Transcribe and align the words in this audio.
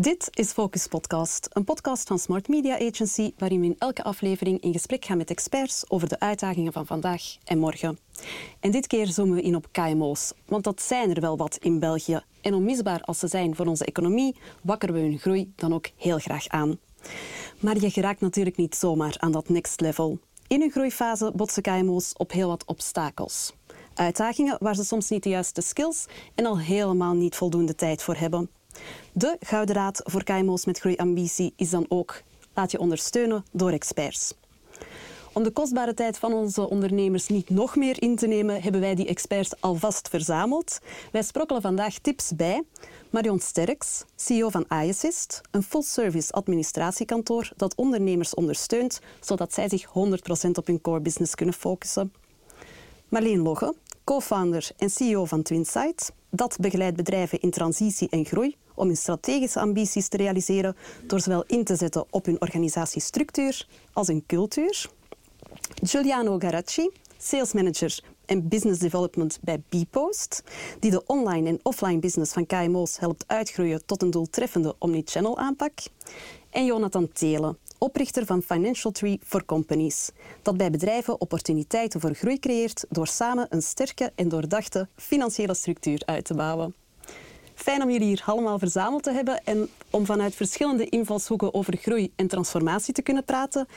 Dit 0.00 0.28
is 0.30 0.52
Focus 0.52 0.86
Podcast, 0.86 1.48
een 1.52 1.64
podcast 1.64 2.08
van 2.08 2.18
Smart 2.18 2.48
Media 2.48 2.74
Agency 2.74 3.32
waarin 3.38 3.60
we 3.60 3.66
in 3.66 3.76
elke 3.78 4.02
aflevering 4.02 4.60
in 4.60 4.72
gesprek 4.72 5.04
gaan 5.04 5.16
met 5.16 5.30
experts 5.30 5.84
over 5.88 6.08
de 6.08 6.20
uitdagingen 6.20 6.72
van 6.72 6.86
vandaag 6.86 7.22
en 7.44 7.58
morgen. 7.58 7.98
En 8.60 8.70
dit 8.70 8.86
keer 8.86 9.06
zoomen 9.06 9.36
we 9.36 9.42
in 9.42 9.56
op 9.56 9.68
KMO's, 9.72 10.32
want 10.46 10.64
dat 10.64 10.82
zijn 10.82 11.14
er 11.14 11.20
wel 11.20 11.36
wat 11.36 11.56
in 11.56 11.78
België. 11.78 12.20
En 12.40 12.54
onmisbaar 12.54 13.00
als 13.00 13.18
ze 13.18 13.28
zijn 13.28 13.56
voor 13.56 13.66
onze 13.66 13.84
economie, 13.84 14.36
wakkeren 14.62 14.94
we 14.94 15.00
hun 15.00 15.18
groei 15.18 15.52
dan 15.56 15.74
ook 15.74 15.88
heel 15.96 16.18
graag 16.18 16.48
aan. 16.48 16.78
Maar 17.58 17.80
je 17.80 17.90
geraakt 17.90 18.20
natuurlijk 18.20 18.56
niet 18.56 18.74
zomaar 18.74 19.14
aan 19.18 19.32
dat 19.32 19.48
next 19.48 19.80
level. 19.80 20.18
In 20.46 20.60
hun 20.60 20.70
groeifase 20.70 21.32
botsen 21.34 21.62
KMO's 21.62 22.12
op 22.16 22.32
heel 22.32 22.48
wat 22.48 22.64
obstakels. 22.64 23.52
Uitdagingen 23.94 24.56
waar 24.60 24.74
ze 24.74 24.84
soms 24.84 25.08
niet 25.08 25.22
de 25.22 25.28
juiste 25.28 25.60
skills 25.60 26.06
en 26.34 26.46
al 26.46 26.58
helemaal 26.58 27.14
niet 27.14 27.36
voldoende 27.36 27.74
tijd 27.74 28.02
voor 28.02 28.16
hebben. 28.16 28.50
De 29.12 29.36
Gouden 29.40 29.74
Raad 29.74 30.00
voor 30.04 30.24
KMO's 30.24 30.64
met 30.64 30.78
groeiambitie 30.78 31.52
is 31.56 31.70
dan 31.70 31.86
ook 31.88 32.22
laat 32.54 32.70
je 32.70 32.78
ondersteunen 32.78 33.44
door 33.52 33.70
experts. 33.70 34.34
Om 35.32 35.42
de 35.42 35.50
kostbare 35.50 35.94
tijd 35.94 36.18
van 36.18 36.32
onze 36.32 36.68
ondernemers 36.68 37.28
niet 37.28 37.50
nog 37.50 37.76
meer 37.76 38.02
in 38.02 38.16
te 38.16 38.26
nemen, 38.26 38.62
hebben 38.62 38.80
wij 38.80 38.94
die 38.94 39.06
experts 39.06 39.60
alvast 39.60 40.08
verzameld. 40.08 40.78
Wij 41.12 41.22
sprokkelen 41.22 41.62
vandaag 41.62 41.98
tips 41.98 42.32
bij. 42.36 42.62
Marion 43.10 43.40
Sterks, 43.40 44.04
CEO 44.16 44.48
van 44.48 44.66
iAssist, 44.68 45.40
een 45.50 45.62
full-service 45.62 46.32
administratiekantoor 46.32 47.50
dat 47.56 47.74
ondernemers 47.74 48.34
ondersteunt, 48.34 49.00
zodat 49.20 49.54
zij 49.54 49.68
zich 49.68 49.86
100% 49.86 49.90
op 50.52 50.66
hun 50.66 50.80
core 50.80 51.00
business 51.00 51.34
kunnen 51.34 51.54
focussen. 51.54 52.12
Marleen 53.08 53.42
Logge, 53.42 53.74
co-founder 54.04 54.70
en 54.76 54.90
CEO 54.90 55.24
van 55.24 55.42
Twinsight. 55.42 56.12
Dat 56.30 56.56
begeleidt 56.60 56.96
bedrijven 56.96 57.40
in 57.40 57.50
transitie 57.50 58.08
en 58.08 58.24
groei 58.24 58.56
om 58.80 58.86
hun 58.86 58.96
strategische 58.96 59.60
ambities 59.60 60.08
te 60.08 60.16
realiseren 60.16 60.76
door 61.06 61.20
zowel 61.20 61.44
in 61.46 61.64
te 61.64 61.76
zetten 61.76 62.04
op 62.10 62.24
hun 62.24 62.40
organisatiestructuur 62.40 63.66
als 63.92 64.06
hun 64.06 64.24
cultuur. 64.26 64.90
Giuliano 65.82 66.38
Garacci, 66.38 66.90
sales 67.18 67.52
manager 67.52 68.00
en 68.26 68.48
business 68.48 68.80
development 68.80 69.38
bij 69.42 69.62
Bpost, 69.68 70.42
die 70.78 70.90
de 70.90 71.06
online 71.06 71.48
en 71.48 71.60
offline 71.62 71.98
business 71.98 72.32
van 72.32 72.46
KMO's 72.46 72.98
helpt 72.98 73.24
uitgroeien 73.26 73.86
tot 73.86 74.02
een 74.02 74.10
doeltreffende 74.10 74.74
omnichannel 74.78 75.38
aanpak. 75.38 75.72
En 76.50 76.64
Jonathan 76.64 77.12
Telen, 77.12 77.58
oprichter 77.78 78.26
van 78.26 78.42
Financial 78.42 78.92
Tree 78.92 79.18
for 79.24 79.44
Companies, 79.44 80.10
dat 80.42 80.56
bij 80.56 80.70
bedrijven 80.70 81.20
opportuniteiten 81.20 82.00
voor 82.00 82.14
groei 82.14 82.38
creëert 82.38 82.84
door 82.88 83.06
samen 83.06 83.46
een 83.50 83.62
sterke 83.62 84.12
en 84.14 84.28
doordachte 84.28 84.88
financiële 84.96 85.54
structuur 85.54 86.02
uit 86.04 86.24
te 86.24 86.34
bouwen. 86.34 86.74
Fijn 87.62 87.82
om 87.82 87.90
jullie 87.90 88.06
hier 88.06 88.22
allemaal 88.26 88.58
verzameld 88.58 89.02
te 89.02 89.12
hebben 89.12 89.44
en 89.44 89.68
om 89.90 90.06
vanuit 90.06 90.34
verschillende 90.34 90.88
invalshoeken 90.88 91.54
over 91.54 91.76
groei 91.76 92.12
en 92.16 92.26
transformatie 92.26 92.94
te 92.94 93.02
kunnen 93.02 93.24
praten. 93.24 93.68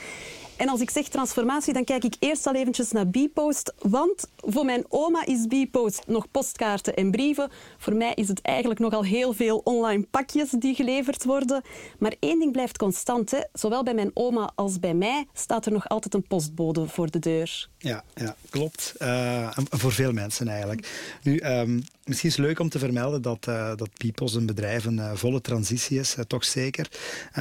En 0.64 0.69
als 0.69 0.81
ik 0.81 0.89
zeg 0.89 1.08
transformatie, 1.08 1.73
dan 1.73 1.83
kijk 1.83 2.03
ik 2.03 2.16
eerst 2.19 2.47
al 2.47 2.56
eventjes 2.56 2.92
naar 2.92 3.08
Bpost. 3.08 3.73
Want 3.80 4.28
voor 4.38 4.66
mijn 4.66 4.86
oma 4.89 5.25
is 5.25 5.45
Bpost 5.47 6.03
nog 6.08 6.31
postkaarten 6.31 6.94
en 6.94 7.11
brieven. 7.11 7.50
Voor 7.78 7.95
mij 7.95 8.14
is 8.14 8.28
het 8.28 8.42
eigenlijk 8.42 8.80
nogal 8.80 9.03
heel 9.03 9.33
veel 9.33 9.61
online 9.64 10.05
pakjes 10.11 10.50
die 10.50 10.75
geleverd 10.75 11.23
worden. 11.23 11.61
Maar 12.00 12.16
één 12.20 12.39
ding 12.39 12.52
blijft 12.52 12.78
constant. 12.78 13.31
Hè. 13.31 13.39
Zowel 13.53 13.83
bij 13.83 13.94
mijn 13.94 14.11
oma 14.14 14.52
als 14.55 14.80
bij 14.80 14.94
mij 14.94 15.28
staat 15.33 15.66
er 15.66 15.72
nog 15.72 15.89
altijd 15.89 16.14
een 16.14 16.28
postbode 16.28 16.88
voor 16.88 17.11
de 17.11 17.20
deur. 17.20 17.67
Ja, 17.77 18.03
ja 18.16 18.36
klopt. 18.50 18.94
Uh, 19.02 19.50
voor 19.70 19.92
veel 19.92 20.11
mensen 20.11 20.48
eigenlijk. 20.48 20.88
Nu, 21.23 21.39
um, 21.39 21.83
misschien 22.05 22.30
is 22.30 22.36
het 22.38 22.45
leuk 22.45 22.59
om 22.59 22.70
te 22.70 22.80
vermelden 22.80 23.22
dat, 23.22 23.48
uh, 23.50 23.75
dat 23.75 23.89
Bpost 23.98 24.36
een 24.36 24.45
bedrijf 24.45 24.86
een 24.86 24.98
uh, 24.98 25.11
volle 25.14 25.42
transitie 25.42 26.00
is. 26.00 26.16
toch 26.27 26.45
zeker. 26.45 26.88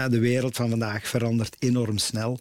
de 0.08 0.18
wereld 0.18 0.56
van 0.56 0.70
vandaag 0.70 1.06
verandert 1.06 1.56
enorm 1.58 1.98
snel. 1.98 2.38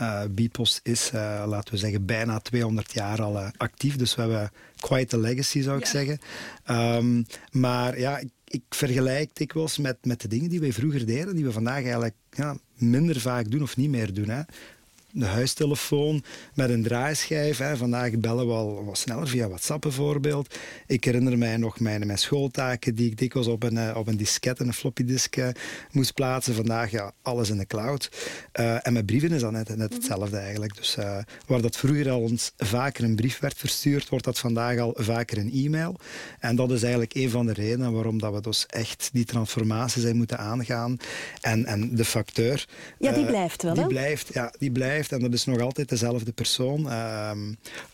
Uh, 0.00 0.22
Bipos 0.30 0.80
is, 0.82 1.10
uh, 1.14 1.44
laten 1.46 1.72
we 1.72 1.78
zeggen, 1.78 2.04
bijna 2.04 2.38
200 2.38 2.92
jaar 2.92 3.22
al 3.22 3.36
uh, 3.36 3.48
actief. 3.56 3.96
Dus 3.96 4.14
we 4.14 4.20
hebben 4.20 4.50
quite 4.80 5.16
a 5.16 5.18
legacy, 5.18 5.62
zou 5.62 5.78
ik 5.78 5.84
ja. 5.84 5.90
zeggen. 5.90 6.18
Um, 6.70 7.26
maar 7.50 7.98
ja, 7.98 8.18
ik, 8.18 8.28
ik 8.44 8.62
vergelijk 8.68 9.30
dikwijls 9.36 9.78
met, 9.78 9.96
met 10.02 10.20
de 10.20 10.28
dingen 10.28 10.50
die 10.50 10.60
wij 10.60 10.72
vroeger 10.72 11.06
deden, 11.06 11.34
die 11.34 11.44
we 11.44 11.52
vandaag 11.52 11.82
eigenlijk 11.82 12.14
ja, 12.30 12.56
minder 12.74 13.20
vaak 13.20 13.50
doen 13.50 13.62
of 13.62 13.76
niet 13.76 13.90
meer 13.90 14.14
doen. 14.14 14.28
Hè 14.28 14.42
de 15.18 15.26
huistelefoon 15.26 16.24
met 16.54 16.70
een 16.70 16.82
draaischijf. 16.82 17.58
Hè. 17.58 17.76
Vandaag 17.76 18.18
bellen 18.18 18.46
we 18.46 18.52
al 18.52 18.84
wat 18.84 18.98
sneller 18.98 19.28
via 19.28 19.48
WhatsApp 19.48 19.82
bijvoorbeeld. 19.82 20.54
Ik 20.86 21.04
herinner 21.04 21.38
mij 21.38 21.56
nog 21.56 21.80
mijn, 21.80 22.06
mijn 22.06 22.18
schooltaken 22.18 22.94
die 22.94 23.10
ik 23.10 23.18
dikwijls 23.18 23.48
op 23.48 23.62
een, 23.62 23.96
op 23.96 24.06
een 24.06 24.16
disket 24.16 24.60
en 24.60 24.66
een 24.66 24.74
floppy 24.74 25.04
disk 25.04 25.36
uh, 25.36 25.48
moest 25.90 26.14
plaatsen. 26.14 26.54
Vandaag 26.54 26.90
ja, 26.90 27.12
alles 27.22 27.50
in 27.50 27.58
de 27.58 27.66
cloud. 27.66 28.10
Uh, 28.60 28.86
en 28.86 28.92
met 28.92 29.06
brieven 29.06 29.32
is 29.32 29.40
dat 29.40 29.52
net, 29.52 29.76
net 29.76 29.94
hetzelfde 29.94 30.36
eigenlijk. 30.36 30.76
Dus 30.76 30.96
uh, 30.98 31.18
waar 31.46 31.60
dat 31.60 31.76
vroeger 31.76 32.10
al 32.10 32.20
ons 32.20 32.52
vaker 32.56 33.04
een 33.04 33.16
brief 33.16 33.38
werd 33.38 33.58
verstuurd, 33.58 34.08
wordt 34.08 34.24
dat 34.24 34.38
vandaag 34.38 34.78
al 34.78 34.94
vaker 34.96 35.38
een 35.38 35.52
e-mail. 35.52 35.96
En 36.38 36.56
dat 36.56 36.70
is 36.70 36.82
eigenlijk 36.82 37.14
een 37.14 37.30
van 37.30 37.46
de 37.46 37.52
redenen 37.52 37.92
waarom 37.92 38.18
dat 38.18 38.34
we 38.34 38.40
dus 38.40 38.66
echt 38.66 39.10
die 39.12 39.24
transformatie 39.24 40.02
zijn 40.02 40.16
moeten 40.16 40.38
aangaan. 40.38 40.96
En, 41.40 41.66
en 41.66 41.94
de 41.94 42.04
facteur... 42.04 42.66
Ja, 42.98 43.12
die 43.12 43.26
blijft 43.26 43.62
wel, 43.62 43.74
Die 43.74 43.82
hè? 43.82 43.88
blijft, 43.88 44.32
ja, 44.32 44.52
die 44.58 44.70
blijft 44.70 45.05
en 45.12 45.20
dat 45.20 45.32
is 45.32 45.44
nog 45.44 45.60
altijd 45.60 45.88
dezelfde 45.88 46.32
persoon. 46.32 46.86
Uh, 46.86 47.30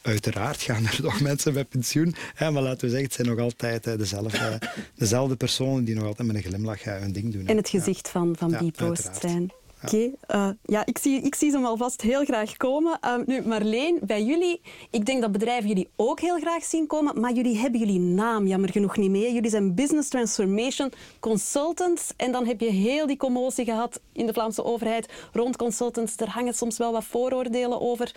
uiteraard 0.02 0.62
gaan 0.62 0.86
er 0.86 0.98
nog 1.08 1.20
mensen 1.20 1.52
met 1.52 1.68
pensioen, 1.68 2.14
hè, 2.34 2.50
maar 2.50 2.62
laten 2.62 2.80
we 2.80 2.88
zeggen, 2.88 3.04
het 3.04 3.14
zijn 3.14 3.28
nog 3.28 3.38
altijd 3.38 3.86
uh, 3.86 3.96
dezelfde, 3.96 4.58
dezelfde 4.94 5.36
personen 5.36 5.84
die 5.84 5.94
nog 5.94 6.04
altijd 6.04 6.26
met 6.28 6.36
een 6.36 6.42
glimlach 6.42 6.86
uh, 6.86 6.98
hun 6.98 7.12
ding 7.12 7.32
doen. 7.32 7.46
En 7.46 7.56
het 7.56 7.68
gezicht 7.68 8.08
van, 8.08 8.34
van 8.38 8.50
ja, 8.50 8.62
Bpost 8.62 9.16
zijn. 9.20 9.52
Oké, 9.84 10.10
okay. 10.26 10.48
uh, 10.48 10.54
ja, 10.62 10.86
ik 10.86 10.98
zie, 10.98 11.20
ik 11.20 11.34
zie 11.34 11.50
ze 11.50 11.58
alvast 11.58 12.00
heel 12.00 12.24
graag 12.24 12.56
komen. 12.56 12.98
Uh, 13.04 13.14
nu, 13.26 13.42
Marleen, 13.46 13.98
bij 14.02 14.22
jullie, 14.22 14.60
ik 14.90 15.06
denk 15.06 15.20
dat 15.20 15.32
bedrijven 15.32 15.68
jullie 15.68 15.88
ook 15.96 16.20
heel 16.20 16.38
graag 16.38 16.64
zien 16.64 16.86
komen, 16.86 17.20
maar 17.20 17.32
jullie 17.32 17.56
hebben 17.56 17.80
jullie 17.80 17.98
naam 17.98 18.46
jammer 18.46 18.70
genoeg 18.70 18.96
niet 18.96 19.10
mee. 19.10 19.32
Jullie 19.32 19.50
zijn 19.50 19.74
Business 19.74 20.08
Transformation 20.08 20.92
Consultants 21.20 22.12
en 22.16 22.32
dan 22.32 22.46
heb 22.46 22.60
je 22.60 22.70
heel 22.70 23.06
die 23.06 23.16
commotie 23.16 23.64
gehad 23.64 24.00
in 24.12 24.26
de 24.26 24.32
Vlaamse 24.32 24.64
overheid 24.64 25.12
rond 25.32 25.56
consultants. 25.56 26.16
Er 26.16 26.28
hangen 26.28 26.54
soms 26.54 26.78
wel 26.78 26.92
wat 26.92 27.04
vooroordelen 27.04 27.80
over. 27.80 28.14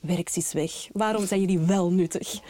Werk 0.00 0.30
is 0.34 0.52
weg. 0.52 0.72
Waarom 0.92 1.26
zijn 1.26 1.40
jullie 1.40 1.58
wel 1.58 1.90
nuttig? 1.90 2.40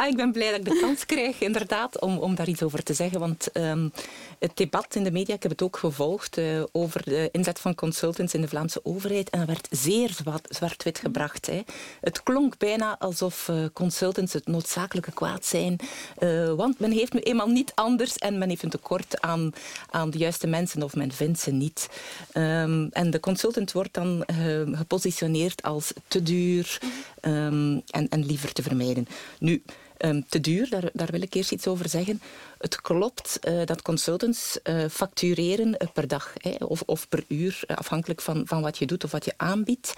Ah, 0.00 0.08
ik 0.08 0.16
ben 0.16 0.32
blij 0.32 0.50
dat 0.50 0.58
ik 0.58 0.64
de 0.64 0.78
kans 0.80 1.06
krijg, 1.06 1.40
inderdaad, 1.40 2.00
om, 2.00 2.18
om 2.18 2.34
daar 2.34 2.48
iets 2.48 2.62
over 2.62 2.82
te 2.82 2.94
zeggen. 2.94 3.20
Want 3.20 3.48
um, 3.56 3.92
het 4.40 4.56
debat 4.56 4.94
in 4.94 5.04
de 5.04 5.10
media, 5.10 5.34
ik 5.34 5.42
heb 5.42 5.50
het 5.50 5.62
ook 5.62 5.76
gevolgd, 5.76 6.38
uh, 6.38 6.62
over 6.72 7.02
de 7.04 7.28
inzet 7.32 7.58
van 7.58 7.74
consultants 7.74 8.34
in 8.34 8.40
de 8.40 8.48
Vlaamse 8.48 8.80
overheid. 8.82 9.30
En 9.30 9.38
dat 9.38 9.48
werd 9.48 9.68
zeer 9.70 10.16
zwart-wit 10.48 10.98
gebracht. 10.98 11.46
Hè. 11.46 11.62
Het 12.00 12.22
klonk 12.22 12.58
bijna 12.58 12.98
alsof 12.98 13.48
uh, 13.48 13.64
consultants 13.72 14.32
het 14.32 14.46
noodzakelijke 14.46 15.12
kwaad 15.12 15.44
zijn. 15.44 15.76
Uh, 16.18 16.52
want 16.52 16.78
men 16.78 16.90
heeft 16.90 17.12
nu 17.12 17.20
eenmaal 17.20 17.48
niet 17.48 17.72
anders 17.74 18.16
en 18.18 18.38
men 18.38 18.48
heeft 18.48 18.62
een 18.62 18.70
tekort 18.70 19.20
aan, 19.20 19.52
aan 19.90 20.10
de 20.10 20.18
juiste 20.18 20.46
mensen 20.46 20.82
of 20.82 20.94
men 20.94 21.12
vindt 21.12 21.40
ze 21.40 21.50
niet. 21.50 21.88
Um, 22.34 22.88
en 22.92 23.10
de 23.10 23.20
consultant 23.20 23.72
wordt 23.72 23.94
dan 23.94 24.24
gepositioneerd 24.72 25.62
als 25.62 25.92
te 26.08 26.22
duur 26.22 26.80
um, 27.22 27.82
en, 27.86 28.08
en 28.08 28.26
liever 28.26 28.52
te 28.52 28.62
vermijden. 28.62 29.06
Nu, 29.38 29.62
um, 29.98 30.24
te 30.28 30.40
duur, 30.40 30.68
daar, 30.70 30.90
daar 30.92 31.10
wil 31.10 31.22
ik 31.22 31.34
eerst 31.34 31.52
iets 31.52 31.66
over 31.66 31.88
zeggen. 31.88 32.20
Het 32.60 32.80
klopt 32.80 33.38
uh, 33.48 33.64
dat 33.64 33.82
consultants 33.82 34.58
uh, 34.64 34.84
factureren 34.90 35.76
per 35.92 36.08
dag 36.08 36.32
hè, 36.34 36.64
of, 36.64 36.82
of, 36.86 37.08
per 37.08 37.24
uur, 37.28 37.62
afhankelijk 37.66 38.20
van, 38.20 38.42
van 38.46 38.62
wat 38.62 38.78
je 38.78 38.86
doet 38.86 39.04
of 39.04 39.10
wat 39.10 39.24
je 39.24 39.32
aanbiedt. 39.36 39.92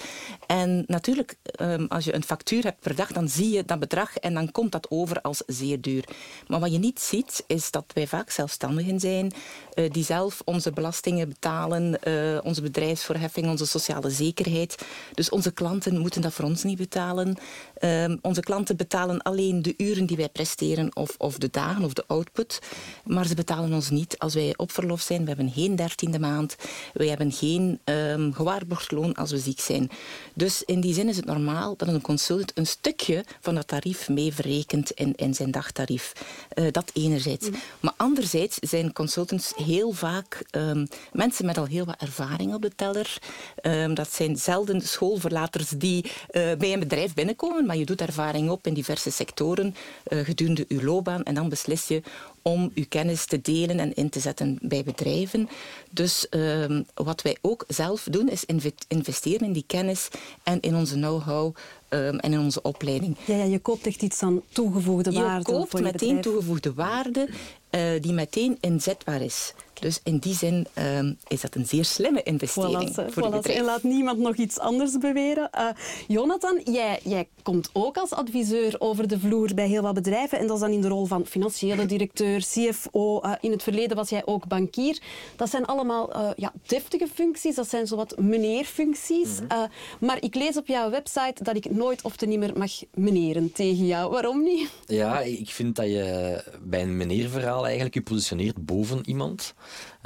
En 0.47 0.85
natuurlijk, 0.87 1.37
um, 1.61 1.87
als 1.89 2.05
je 2.05 2.15
een 2.15 2.25
factuur 2.25 2.63
hebt 2.63 2.81
per 2.81 2.95
dag, 2.95 3.13
dan 3.13 3.29
zie 3.29 3.51
je 3.51 3.65
dat 3.65 3.79
bedrag 3.79 4.17
en 4.17 4.35
dan 4.35 4.53
komt 4.53 4.73
dat 4.73 4.91
over 4.91 5.21
als 5.21 5.43
zeer 5.47 5.81
duur. 5.81 6.05
Maar 6.47 6.61
wat 6.61 6.73
je 6.73 6.79
niet 6.79 7.01
ziet, 7.01 7.45
is 7.47 7.71
dat 7.71 7.85
wij 7.95 8.07
vaak 8.07 8.31
zelfstandigen 8.31 9.01
zijn, 9.01 9.33
die 9.91 10.05
zelf 10.05 10.43
onze 10.45 10.71
belastingen 10.71 11.29
betalen, 11.29 11.99
onze 12.45 12.63
bedrijfsvoorheffing, 12.63 13.49
onze 13.49 13.67
sociale 13.67 14.11
zekerheid. 14.11 14.85
Dus 15.15 15.31
onze 15.31 15.53
klanten 15.53 15.99
moeten 15.99 16.23
dat 16.23 16.33
voor 16.33 16.45
ons 16.45 16.63
niet 16.63 16.79
betalen. 16.79 17.37
Um, 17.81 18.19
onze 18.23 18.41
klanten 18.41 18.77
betalen 18.77 19.23
alleen 19.23 19.63
de 19.63 19.75
uren 19.77 20.07
die 20.07 20.17
wij 20.17 20.29
presteren 20.29 20.97
of, 20.97 21.15
of 21.19 21.39
de 21.39 21.51
dagen 21.51 21.85
of 21.85 21.93
de 21.93 22.05
output. 22.07 22.52
Maar 23.05 23.27
ze 23.27 23.35
betalen 23.35 23.73
ons 23.73 23.91
niet 23.91 24.19
als 24.19 24.35
wij 24.35 24.55
op 24.57 24.73
verlof 24.73 25.01
zijn. 25.01 25.21
We 25.23 25.29
hebben 25.29 25.51
geen 25.51 25.77
dertiende 25.77 26.19
maand. 26.19 26.57
We 26.93 27.07
hebben 27.07 27.33
geen 27.33 27.81
um, 27.85 28.33
gewaarborgd 28.35 28.91
loon 28.91 29.15
als 29.15 29.31
we 29.31 29.39
ziek 29.39 29.61
zijn. 29.61 29.91
Dus 30.35 30.63
in 30.63 30.81
die 30.81 30.95
zin 30.95 31.09
is 31.09 31.17
het 31.17 31.25
normaal 31.25 31.77
dat 31.77 31.89
een 31.89 32.01
consultant 32.01 32.31
een 32.55 32.67
stukje 32.67 33.25
van 33.41 33.55
dat 33.55 33.69
tarief 33.69 34.09
mee 34.09 34.35
verrekent 34.35 34.91
in, 34.91 35.15
in 35.17 35.35
zijn 35.35 35.51
dagtarief. 35.51 36.13
Uh, 36.55 36.67
dat 36.71 36.91
enerzijds. 36.93 37.49
Mm. 37.49 37.55
Maar 37.81 37.95
anderzijds 37.97 38.57
zijn 38.61 38.93
consultants 38.93 39.53
heel 39.57 39.93
vaak 39.93 40.45
um, 40.51 40.87
mensen 41.13 41.47
met 41.47 41.59
al 41.59 41.65
heel 41.65 41.85
wat 41.85 42.01
ervaring 42.01 42.55
op 42.55 42.63
de 42.63 42.75
teller. 42.77 43.19
Um, 43.63 43.95
dat 43.95 44.13
zijn 44.13 44.37
zelden 44.37 44.81
schoolverlaters 44.81 45.69
die 45.69 46.05
uh, 46.05 46.11
bij 46.59 46.73
een 46.73 46.79
bedrijf 46.79 47.15
binnenkomen, 47.15 47.67
maar 47.67 47.77
je 47.77 47.85
doet 47.85 48.01
ervaring 48.01 48.51
op 48.51 48.67
in 48.67 48.75
diverse 48.75 49.11
sectoren 49.11 49.75
uh, 50.09 50.25
gedurende 50.25 50.65
je 50.69 50.85
loopbaan 50.85 51.23
en 51.23 51.35
dan 51.35 51.49
beslis 51.49 51.89
je 51.89 52.03
om 52.43 52.71
uw 52.75 52.85
kennis 52.89 53.25
te 53.25 53.41
delen 53.41 53.79
en 53.79 53.95
in 53.95 54.09
te 54.09 54.21
zetten 54.21 54.59
bij 54.63 54.83
bedrijven. 54.85 55.49
Dus 55.91 56.29
ehm, 56.29 56.83
wat 56.95 57.23
wij 57.23 57.37
ook 57.41 57.65
zelf 57.69 58.07
doen, 58.11 58.29
is 58.29 58.45
investeren 58.89 59.47
in 59.47 59.53
die 59.53 59.65
kennis 59.67 60.09
en 60.43 60.61
in 60.61 60.77
onze 60.77 60.95
know-how 60.95 61.55
ehm, 61.89 62.17
en 62.17 62.33
in 62.33 62.41
onze 62.41 62.63
opleiding. 62.63 63.17
Ja, 63.25 63.37
ja, 63.37 63.45
je 63.45 63.59
koopt 63.59 63.87
echt 63.87 64.03
iets 64.03 64.23
aan 64.23 64.43
toegevoegde 64.53 65.13
waarde. 65.13 65.53
Je 65.53 65.59
koopt 65.59 65.81
meteen 65.81 66.21
toegevoegde 66.21 66.75
waarde 66.75 67.29
uh, 67.71 67.81
die 68.01 68.13
meteen 68.13 68.59
inzetbaar 68.61 69.23
is. 69.23 69.53
Dus 69.83 70.01
in 70.03 70.19
die 70.19 70.35
zin 70.35 70.67
uh, 70.79 71.11
is 71.29 71.41
dat 71.41 71.55
een 71.55 71.67
zeer 71.67 71.85
slimme 71.85 72.23
investering 72.23 72.91
voilà, 72.91 73.13
voor 73.13 73.43
voilà, 73.43 73.51
En 73.51 73.65
laat 73.65 73.83
niemand 73.83 74.19
nog 74.19 74.37
iets 74.37 74.59
anders 74.59 74.99
beweren. 74.99 75.51
Uh, 75.59 75.67
Jonathan, 76.09 76.61
jij, 76.65 77.01
jij 77.05 77.29
komt 77.43 77.71
ook 77.73 77.97
als 77.97 78.11
adviseur 78.11 78.75
over 78.79 79.09
de 79.09 79.19
vloer 79.19 79.55
bij 79.55 79.67
heel 79.67 79.83
wat 79.83 79.95
bedrijven. 79.95 80.39
En 80.39 80.47
dat 80.47 80.57
is 80.57 80.63
dan 80.63 80.71
in 80.71 80.81
de 80.81 80.89
rol 80.89 81.07
van 81.07 81.27
financiële 81.27 81.87
directeur, 81.87 82.41
CFO. 82.41 83.21
Uh, 83.23 83.33
in 83.41 83.51
het 83.51 83.63
verleden 83.63 83.97
was 83.97 84.09
jij 84.09 84.23
ook 84.25 84.47
bankier. 84.47 85.01
Dat 85.37 85.51
zijn 85.51 85.65
allemaal 85.65 86.17
uh, 86.17 86.31
ja, 86.37 86.53
deftige 86.67 87.09
functies. 87.15 87.55
Dat 87.55 87.69
zijn 87.69 87.87
zowat 87.87 88.19
meneerfuncties. 88.19 89.41
Mm 89.41 89.47
-hmm. 89.49 89.69
maar 90.01 90.23
ik 90.23 90.35
lees 90.35 90.57
op 90.57 90.67
jouw 90.67 90.91
website 90.91 91.45
dat 91.45 91.57
ik 91.57 91.71
nooit 91.71 92.03
of 92.03 92.17
te 92.17 92.27
nimmer 92.27 92.59
mag 92.59 92.71
meneren 92.95 93.53
tegen 93.53 93.87
jou. 93.87 94.11
Waarom 94.11 94.43
niet? 94.43 94.71
Ja, 94.87 95.21
ik 95.21 95.51
vind 95.51 95.77
dat 95.77 95.87
je 95.87 96.45
bij 96.63 96.83
een 96.83 96.97
meneerverhaal 96.97 97.65
eigenlijk 97.65 97.95
je 97.95 98.03
positioneert 98.03 98.65
boven 98.65 99.01
iemand. 99.09 99.55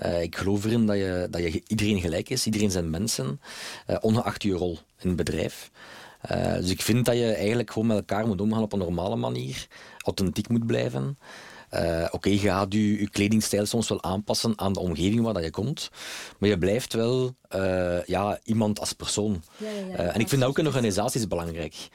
Uh, 0.05 0.23
ik 0.23 0.37
geloof 0.37 0.65
erin 0.65 0.87
dat, 0.87 0.97
je, 0.97 1.27
dat 1.31 1.43
je, 1.43 1.63
iedereen 1.67 2.01
gelijk 2.01 2.29
is, 2.29 2.47
iedereen 2.47 2.71
zijn 2.71 2.91
mensen, 2.91 3.41
uh, 3.91 3.97
ongeacht 4.01 4.43
je 4.43 4.53
rol 4.53 4.79
in 4.99 5.09
het 5.09 5.17
bedrijf. 5.17 5.71
Uh, 6.31 6.55
dus 6.55 6.71
ik 6.71 6.83
vind 6.83 7.05
dat 7.05 7.17
je 7.17 7.33
eigenlijk 7.33 7.71
gewoon 7.73 7.89
met 7.89 7.97
elkaar 7.97 8.27
moet 8.27 8.41
omgaan 8.41 8.63
op 8.63 8.73
een 8.73 8.79
normale 8.79 9.17
manier, 9.17 9.67
authentiek 9.99 10.49
moet 10.49 10.67
blijven. 10.67 11.19
Oké, 11.71 12.09
okay, 12.11 12.33
je 12.33 12.39
gaat 12.39 12.73
je, 12.73 13.01
je, 13.01 13.11
kledingstijl 13.11 13.67
soms 13.67 13.89
wel 13.89 14.03
aanpassen 14.03 14.53
aan 14.57 14.73
de 14.73 14.81
omgeving 14.81 15.23
waar 15.23 15.35
dat 15.35 15.43
je 15.43 15.51
komt, 15.51 15.91
maar 16.39 16.49
je 16.49 16.59
blijft 16.59 16.93
wel 16.93 17.35
ja, 18.07 18.39
iemand 18.45 18.81
als 18.81 18.93
persoon. 18.93 19.43
Ja, 19.57 19.69
ja, 19.71 19.87
ja, 19.87 19.97
en 19.97 20.21
ik 20.21 20.29
vind 20.29 20.41
dat 20.41 20.51
ook 20.51 20.59
in 20.59 20.67
organisaties 20.67 21.29
belangrijk. 21.29 21.89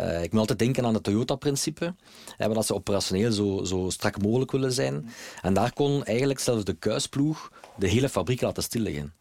Uh, 0.00 0.22
ik 0.22 0.30
moet 0.30 0.40
altijd 0.40 0.58
denken 0.58 0.84
aan 0.84 0.94
het 0.94 1.02
Toyota-principe, 1.02 1.94
waar 2.38 2.54
dat 2.54 2.66
ze 2.66 2.74
operationeel 2.74 3.32
zo, 3.32 3.64
zo 3.64 3.90
strak 3.90 4.22
mogelijk 4.22 4.50
willen 4.50 4.72
zijn. 4.72 5.08
En 5.42 5.54
daar 5.54 5.72
kon 5.72 6.04
eigenlijk 6.04 6.38
zelfs 6.38 6.64
de 6.64 6.74
kuisploeg 6.74 7.52
de 7.76 7.88
hele 7.88 8.08
fabriek 8.08 8.40
laten 8.40 8.62
stilleggen. 8.62 9.12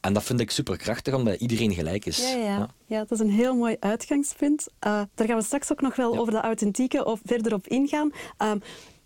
En 0.00 0.12
dat 0.12 0.22
vind 0.22 0.40
ik 0.40 0.50
superkrachtig, 0.50 1.14
omdat 1.14 1.40
iedereen 1.40 1.74
gelijk 1.74 2.06
is. 2.06 2.18
Ja, 2.18 2.36
ja. 2.36 2.68
ja. 2.86 2.98
dat 2.98 3.10
is 3.10 3.18
een 3.18 3.30
heel 3.30 3.54
mooi 3.54 3.76
uitgangspunt. 3.80 4.66
Uh, 4.68 5.02
daar 5.14 5.26
gaan 5.26 5.36
we 5.36 5.42
straks 5.42 5.72
ook 5.72 5.80
nog 5.80 5.96
wel 5.96 6.18
over 6.18 6.32
de 6.32 6.40
authentieke 6.40 7.04
of 7.04 7.20
verder 7.24 7.54
op 7.54 7.66
ingaan. 7.66 8.10
Uh, 8.42 8.52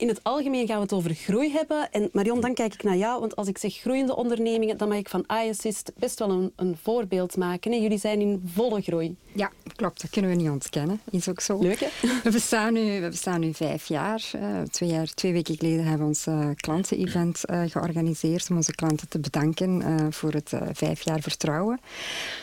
in 0.03 0.09
het 0.09 0.25
algemeen 0.25 0.67
gaan 0.67 0.77
we 0.77 0.83
het 0.83 0.93
over 0.93 1.15
groei 1.15 1.53
hebben. 1.53 1.91
En 1.91 2.09
Marion, 2.13 2.41
dan 2.41 2.55
kijk 2.55 2.75
ik 2.75 2.83
naar 2.83 2.97
jou. 2.97 3.21
Want 3.21 3.37
als 3.37 3.49
ik 3.49 3.59
zeg 3.59 3.75
groeiende 3.75 4.17
ondernemingen, 4.17 4.77
dan 4.77 4.89
mag 4.89 4.99
ik 4.99 5.09
van 5.09 5.25
iAssist 5.29 5.93
best 5.97 6.19
wel 6.19 6.31
een, 6.31 6.53
een 6.57 6.77
voorbeeld 6.83 7.37
maken. 7.37 7.73
Hè? 7.73 7.79
Jullie 7.79 7.99
zijn 7.99 8.21
in 8.21 8.51
volle 8.55 8.81
groei. 8.81 9.17
Ja, 9.35 9.51
klopt. 9.77 10.01
Dat 10.01 10.11
kunnen 10.11 10.31
we 10.31 10.37
niet 10.37 10.49
ontkennen. 10.49 11.01
Is 11.11 11.29
ook 11.29 11.41
zo. 11.41 11.59
Leuk, 11.59 11.81
hè? 11.81 11.89
We 12.25 12.31
bestaan 12.31 12.73
nu, 12.73 13.01
we 13.01 13.09
bestaan 13.09 13.41
nu 13.41 13.55
vijf 13.55 13.87
jaar. 13.87 14.31
Uh, 14.37 14.63
twee, 14.63 14.89
jaar. 14.89 15.07
twee 15.15 15.33
weken 15.33 15.57
geleden 15.57 15.85
hebben 15.85 16.01
we 16.01 16.07
ons 16.07 16.27
uh, 16.27 16.49
klanten-event 16.57 17.41
uh, 17.51 17.63
georganiseerd 17.67 18.51
om 18.51 18.57
onze 18.57 18.75
klanten 18.75 19.09
te 19.09 19.19
bedanken 19.19 20.13
voor 20.13 20.33
het 20.33 20.53
vijf 20.73 21.03
jaar 21.03 21.21
vertrouwen. 21.21 21.81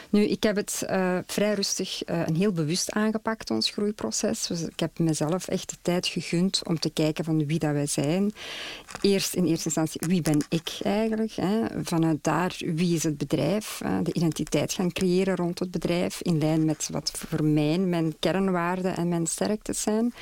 Nu, 0.10 0.22
ik 0.22 0.44
heb 0.44 0.56
het 0.56 0.84
vrij 1.26 1.54
rustig 1.54 2.04
en 2.04 2.36
heel 2.36 2.52
bewust 2.52 2.92
aangepakt, 2.92 3.52
ons 3.52 3.70
groeiproces. 3.70 4.48
Dus 4.48 4.62
ik 4.62 4.80
heb 4.80 5.00
mezelf 5.00 5.48
echt 5.48 5.70
de 5.70 5.76
tijd 5.82 6.08
gegund 6.08 6.62
om 6.68 6.80
te 6.80 6.90
kijken 6.90 7.24
van 7.24 7.38
wie 7.50 7.60
dat 7.60 7.72
wij 7.72 7.86
zijn. 7.86 8.34
Eerst 9.02 9.34
in 9.34 9.46
eerste 9.46 9.66
instantie, 9.66 10.02
wie 10.08 10.22
ben 10.22 10.42
ik 10.50 10.80
eigenlijk? 10.82 11.32
Hè? 11.32 11.60
Vanuit 11.84 12.18
daar, 12.22 12.56
wie 12.66 12.96
is 12.96 13.04
het 13.04 13.18
bedrijf? 13.18 13.82
De 14.04 14.14
identiteit 14.14 14.74
gaan 14.74 14.92
creëren 14.92 15.36
rond 15.36 15.60
het 15.60 15.72
bedrijf, 15.72 16.22
in 16.22 16.38
lijn 16.38 16.66
met 16.66 16.90
wat 16.92 17.12
voor 17.16 17.44
mij 17.44 17.78
mijn 17.78 18.16
kernwaarden 18.20 18.96
en 18.96 19.08
mijn 19.08 19.28
sterktes 19.28 19.82
zijn. 19.82 20.14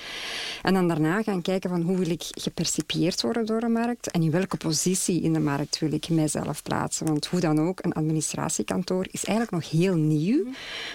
En 0.62 0.74
dan 0.74 0.88
daarna 0.88 1.24
gaan 1.24 1.42
kijken 1.42 1.70
van 1.70 1.82
hoe 1.82 1.98
wil 1.98 2.10
ik 2.10 2.24
gepercipieerd 2.30 3.22
worden 3.22 3.46
door 3.46 3.60
de 3.60 3.68
markt 3.68 4.12
en 4.12 4.22
in 4.22 4.32
welke 4.32 4.58
positie 4.58 5.22
in 5.22 5.34
de 5.34 5.40
markt 5.40 5.80
wil 5.80 5.94
ik 5.94 6.10
mijzelf 6.10 6.64
plaatsen. 6.64 7.06
Want 7.06 7.26
hoe 7.26 7.40
dan 7.40 7.60
ook, 7.60 7.80
een 7.84 7.94
administratiekantoor 7.94 9.08
is 9.12 9.26
eigenlijk 9.26 9.64
nog 9.64 9.82
heel 9.82 9.96
nieuw. 9.96 10.46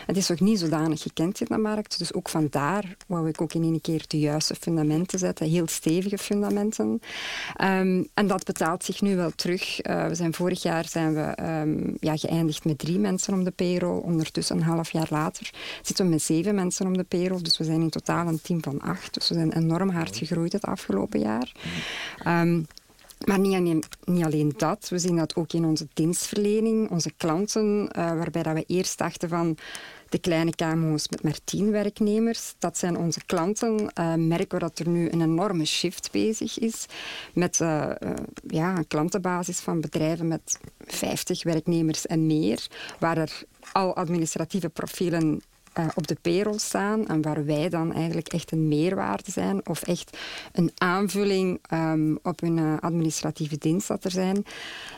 Het 0.07 0.17
is 0.17 0.29
nog 0.29 0.41
niet 0.41 0.59
zodanig 0.59 1.03
gekend 1.03 1.41
in 1.41 1.47
de 1.49 1.59
markt. 1.59 1.99
Dus 1.99 2.15
ook 2.15 2.29
vandaar 2.29 2.97
wou 3.07 3.29
ik 3.29 3.41
ook 3.41 3.53
in 3.53 3.63
één 3.63 3.81
keer 3.81 4.05
de 4.09 4.19
juiste 4.19 4.55
fundamenten 4.55 5.19
zetten, 5.19 5.49
heel 5.49 5.69
stevige 5.69 6.19
fundamenten. 6.23 7.01
Um, 7.63 8.09
en 8.15 8.27
dat 8.27 8.45
betaalt 8.45 8.85
zich 8.85 9.01
nu 9.01 9.17
wel 9.17 9.31
terug. 9.31 9.87
Uh, 9.87 10.07
we 10.07 10.15
zijn 10.15 10.35
vorig 10.35 10.63
jaar 10.63 10.89
zijn 10.89 11.15
we 11.15 11.43
um, 11.43 11.97
ja, 12.01 12.17
geëindigd 12.17 12.65
met 12.65 12.79
drie 12.79 12.99
mensen 12.99 13.35
om 13.35 13.45
de 13.45 13.51
payroll. 13.51 14.01
Ondertussen 14.01 14.57
een 14.57 14.63
half 14.63 14.91
jaar 14.91 15.09
later 15.11 15.51
zitten 15.83 16.05
we 16.05 16.11
met 16.11 16.23
zeven 16.23 16.55
mensen 16.55 16.87
om 16.87 16.97
de 16.97 17.05
payroll. 17.05 17.43
Dus 17.43 17.59
we 17.59 17.65
zijn 17.65 17.81
in 17.81 17.91
totaal 17.91 18.27
een 18.27 18.41
team 18.41 18.63
van 18.63 18.81
acht. 18.81 19.15
Dus 19.15 19.29
we 19.29 19.35
zijn 19.35 19.53
enorm 19.53 19.89
hard 19.91 20.17
gegroeid 20.17 20.53
het 20.53 20.65
afgelopen 20.65 21.21
jaar. 21.21 21.53
Um, 22.27 22.67
maar 23.25 23.39
niet 23.39 24.25
alleen, 24.25 24.53
dat, 24.57 24.89
we 24.89 24.99
zien 24.99 25.17
dat 25.17 25.35
ook 25.37 25.53
in 25.53 25.65
onze 25.65 25.87
dienstverlening, 25.95 26.91
onze 26.91 27.13
klanten, 27.17 27.83
uh, 27.83 27.89
waarbij 27.95 28.43
dat 28.43 28.55
we 28.55 28.65
eerst 28.67 28.99
dachten 28.99 29.29
van 29.29 29.57
de 30.13 30.19
kleine 30.19 30.55
KMO's 30.55 31.09
met 31.09 31.23
maar 31.23 31.39
tien 31.45 31.71
werknemers. 31.71 32.55
Dat 32.59 32.79
zijn 32.79 32.97
onze 32.97 33.25
klanten. 33.27 33.93
Uh, 34.01 34.15
merken 34.15 34.59
we 34.59 34.65
dat 34.65 34.79
er 34.79 34.89
nu 34.89 35.11
een 35.11 35.23
enorme 35.23 35.65
shift 35.65 36.09
bezig 36.11 36.59
is 36.59 36.87
met 37.33 37.61
uh, 37.61 37.91
uh, 38.03 38.11
ja, 38.47 38.77
een 38.77 38.87
klantenbasis 38.87 39.61
van 39.61 39.81
bedrijven 39.81 40.29
met 40.29 40.61
50 40.79 41.43
werknemers 41.43 42.07
en 42.07 42.27
meer, 42.27 42.67
waar 42.99 43.17
er 43.17 43.43
al 43.73 43.97
administratieve 43.97 44.69
profielen 44.69 45.43
uh, 45.79 45.87
op 45.95 46.07
de 46.07 46.17
payroll 46.23 46.59
staan 46.59 47.07
en 47.07 47.23
waar 47.23 47.45
wij 47.45 47.69
dan 47.69 47.93
eigenlijk 47.93 48.29
echt 48.29 48.53
een 48.53 48.69
meerwaarde 48.69 49.31
zijn 49.31 49.67
of 49.67 49.83
echt 49.83 50.19
een 50.53 50.71
aanvulling 50.75 51.61
um, 51.73 52.19
op 52.23 52.41
hun 52.41 52.57
uh, 52.57 52.75
administratieve 52.81 53.59
dienst 53.59 53.89
dat 53.89 54.05
er 54.05 54.11
zijn. 54.11 54.45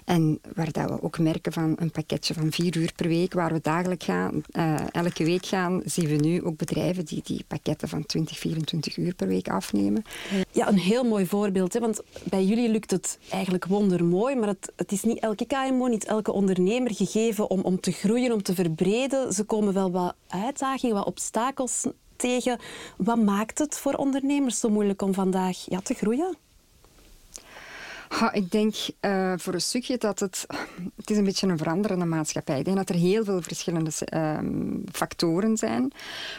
En 0.05 0.41
waar 0.55 0.73
dat 0.73 0.91
we 0.91 1.03
ook 1.03 1.19
merken 1.19 1.53
van 1.53 1.73
een 1.79 1.91
pakketje 1.91 2.35
van 2.35 2.53
vier 2.53 2.76
uur 2.76 2.93
per 2.97 3.09
week, 3.09 3.32
waar 3.32 3.53
we 3.53 3.61
dagelijks 3.62 4.05
gaan, 4.05 4.43
uh, 4.53 4.75
elke 4.93 5.25
week 5.25 5.47
gaan, 5.47 5.82
zien 5.85 6.06
we 6.06 6.15
nu 6.15 6.44
ook 6.44 6.56
bedrijven 6.56 7.05
die 7.05 7.20
die 7.25 7.44
pakketten 7.49 7.88
van 7.88 8.06
20, 8.06 8.38
24 8.38 8.97
uur 8.97 9.15
per 9.15 9.29
week 9.29 9.49
afnemen. 9.49 10.05
Ja, 10.50 10.69
een 10.69 10.79
heel 10.79 11.05
mooi 11.05 11.27
voorbeeld. 11.27 11.73
Hè? 11.73 11.81
Want 11.81 12.00
bij 12.25 12.44
jullie 12.44 12.69
lukt 12.69 12.91
het 12.91 13.19
eigenlijk 13.31 13.65
wondermooi, 13.65 14.37
maar 14.37 14.49
het, 14.49 14.73
het 14.77 14.93
is 14.93 15.03
niet 15.03 15.19
elke 15.19 15.47
KMO, 15.47 15.87
niet 15.87 16.05
elke 16.05 16.32
ondernemer 16.32 16.94
gegeven 16.94 17.50
om, 17.50 17.61
om 17.61 17.81
te 17.81 17.93
groeien, 17.93 18.32
om 18.32 18.43
te 18.43 18.55
verbreden. 18.55 19.32
Ze 19.32 19.44
komen 19.44 19.75
wel 19.75 19.91
wat 19.91 20.15
uitdagingen, 20.65 20.94
wat 20.94 21.06
obstakels 21.06 21.87
tegen. 22.17 22.59
Wat 22.97 23.19
maakt 23.19 23.59
het 23.59 23.79
voor 23.79 23.93
ondernemers 23.93 24.61
zo 24.61 24.69
moeilijk 24.69 25.03
om 25.03 25.15
vandaag 25.15 25.56
ja, 25.67 25.81
te 25.81 25.94
groeien? 25.94 26.37
Ik 28.33 28.51
denk 28.51 28.75
uh, 29.01 29.33
voor 29.37 29.55
een 29.55 29.61
stukje 29.61 29.99
dat 29.99 30.21
het... 30.21 30.47
Het 30.97 31.11
is 31.11 31.17
een 31.17 31.25
beetje 31.25 31.47
een 31.47 31.59
veranderende 31.59 32.05
maatschappij. 32.05 32.59
Ik 32.59 32.65
denk 32.65 32.77
dat 32.77 32.89
er 32.89 32.94
heel 32.94 33.25
veel 33.25 33.43
verschillende 33.43 33.91
uh, 34.15 34.39
factoren 34.93 35.56
zijn. 35.56 35.93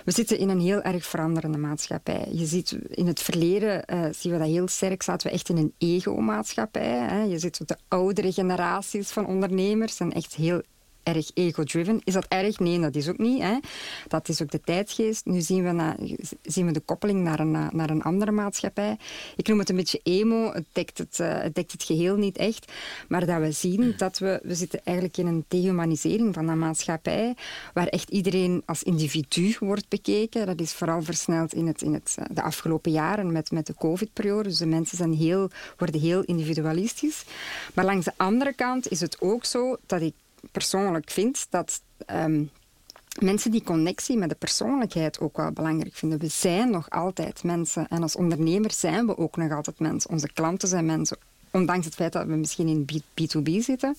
We 0.05 0.11
zitten 0.11 0.37
in 0.37 0.49
een 0.49 0.59
heel 0.59 0.81
erg 0.81 1.05
veranderende 1.05 1.57
maatschappij. 1.57 2.27
Je 2.31 2.45
ziet 2.45 2.71
in 2.71 3.07
het 3.07 3.21
verleden, 3.21 3.83
uh, 3.93 4.05
zien 4.11 4.31
we 4.31 4.37
dat 4.37 4.47
heel 4.47 4.67
sterk, 4.67 5.03
zaten 5.03 5.27
we 5.27 5.33
echt 5.33 5.49
in 5.49 5.57
een 5.57 5.73
ego-maatschappij. 5.77 7.27
Je 7.27 7.39
ziet 7.39 7.67
de 7.67 7.77
oudere 7.87 8.31
generaties 8.31 9.09
van 9.11 9.25
ondernemers 9.25 9.99
en 9.99 10.11
echt 10.11 10.35
heel 10.35 10.61
erg 11.05 11.31
ego-driven. 11.33 12.01
Is 12.03 12.13
dat 12.13 12.25
erg? 12.27 12.59
Nee, 12.59 12.79
dat 12.79 12.95
is 12.95 13.09
ook 13.09 13.17
niet. 13.17 13.41
Hè. 13.41 13.59
Dat 14.07 14.29
is 14.29 14.41
ook 14.41 14.51
de 14.51 14.61
tijdsgeest. 14.61 15.25
Nu 15.25 15.41
zien 15.41 15.63
we, 15.63 15.95
zien 16.41 16.65
we 16.65 16.71
de 16.71 16.79
koppeling 16.79 17.23
naar 17.23 17.39
een, 17.39 17.51
naar 17.51 17.89
een 17.89 18.01
andere 18.01 18.31
maatschappij. 18.31 18.97
Ik 19.35 19.47
noem 19.47 19.59
het 19.59 19.69
een 19.69 19.75
beetje 19.75 19.99
emo. 20.03 20.53
Het 20.53 20.65
dekt 20.71 20.97
het, 20.97 21.19
uh, 21.21 21.41
het 21.41 21.55
dekt 21.55 21.71
het 21.71 21.83
geheel 21.83 22.15
niet 22.15 22.37
echt. 22.37 22.71
Maar 23.07 23.25
dat 23.25 23.39
we 23.39 23.51
zien 23.51 23.93
dat 23.97 24.17
we... 24.17 24.39
We 24.43 24.55
zitten 24.55 24.81
eigenlijk 24.83 25.17
in 25.17 25.27
een 25.27 25.45
dehumanisering 25.47 26.33
van 26.33 26.47
de 26.47 26.53
maatschappij, 26.53 27.35
waar 27.73 27.87
echt 27.87 28.09
iedereen 28.09 28.63
als 28.65 28.83
individu 28.83 29.55
wordt 29.59 29.89
bekeken. 29.89 30.45
Dat 30.45 30.59
is 30.59 30.73
vooral 30.73 31.01
versneld 31.01 31.53
in, 31.53 31.67
het, 31.67 31.81
in 31.81 31.93
het, 31.93 32.17
de 32.31 32.41
afgelopen 32.41 32.91
jaren 32.91 33.31
met, 33.31 33.51
met 33.51 33.67
de 33.67 33.73
covid-periode. 33.73 34.49
Dus 34.49 34.57
de 34.57 34.65
mensen 34.65 34.97
zijn 34.97 35.13
heel, 35.13 35.49
worden 35.77 36.01
heel 36.01 36.21
individualistisch. 36.21 37.23
Maar 37.73 37.85
langs 37.85 38.05
de 38.05 38.13
andere 38.17 38.53
kant 38.53 38.91
is 38.91 39.01
het 39.01 39.21
ook 39.21 39.45
zo 39.45 39.77
dat 39.85 40.01
ik 40.01 40.13
persoonlijk 40.51 41.09
vind 41.09 41.47
dat 41.49 41.81
um, 42.13 42.49
mensen 43.19 43.51
die 43.51 43.63
connectie 43.63 44.17
met 44.17 44.29
de 44.29 44.35
persoonlijkheid 44.35 45.19
ook 45.19 45.37
wel 45.37 45.51
belangrijk 45.51 45.95
vinden. 45.95 46.19
We 46.19 46.27
zijn 46.27 46.69
nog 46.69 46.89
altijd 46.89 47.43
mensen 47.43 47.87
en 47.87 48.01
als 48.01 48.15
ondernemer 48.15 48.71
zijn 48.71 49.05
we 49.05 49.17
ook 49.17 49.37
nog 49.37 49.51
altijd 49.51 49.79
mensen. 49.79 50.09
Onze 50.09 50.33
klanten 50.33 50.67
zijn 50.67 50.85
mensen, 50.85 51.17
ondanks 51.51 51.85
het 51.85 51.95
feit 51.95 52.13
dat 52.13 52.25
we 52.25 52.35
misschien 52.35 52.67
in 52.67 52.85
B2B 53.21 53.51
zitten. 53.59 53.95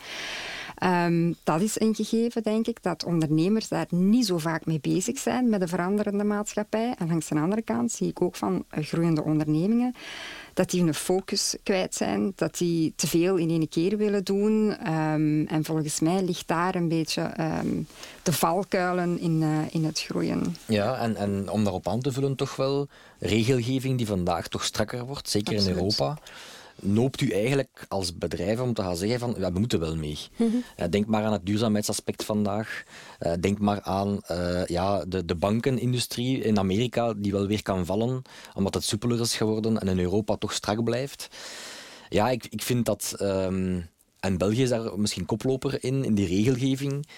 Ehm, 0.76 1.32
dat 1.44 1.60
is 1.60 1.80
een 1.80 1.94
gegeven, 1.94 2.42
denk 2.42 2.66
ik, 2.66 2.82
dat 2.82 3.04
ondernemers 3.04 3.68
daar 3.68 3.86
niet 3.88 4.26
zo 4.26 4.38
vaak 4.38 4.66
mee 4.66 4.80
bezig 4.80 5.18
zijn 5.18 5.48
met 5.48 5.60
de 5.60 5.68
veranderende 5.68 6.24
maatschappij. 6.24 6.94
En 6.98 7.08
langs 7.08 7.28
de 7.28 7.40
andere 7.40 7.62
kant 7.62 7.92
zie 7.92 8.08
ik 8.08 8.22
ook 8.22 8.36
van 8.36 8.64
groeiende 8.70 9.22
ondernemingen 9.22 9.94
dat 10.56 10.70
die 10.70 10.82
hun 10.82 10.94
focus 10.94 11.56
kwijt 11.62 11.94
zijn, 11.94 12.32
dat 12.36 12.58
die 12.58 12.92
te 12.96 13.06
veel 13.06 13.36
in 13.36 13.50
één 13.50 13.68
keer 13.68 13.96
willen 13.96 14.24
doen. 14.24 14.76
Ehm, 14.76 15.44
en 15.46 15.64
volgens 15.64 16.00
mij 16.00 16.22
ligt 16.22 16.48
daar 16.48 16.74
een 16.74 16.88
beetje 16.88 17.32
um, 17.40 17.86
de 18.22 18.32
valkuilen 18.32 19.20
in, 19.20 19.42
uh, 19.42 19.58
in 19.70 19.84
het 19.84 20.00
groeien. 20.00 20.56
Ja, 20.66 20.98
en, 20.98 21.16
en 21.16 21.50
om 21.50 21.62
daarop 21.62 21.88
aan 21.88 22.00
te 22.00 22.12
vullen 22.12 22.36
toch 22.36 22.56
wel 22.56 22.88
regelgeving 23.18 23.96
die 23.96 24.06
vandaag 24.06 24.48
toch 24.48 24.64
strakker 24.64 25.04
wordt, 25.04 25.28
zeker 25.28 25.52
in 25.52 25.68
Europa 25.68 26.18
noopt 26.82 27.20
u 27.20 27.30
eigenlijk 27.30 27.84
als 27.88 28.18
bedrijf 28.18 28.60
om 28.60 28.74
te 28.74 28.82
gaan 28.82 28.96
zeggen 28.96 29.18
van 29.18 29.34
ja, 29.38 29.52
we 29.52 29.58
moeten 29.58 29.80
wel 29.80 29.96
mee. 29.96 30.18
Mm 30.36 30.64
denk 30.90 31.06
maar 31.06 31.24
aan 31.24 31.32
het 31.32 31.46
duurzaamheidsaspect 31.46 32.24
vandaag. 32.24 32.84
Uh, 33.20 33.32
denk 33.40 33.58
maar 33.58 33.82
aan 33.82 34.20
uh, 34.30 34.66
ja, 34.66 35.04
de, 35.04 35.24
de 35.24 35.34
bankenindustrie 35.34 36.42
in 36.42 36.58
Amerika 36.58 37.14
die 37.14 37.32
wel 37.32 37.46
weer 37.46 37.62
kan 37.62 37.86
vallen 37.86 38.22
omdat 38.54 38.74
het 38.74 38.84
soepeler 38.84 39.20
is 39.20 39.36
geworden 39.36 39.78
en 39.78 39.88
in 39.88 39.98
Europa 39.98 40.36
toch 40.36 40.52
strak 40.52 40.84
blijft. 40.84 41.28
Ja, 42.08 42.30
ik, 42.30 42.46
ik 42.50 42.62
vind 42.62 42.84
dat... 42.84 43.14
Um, 43.20 43.88
en 44.20 44.38
België 44.38 44.62
is 44.62 44.68
daar 44.68 44.98
misschien 44.98 45.24
koploper 45.24 45.84
in, 45.84 46.04
in 46.04 46.14
die 46.14 46.26
regelgeving, 46.26 47.08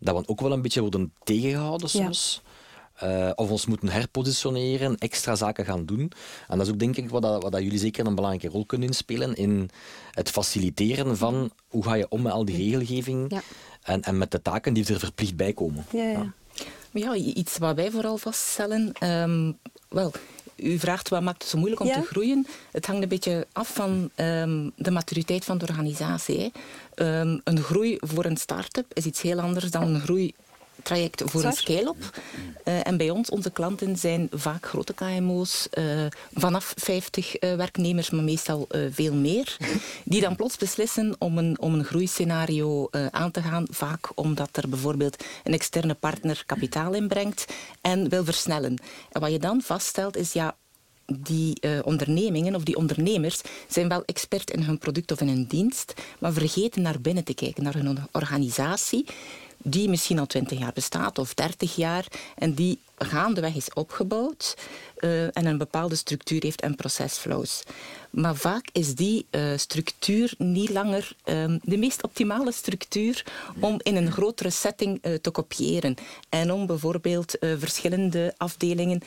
dat 0.00 0.16
we 0.16 0.28
ook 0.28 0.40
wel 0.40 0.52
een 0.52 0.62
beetje 0.62 0.80
worden 0.80 1.12
tegengehouden 1.24 1.88
soms. 1.88 2.42
Uh, 3.04 3.30
of 3.34 3.50
ons 3.50 3.66
moeten 3.66 3.88
herpositioneren, 3.88 4.96
extra 4.96 5.34
zaken 5.34 5.64
gaan 5.64 5.84
doen. 5.84 6.12
En 6.48 6.58
dat 6.58 6.66
is 6.66 6.72
ook 6.72 6.78
denk 6.78 6.96
ik 6.96 7.10
wat, 7.10 7.22
dat, 7.22 7.42
wat 7.42 7.52
dat 7.52 7.62
jullie 7.62 7.78
zeker 7.78 8.06
een 8.06 8.14
belangrijke 8.14 8.48
rol 8.48 8.64
kunnen 8.66 8.86
inspelen 8.86 9.34
in 9.34 9.70
het 10.10 10.30
faciliteren 10.30 11.16
van 11.16 11.50
hoe 11.68 11.84
ga 11.84 11.94
je 11.94 12.08
om 12.08 12.22
met 12.22 12.32
al 12.32 12.44
die 12.44 12.56
regelgeving 12.56 13.32
ja. 13.32 13.40
en, 13.82 14.02
en 14.02 14.18
met 14.18 14.30
de 14.30 14.42
taken 14.42 14.72
die 14.72 14.86
er 14.86 14.98
verplicht 14.98 15.36
bij 15.36 15.52
komen. 15.52 15.84
Ja, 15.90 16.02
ja. 16.02 16.32
ja. 16.92 17.14
iets 17.14 17.58
wat 17.58 17.76
wij 17.76 17.90
vooral 17.90 18.18
vaststellen, 18.18 18.92
um, 19.02 19.58
wel, 19.88 20.12
u 20.56 20.78
vraagt 20.78 21.08
wat 21.08 21.22
maakt 21.22 21.42
het 21.42 21.50
zo 21.50 21.58
moeilijk 21.58 21.80
om 21.80 21.92
te 21.92 22.02
groeien. 22.02 22.46
Het 22.72 22.86
hangt 22.86 23.02
een 23.02 23.08
beetje 23.08 23.46
af 23.52 23.74
van 23.74 24.10
um, 24.16 24.72
de 24.76 24.90
maturiteit 24.90 25.44
van 25.44 25.58
de 25.58 25.66
organisatie. 25.66 26.52
Um, 26.96 27.40
een 27.44 27.62
groei 27.62 27.96
voor 28.00 28.24
een 28.24 28.36
start-up 28.36 28.86
is 28.92 29.04
iets 29.04 29.22
heel 29.22 29.40
anders 29.40 29.70
dan 29.70 29.94
een 29.94 30.00
groei 30.00 30.34
traject 30.82 31.22
voor 31.26 31.44
een 31.44 31.52
scale-up. 31.52 32.20
Uh, 32.64 32.86
en 32.86 32.96
bij 32.96 33.10
ons, 33.10 33.30
onze 33.30 33.50
klanten 33.50 33.96
zijn 33.96 34.28
vaak 34.32 34.66
grote 34.66 34.94
KMO's, 34.94 35.68
uh, 35.72 36.04
eh, 36.04 36.12
vanaf 36.34 36.72
50 36.76 37.42
uh, 37.42 37.50
eh, 37.52 37.58
werknemers, 37.58 38.10
maar 38.10 38.24
meestal 38.24 38.66
veel 38.90 39.14
meer, 39.14 39.56
die 40.04 40.20
dan 40.20 40.36
plots 40.36 40.56
beslissen 40.56 41.16
om 41.18 41.38
een, 41.38 41.60
om 41.60 41.74
een 41.74 41.84
groeiscenario 41.84 42.88
aan 43.10 43.30
te 43.30 43.42
gaan, 43.42 43.66
vaak 43.70 44.10
omdat 44.14 44.56
er 44.56 44.68
bijvoorbeeld 44.68 45.24
een 45.44 45.52
externe 45.52 45.94
partner 45.94 46.42
kapitaal 46.46 46.94
inbrengt 46.94 47.44
en 47.80 48.08
wil 48.08 48.24
versnellen. 48.24 48.78
En 49.12 49.20
wat 49.20 49.30
je 49.30 49.38
dan 49.38 49.62
vaststelt 49.62 50.16
is, 50.16 50.32
ja, 50.32 50.56
die 51.16 51.58
uh, 51.60 51.78
ondernemingen 51.84 52.54
of 52.54 52.62
die 52.62 52.76
ondernemers 52.76 53.40
zijn 53.68 53.88
wel 53.88 54.02
expert 54.04 54.50
in 54.50 54.62
hun 54.62 54.78
product 54.78 55.12
of 55.12 55.20
in 55.20 55.28
hun 55.28 55.44
dienst, 55.48 55.94
maar 56.18 56.32
vergeten 56.32 56.82
naar 56.82 57.00
binnen 57.00 57.24
te 57.24 57.34
kijken, 57.34 57.62
naar 57.62 57.74
hun 57.74 57.98
organisatie 58.12 59.06
die 59.70 59.88
misschien 59.88 60.18
al 60.18 60.26
20 60.26 60.58
jaar 60.58 60.72
bestaat 60.72 61.18
of 61.18 61.34
30 61.34 61.76
jaar 61.76 62.06
en 62.36 62.54
die 62.54 62.78
gaandeweg 62.98 63.54
is 63.54 63.72
opgebouwd 63.72 64.56
uh, 64.98 65.22
en 65.22 65.46
een 65.46 65.58
bepaalde 65.58 65.94
structuur 65.94 66.42
heeft 66.42 66.60
en 66.60 66.74
procesflows. 66.74 67.62
Maar 68.10 68.36
vaak 68.36 68.68
is 68.72 68.94
die 68.94 69.26
uh, 69.30 69.52
structuur 69.56 70.34
niet 70.38 70.70
langer 70.70 71.12
uh, 71.24 71.54
de 71.62 71.76
meest 71.76 72.02
optimale 72.02 72.52
structuur 72.52 73.24
om 73.60 73.80
in 73.82 73.96
een 73.96 74.12
grotere 74.12 74.50
setting 74.50 74.98
uh, 75.02 75.14
te 75.14 75.30
kopiëren. 75.30 75.94
En 76.28 76.52
om 76.52 76.66
bijvoorbeeld 76.66 77.36
verschillende 77.40 78.34
afdelingen 78.36 79.02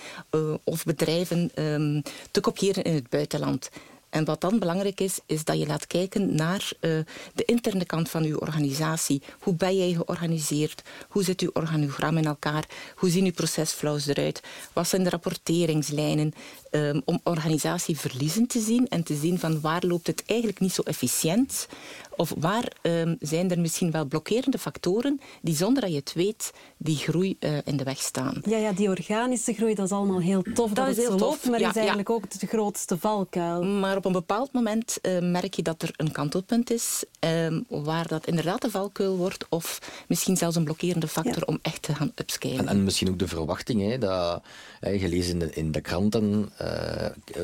of 0.64 0.84
bedrijven 0.84 1.52
um, 1.56 2.02
te 2.32 2.40
kopiëren 2.40 2.84
in 2.84 2.94
het 2.94 3.10
buitenland. 3.10 3.70
En 4.12 4.26
wat 4.26 4.42
dan 4.42 4.60
belangrijk 4.60 5.02
is, 5.02 5.20
is 5.26 5.44
dat 5.44 5.60
je 5.60 5.68
laat 5.68 5.88
kijken 5.88 6.36
naar 6.36 6.72
uh, 6.82 7.00
de 7.34 7.46
interne 7.46 7.86
kant 7.86 8.10
van 8.10 8.24
je 8.24 8.40
organisatie. 8.40 9.22
Hoe 9.40 9.56
ben 9.56 9.78
jij 9.78 9.94
georganiseerd? 9.94 10.82
Hoe 11.10 11.24
zit 11.24 11.42
uw 11.42 11.50
organigram 11.54 12.18
in 12.18 12.26
elkaar? 12.26 12.66
Hoe 12.96 13.10
zien 13.10 13.26
uw 13.26 13.32
procesflows 13.32 14.08
eruit? 14.08 14.42
Wat 14.74 14.88
zijn 14.88 15.04
de 15.04 15.10
rapporteringslijnen? 15.10 16.34
Um, 16.74 17.02
om 17.06 17.20
organisatieverliezen 17.24 18.48
te 18.48 18.60
zien 18.60 18.88
en 18.88 19.04
te 19.04 19.16
zien 19.16 19.40
van 19.40 19.62
waar 19.62 19.84
loopt 19.86 20.08
het 20.08 20.24
eigenlijk 20.26 20.60
niet 20.60 20.74
zo 20.74 20.82
efficiënt 20.82 21.68
of 22.16 22.34
waar 22.38 22.72
um, 22.82 23.18
zijn 23.20 23.52
er 23.52 23.60
misschien 23.60 23.92
wel 23.92 24.06
blokkerende 24.06 24.58
factoren 24.58 25.20
die 25.42 25.56
zonder 25.56 25.82
dat 25.82 25.92
je 25.92 25.98
het 25.98 26.14
weet 26.14 26.52
die 26.78 26.96
groei 26.96 27.38
uh, 27.40 27.58
in 27.64 27.78
de 27.78 27.84
weg 27.84 27.98
staan. 27.98 28.42
Ja, 28.46 28.58
ja, 28.58 28.72
die 28.72 28.90
organische 28.90 29.54
groei, 29.54 29.76
dat 29.76 29.86
is 29.86 29.92
allemaal 29.92 30.20
heel 30.20 30.42
tof 30.42 30.72
dat, 30.72 30.76
dat 30.76 30.98
is 30.98 31.04
heel 31.04 31.18
tof, 31.18 31.50
maar 31.50 31.60
ja, 31.60 31.70
is 31.70 31.76
eigenlijk 31.76 32.08
ja. 32.08 32.14
ook 32.14 32.40
de 32.40 32.48
grootste 32.48 32.98
valkuil. 32.98 33.64
Maar 33.64 33.98
op 33.98 34.06
een 34.06 34.12
bepaald 34.12 34.52
moment 34.52 34.98
uh, 35.02 35.20
merk 35.20 35.54
je 35.54 35.62
dat 35.62 35.82
er 35.82 35.94
een 35.96 36.12
kantelpunt 36.12 36.72
is 36.72 37.04
uh, 37.26 37.62
waar 37.68 38.08
dat 38.08 38.28
inderdaad 38.28 38.62
de 38.62 38.70
valkuil 38.70 39.18
wordt 39.18 39.46
of 39.50 39.80
misschien 40.08 40.38
zelfs 40.38 40.56
een 40.56 40.64
blokkerende 40.64 41.08
factor 41.08 41.40
ja. 41.40 41.46
om 41.46 41.60
echt 41.62 41.82
te 41.82 41.96
gaan 41.96 42.12
upscalen. 42.16 42.58
En, 42.58 42.68
en 42.68 42.84
misschien 42.84 43.10
ook 43.10 43.20
de 43.20 43.28
verwachting, 43.28 43.90
hè, 43.90 43.98
dat, 43.98 44.44
hè, 44.80 45.00
gelezen 45.00 45.32
in 45.34 45.40
de, 45.40 45.54
in 45.54 45.72
de 45.72 45.82
kranten, 45.82 46.52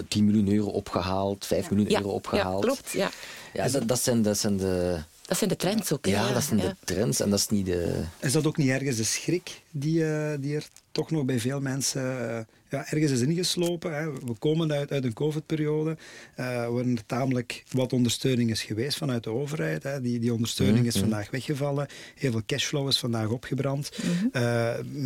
10 0.08 0.26
miljoen 0.26 0.52
euro 0.52 0.68
opgehaald, 0.68 1.46
5 1.46 1.70
miljoen 1.70 1.96
euro 1.96 2.10
opgehaald. 2.10 2.64
Ja, 2.64 2.70
klopt. 2.70 2.92
Ja. 2.92 3.10
Ja, 3.54 3.70
dat, 3.70 3.88
dat, 3.88 4.00
zijn, 4.00 4.22
dat 4.22 4.38
zijn 4.38 4.58
de... 4.58 4.98
Dat 5.26 5.38
zijn 5.38 5.50
de 5.50 5.56
trends 5.56 5.92
ook. 5.92 6.06
Ja, 6.06 6.28
ja 6.28 6.34
dat 6.34 6.44
zijn 6.44 6.60
de 6.60 6.76
trends 6.84 7.20
en 7.20 7.30
dat 7.30 7.40
is 7.40 7.48
niet 7.48 7.66
de... 7.66 8.04
Is 8.20 8.32
dat 8.32 8.46
ook 8.46 8.58
niet 8.58 8.70
ergens 8.70 8.98
de 8.98 9.04
schrik 9.04 9.62
die, 9.80 10.00
uh, 10.00 10.32
die 10.40 10.56
er 10.56 10.68
toch 10.92 11.12
nog 11.12 11.26
bij 11.26 11.40
veel 11.40 11.62
mensen 11.62 12.02
uh, 12.02 12.40
ja, 12.70 12.92
ergens 12.92 13.12
is 13.12 13.22
ingeslopen? 13.22 13.96
Hè? 13.96 14.12
We 14.12 14.34
komen 14.40 14.72
uit, 14.72 14.92
uit 14.92 15.04
een 15.04 15.14
COVID-periode 15.14 15.98
uh, 16.40 16.46
waarin 16.46 16.98
er 16.98 17.06
tamelijk 17.06 17.64
wat 17.72 17.94
ondersteuning 17.94 18.50
is 18.50 18.64
geweest 18.64 18.98
vanuit 18.98 19.24
de 19.24 19.30
overheid. 19.30 19.84
Hè? 19.84 20.02
Die, 20.02 20.20
die 20.20 20.34
ondersteuning 20.34 20.86
is 20.86 20.94
mhm. 20.94 21.04
vandaag 21.04 21.30
weggevallen. 21.30 21.88
Heel 22.16 22.32
veel 22.32 22.42
cashflow 22.46 22.88
is 22.88 23.00
vandaag 23.00 23.30
opgebrand. 23.30 23.90
Mm 24.04 24.36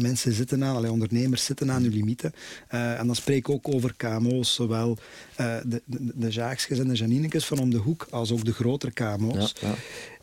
mensen 0.01 0.33
zitten 0.33 0.63
aan, 0.63 0.75
allee, 0.75 0.91
ondernemers 0.91 1.45
zitten 1.45 1.71
aan 1.71 1.81
hun 1.81 1.91
limieten. 1.91 2.33
en 2.67 3.05
dan 3.05 3.15
spreek 3.15 3.37
ik 3.37 3.49
ook 3.49 3.67
over 3.67 3.93
KMO's, 3.97 4.53
zowel 4.53 4.97
de, 5.35 5.81
de, 5.85 6.11
de 6.15 6.41
en 6.69 6.87
de 6.87 6.93
Janinekes 6.93 7.45
van 7.45 7.59
om 7.59 7.69
de 7.69 7.77
hoek, 7.77 8.07
als 8.09 8.31
ook 8.31 8.45
de 8.45 8.53
grotere 8.53 8.91
KMO's. 8.91 9.53
Ja, 9.59 9.67
ja. 9.67 9.75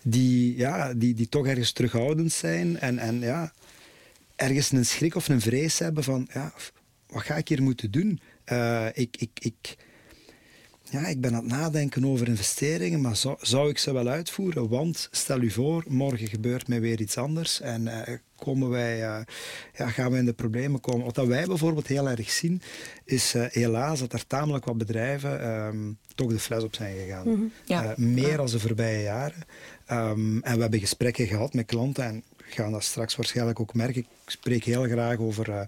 Die, 0.02 0.56
ja, 0.56 0.94
die, 0.94 1.14
die 1.14 1.28
toch 1.28 1.46
ergens 1.46 1.72
terughoudend 1.72 2.32
zijn 2.32 2.78
en, 2.78 2.98
en 2.98 3.20
ja, 3.20 3.52
ergens 4.38 4.72
een 4.72 4.86
schrik 4.86 5.14
of 5.14 5.28
een 5.28 5.40
vrees 5.40 5.78
hebben 5.78 6.04
van, 6.04 6.28
ja, 6.32 6.52
wat 7.06 7.22
ga 7.22 7.36
ik 7.36 7.48
hier 7.48 7.62
moeten 7.62 7.90
doen? 7.90 8.20
Uh, 8.52 8.86
ik, 8.92 9.16
ik, 9.16 9.30
ik, 9.40 9.76
ja, 10.90 11.06
ik 11.06 11.20
ben 11.20 11.34
aan 11.34 11.42
het 11.42 11.52
nadenken 11.52 12.04
over 12.04 12.28
investeringen, 12.28 13.00
maar 13.00 13.16
zou, 13.16 13.36
zou 13.40 13.68
ik 13.68 13.78
ze 13.78 13.92
wel 13.92 14.08
uitvoeren? 14.08 14.68
Want 14.68 15.08
stel 15.10 15.40
u 15.40 15.50
voor, 15.50 15.84
morgen 15.88 16.26
gebeurt 16.26 16.68
mij 16.68 16.80
weer 16.80 17.00
iets 17.00 17.16
anders 17.16 17.60
en 17.60 17.82
uh, 17.82 18.02
komen 18.36 18.68
wij, 18.68 18.98
uh, 18.98 19.20
ja, 19.74 19.88
gaan 19.88 20.10
we 20.10 20.18
in 20.18 20.24
de 20.24 20.32
problemen 20.32 20.80
komen. 20.80 21.04
Wat 21.04 21.14
dat 21.14 21.26
wij 21.26 21.46
bijvoorbeeld 21.46 21.86
heel 21.86 22.08
erg 22.08 22.30
zien, 22.30 22.62
is 23.04 23.34
uh, 23.34 23.44
helaas 23.48 24.00
dat 24.00 24.12
er 24.12 24.26
tamelijk 24.26 24.64
wat 24.64 24.78
bedrijven 24.78 25.48
um, 25.48 25.98
toch 26.14 26.30
de 26.30 26.38
fles 26.38 26.62
op 26.62 26.74
zijn 26.74 26.96
gegaan. 26.96 27.28
Mm 27.28 27.34
-hmm. 27.34 27.52
ja. 27.64 27.94
meer 27.96 28.36
dan 28.36 28.46
de 28.46 28.60
voorbije 28.60 29.02
jaren. 29.02 29.42
Um, 29.90 30.42
en 30.42 30.54
we 30.54 30.60
hebben 30.60 30.80
gesprekken 30.80 31.26
gehad 31.26 31.54
met 31.54 31.66
klanten 31.66 32.04
en 32.04 32.24
gaan 32.48 32.72
dat 32.72 32.84
straks 32.84 33.16
waarschijnlijk 33.16 33.60
ook 33.60 33.74
merken. 33.74 34.00
Ik 34.00 34.08
spreek 34.26 34.64
heel 34.64 34.82
graag 34.82 35.18
over, 35.18 35.48
uh, 35.48 35.60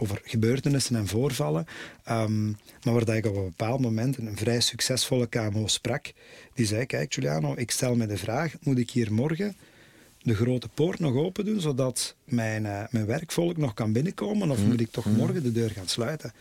over 0.00 0.20
gebeurtenissen 0.24 0.96
en 0.96 1.06
voorvallen. 1.06 1.66
Um, 2.08 2.56
maar 2.84 2.94
waar 2.94 3.04
dat 3.04 3.14
ik 3.14 3.26
op 3.26 3.36
een 3.36 3.44
bepaald 3.44 3.80
moment 3.80 4.18
een 4.18 4.36
vrij 4.36 4.60
succesvolle 4.60 5.26
KMO 5.26 5.66
sprak, 5.66 6.12
die 6.54 6.66
zei, 6.66 6.86
kijk 6.86 7.12
Giuliano, 7.12 7.54
ik 7.56 7.70
stel 7.70 7.94
me 7.94 8.06
de 8.06 8.16
vraag, 8.16 8.54
moet 8.62 8.78
ik 8.78 8.90
hier 8.90 9.12
morgen 9.12 9.56
de 10.22 10.34
grote 10.34 10.68
poort 10.68 10.98
nog 10.98 11.14
open 11.14 11.44
doen, 11.44 11.60
zodat 11.60 12.14
mijn, 12.24 12.64
uh, 12.64 12.82
mijn 12.90 13.06
werkvolk 13.06 13.56
nog 13.56 13.74
kan 13.74 13.92
binnenkomen, 13.92 14.50
of 14.50 14.58
mm. 14.58 14.66
moet 14.66 14.80
ik 14.80 14.90
toch 14.90 15.04
mm. 15.04 15.16
morgen 15.16 15.42
de 15.42 15.52
deur 15.52 15.70
gaan 15.70 15.88
sluiten? 15.88 16.32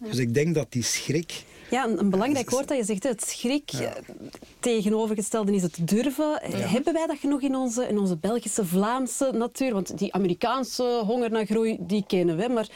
Dus 0.00 0.16
ik 0.16 0.34
denk 0.34 0.54
dat 0.54 0.72
die 0.72 0.82
schrik... 0.82 1.44
Ja, 1.70 1.88
een, 1.88 2.10
belangrijk 2.10 2.50
woord 2.50 2.68
dat 2.68 2.76
je 2.76 2.84
zegt, 2.84 3.02
het 3.02 3.24
schrik. 3.24 3.70
Ja. 3.70 3.96
Tegenovergestelde 4.60 5.54
is 5.54 5.62
het 5.62 5.88
durven. 5.88 6.40
Ja. 6.48 6.56
Hebben 6.56 6.92
wij 6.92 7.06
dat 7.06 7.18
genoeg 7.18 7.40
in 7.40 7.56
onze, 7.56 7.88
in 7.88 7.98
onze 7.98 8.16
Belgische, 8.16 8.64
Vlaamse 8.64 9.30
natuur? 9.34 9.72
Want 9.72 9.98
die 9.98 10.12
Amerikaanse 10.12 11.02
honger 11.06 11.30
naar 11.30 11.44
groei, 11.44 11.76
die 11.80 12.04
kennen 12.06 12.36
we. 12.36 12.48
Maar 12.48 12.68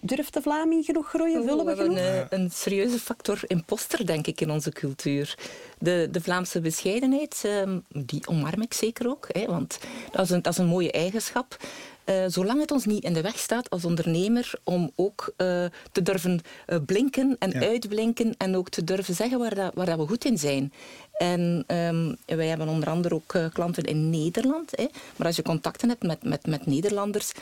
durft 0.00 0.34
de 0.34 0.42
Vlaming 0.42 0.84
genoeg 0.84 1.08
groeien? 1.08 1.40
Oh, 1.40 1.48
Vullen 1.48 1.64
we, 1.64 1.74
we 1.74 1.82
genoeg? 1.82 1.98
Een, 1.98 2.40
een, 2.40 2.50
serieuze 2.50 2.98
factor 2.98 3.40
imposter, 3.46 4.06
denk 4.06 4.26
ik, 4.26 4.40
in 4.40 4.50
onze 4.50 4.70
cultuur. 4.70 5.38
De, 5.78 6.08
de 6.10 6.20
Vlaamse 6.20 6.60
bescheidenheid, 6.60 7.42
um, 7.46 7.84
die 7.88 8.28
omarm 8.28 8.62
ik 8.62 8.74
zeker 8.74 9.08
ook. 9.08 9.26
Hè, 9.28 9.46
want 9.46 9.78
dat 10.10 10.24
is, 10.24 10.30
een, 10.30 10.42
dat 10.42 10.52
is 10.52 10.58
een 10.58 10.66
mooie 10.66 10.92
eigenschap. 10.92 11.56
Uh, 12.04 12.24
zolang 12.26 12.60
het 12.60 12.70
ons 12.70 12.84
niet 12.84 13.04
in 13.04 13.12
de 13.12 13.20
weg 13.20 13.38
staat 13.38 13.70
als 13.70 13.84
ondernemer 13.84 14.52
om 14.64 14.90
ook 14.94 15.32
uh, 15.36 15.64
te 15.92 16.02
durven 16.02 16.40
uh, 16.66 16.78
blinken 16.86 17.36
en 17.38 17.50
ja. 17.50 17.60
uitblinken 17.60 18.34
en 18.36 18.56
ook 18.56 18.68
te 18.68 18.84
durven 18.84 19.14
zeggen 19.14 19.38
waar, 19.38 19.54
dat, 19.54 19.74
waar 19.74 19.86
dat 19.86 19.98
we 19.98 20.06
goed 20.06 20.24
in 20.24 20.38
zijn. 20.38 20.72
En 21.14 21.64
um, 21.66 22.16
wij 22.26 22.46
hebben 22.46 22.68
onder 22.68 22.88
andere 22.88 23.14
ook 23.14 23.34
uh, 23.34 23.46
klanten 23.52 23.84
in 23.84 24.10
Nederland. 24.10 24.70
Hè. 24.76 24.86
Maar 25.16 25.26
als 25.26 25.36
je 25.36 25.42
contacten 25.42 25.88
hebt 25.88 26.02
met, 26.02 26.22
met, 26.22 26.46
met 26.46 26.66
Nederlanders, 26.66 27.32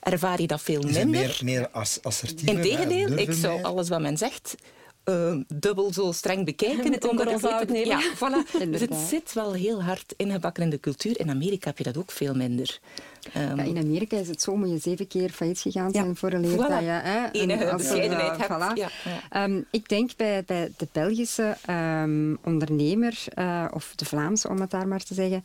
ervaar 0.00 0.40
je 0.40 0.46
dat 0.46 0.62
veel 0.62 0.82
minder. 0.82 1.08
Meer, 1.08 1.40
meer 1.42 1.68
assertief. 2.02 2.48
Integendeel, 2.48 3.18
ik 3.18 3.32
zou 3.32 3.62
alles 3.62 3.88
wat 3.88 4.00
men 4.00 4.16
zegt 4.16 4.54
uh, 5.04 5.36
dubbel 5.54 5.92
zo 5.92 6.12
streng 6.12 6.44
bekijken. 6.44 6.90
Met 6.90 7.08
onder 7.08 7.28
ons. 7.28 7.42
Ja, 7.72 8.02
voilà. 8.16 8.70
dus 8.70 8.80
het 8.80 8.94
zit 8.94 9.32
wel 9.32 9.52
heel 9.52 9.82
hard 9.82 10.14
ingebakken 10.16 10.62
in 10.62 10.70
de 10.70 10.80
cultuur. 10.80 11.20
In 11.20 11.30
Amerika 11.30 11.68
heb 11.68 11.78
je 11.78 11.84
dat 11.84 11.96
ook 11.96 12.10
veel 12.10 12.34
minder. 12.34 12.80
Um, 13.36 13.56
ja, 13.56 13.62
in 13.62 13.78
Amerika 13.78 14.16
is 14.16 14.28
het 14.28 14.42
zo, 14.42 14.56
moet 14.56 14.70
je 14.70 14.78
zeven 14.78 15.06
keer 15.06 15.30
failliet 15.30 15.58
gegaan 15.58 15.92
zijn 15.92 16.06
ja. 16.06 16.14
voor 16.14 16.32
een 16.32 16.40
leer 16.40 16.56
voilà. 16.56 16.68
dat 16.68 16.80
je 16.80 17.00
hè, 17.02 17.30
enige 17.30 17.76
bescheidenheid 17.76 18.36
hebt. 18.36 18.52
Voilà. 18.52 18.74
Ja, 18.74 18.88
ja. 19.30 19.44
Um, 19.44 19.66
ik 19.70 19.88
denk 19.88 20.16
bij, 20.16 20.44
bij 20.44 20.72
de 20.76 20.88
Belgische 20.92 21.56
um, 21.70 22.38
ondernemer, 22.44 23.24
uh, 23.38 23.64
of 23.70 23.92
de 23.96 24.04
Vlaamse 24.04 24.48
om 24.48 24.60
het 24.60 24.70
daar 24.70 24.88
maar 24.88 25.04
te 25.04 25.14
zeggen, 25.14 25.44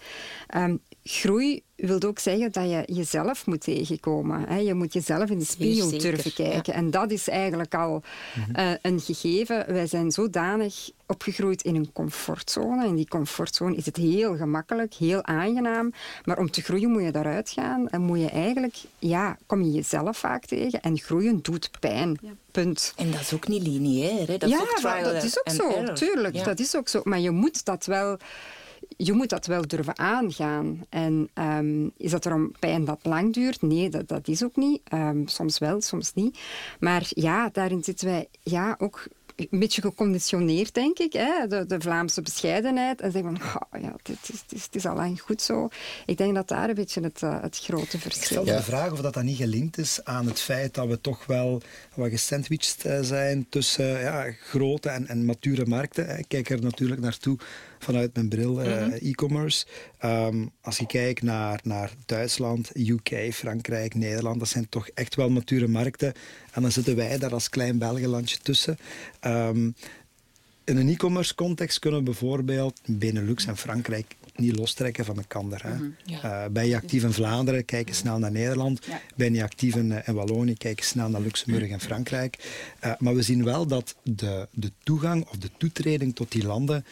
groei 1.03 1.63
wil 1.77 2.01
ook 2.01 2.19
zeggen 2.19 2.51
dat 2.51 2.69
je 2.69 2.83
jezelf 2.93 3.45
moet 3.45 3.61
tegenkomen. 3.61 4.47
Hè. 4.47 4.57
Je 4.57 4.73
moet 4.73 4.93
jezelf 4.93 5.29
in 5.29 5.39
de 5.39 5.45
spiegel 5.45 5.97
durven 5.97 6.33
kijken. 6.33 6.73
Ja. 6.73 6.79
En 6.79 6.91
dat 6.91 7.11
is 7.11 7.27
eigenlijk 7.27 7.75
al 7.75 8.03
mm-hmm. 8.35 8.55
uh, 8.65 8.71
een 8.81 8.99
gegeven. 8.99 9.73
Wij 9.73 9.87
zijn 9.87 10.11
zodanig 10.11 10.89
opgegroeid 11.05 11.61
in 11.61 11.75
een 11.75 11.91
comfortzone. 11.93 12.85
In 12.85 12.95
die 12.95 13.07
comfortzone 13.07 13.75
is 13.75 13.85
het 13.85 13.95
heel 13.95 14.35
gemakkelijk, 14.35 14.93
heel 14.93 15.23
aangenaam. 15.23 15.93
Maar 16.25 16.37
om 16.37 16.51
te 16.51 16.61
groeien 16.61 16.91
moet 16.91 17.03
je 17.03 17.11
daaruit 17.11 17.49
gaan. 17.49 17.89
En 17.89 18.01
moet 18.01 18.19
je 18.19 18.29
eigenlijk, 18.29 18.75
ja, 18.99 19.37
kom 19.45 19.61
je 19.63 19.71
jezelf 19.71 20.17
vaak 20.17 20.45
tegen. 20.45 20.81
En 20.81 20.97
groeien 20.97 21.39
doet 21.41 21.69
pijn. 21.79 22.17
Ja. 22.21 22.31
Punt. 22.51 22.93
En 22.95 23.11
dat 23.11 23.19
is 23.19 23.33
ook 23.33 23.47
niet 23.47 23.67
lineair. 23.67 24.27
Hè? 24.27 24.37
Dat 24.37 24.43
is 24.43 24.49
ja, 24.49 24.59
ook 24.59 24.75
trial 24.75 25.13
dat 25.13 25.23
is 25.23 25.39
ook 25.39 25.49
zo. 25.49 25.69
error. 25.69 25.95
Tuurlijk, 25.95 26.35
ja. 26.35 26.43
dat 26.43 26.59
is 26.59 26.75
ook 26.75 26.87
zo. 26.87 27.01
Maar 27.03 27.19
je 27.19 27.31
moet 27.31 27.65
dat 27.65 27.85
wel 27.85 28.17
je 28.97 29.13
moet 29.13 29.29
dat 29.29 29.45
wel 29.45 29.67
durven 29.67 29.97
aangaan. 29.97 30.85
En 30.89 31.29
um, 31.33 31.91
is 31.97 32.11
dat 32.11 32.25
erom 32.25 32.51
pijn 32.59 32.85
dat 32.85 32.99
lang 33.03 33.33
duurt? 33.33 33.61
Nee, 33.61 33.89
dat, 33.89 34.07
dat 34.07 34.27
is 34.27 34.43
ook 34.43 34.55
niet. 34.55 34.81
Um, 34.93 35.27
soms 35.27 35.57
wel, 35.57 35.81
soms 35.81 36.13
niet. 36.13 36.39
Maar 36.79 37.05
ja, 37.09 37.49
daarin 37.51 37.83
zitten 37.83 38.07
wij 38.07 38.27
ja, 38.43 38.75
ook 38.77 39.07
een 39.37 39.59
beetje 39.59 39.81
geconditioneerd, 39.81 40.73
denk 40.73 40.99
ik. 40.99 41.13
Hè? 41.13 41.47
De, 41.47 41.65
de 41.65 41.79
Vlaamse 41.79 42.21
bescheidenheid. 42.21 43.01
En 43.01 43.11
zeggen 43.11 43.37
van, 43.37 43.61
oh, 43.61 43.81
ja, 43.81 43.95
het 44.03 44.29
is, 44.33 44.63
het, 44.63 44.75
is, 44.75 44.85
al 44.85 44.95
lang 44.95 45.21
goed 45.21 45.41
zo. 45.41 45.69
Ik 46.05 46.17
denk 46.17 46.35
dat 46.35 46.47
daar 46.47 46.69
een 46.69 46.75
beetje 46.75 47.01
het, 47.01 47.21
uh, 47.21 47.41
het 47.41 47.57
grote 47.57 47.99
verschil 47.99 48.43
is. 48.43 48.47
Ik 48.47 48.47
stel 48.47 48.57
de 48.57 48.63
vraag 48.63 48.91
of 48.91 49.01
dat, 49.01 49.13
dat 49.13 49.23
niet 49.23 49.37
gelinkt 49.37 49.77
is 49.77 49.99
aan 50.03 50.25
het 50.25 50.39
feit 50.39 50.73
dat 50.73 50.87
we 50.87 51.01
toch 51.01 51.25
wel 51.25 51.61
wat 51.95 52.09
gesandwiched 52.09 53.05
zijn 53.05 53.45
tussen 53.49 53.99
ja, 53.99 54.31
grote 54.31 54.89
en, 54.89 55.07
en 55.07 55.25
mature 55.25 55.65
markten. 55.65 56.19
Ik 56.19 56.25
kijk 56.27 56.49
er 56.49 56.61
natuurlijk 56.61 57.01
naartoe 57.01 57.37
vanuit 57.79 58.13
mijn 58.13 58.29
bril 58.29 58.61
uh, 58.61 58.67
mm 58.67 58.89
-hmm. 58.89 58.91
e-commerce. 58.91 59.65
Um, 60.05 60.51
als 60.61 60.77
je 60.77 60.85
kijkt 60.85 61.21
naar, 61.21 61.59
naar 61.63 61.91
Duitsland, 62.05 62.71
UK, 62.75 63.33
Frankrijk, 63.33 63.95
Nederland, 63.95 64.39
dat 64.39 64.49
zijn 64.49 64.69
toch 64.69 64.87
echt 64.87 65.15
wel 65.15 65.29
mature 65.29 65.67
markten. 65.67 66.13
En 66.51 66.61
dan 66.61 66.71
zitten 66.71 66.95
wij 66.95 67.17
daar 67.17 67.33
als 67.33 67.49
klein 67.49 67.77
Belgenlandje 67.77 68.37
tussen. 68.37 68.77
Um, 69.21 69.75
in 70.67 70.77
een 70.77 70.89
e-commerce 70.89 71.35
context 71.35 71.79
kunnen 71.79 71.99
we 71.99 72.05
bijvoorbeeld 72.05 72.79
Benelux 72.85 73.45
en 73.45 73.57
Frankrijk 73.57 74.15
niet 74.35 74.57
lostrekken 74.57 75.05
van 75.05 75.15
de 75.15 75.23
kander. 75.27 75.63
Hè. 75.63 75.73
Mm 75.73 75.77
-hmm, 75.77 75.95
ja. 76.05 76.45
uh, 76.45 76.51
ben 76.51 76.67
je 76.67 76.75
actief 76.75 77.03
in 77.03 77.13
Vlaanderen, 77.13 77.65
kijk 77.65 77.87
je 77.87 77.93
snel 77.93 78.19
naar 78.19 78.31
Nederland. 78.31 78.85
Ja. 78.85 79.01
Ben 79.15 79.33
je 79.33 79.43
actief 79.43 79.75
in, 79.75 80.03
in 80.05 80.13
Wallonië, 80.13 80.53
kijk 80.53 80.79
je 80.79 80.85
snel 80.85 81.09
naar 81.09 81.21
Luxemburg 81.21 81.69
en 81.69 81.79
Frankrijk. 81.79 82.37
Uh, 82.85 82.91
maar 82.97 83.15
we 83.15 83.21
zien 83.21 83.43
wel 83.43 83.67
dat 83.67 83.95
de, 84.03 84.47
de 84.51 84.71
toegang 84.83 85.27
of 85.29 85.37
de 85.37 85.49
toetreding 85.57 86.15
tot 86.15 86.31
die 86.31 86.45
landen 86.45 86.85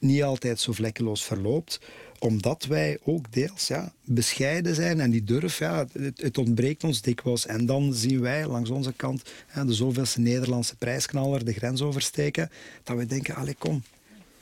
niet 0.00 0.22
altijd 0.22 0.60
zo 0.60 0.72
vlekkeloos 0.72 1.24
verloopt 1.24 1.80
omdat 2.20 2.64
wij 2.64 2.98
ook 3.04 3.32
deels 3.32 3.66
ja, 3.66 3.92
bescheiden 4.04 4.74
zijn 4.74 5.00
en 5.00 5.10
die 5.10 5.24
durf, 5.24 5.58
ja, 5.58 5.86
het, 5.92 6.20
het, 6.20 6.38
ontbreekt 6.38 6.84
ons 6.84 7.02
dikwijls. 7.02 7.46
En 7.46 7.66
dan 7.66 7.94
zien 7.94 8.20
wij 8.20 8.46
langs 8.46 8.70
onze 8.70 8.92
kant 8.92 9.22
ja, 9.54 9.64
de 9.64 9.74
zoveelste 9.74 10.20
Nederlandse 10.20 10.76
prijsknaller 10.76 11.44
de 11.44 11.52
grens 11.52 11.82
oversteken, 11.82 12.50
dat 12.82 12.96
we 12.96 13.06
denken, 13.06 13.34
allee 13.34 13.54
kom. 13.58 13.82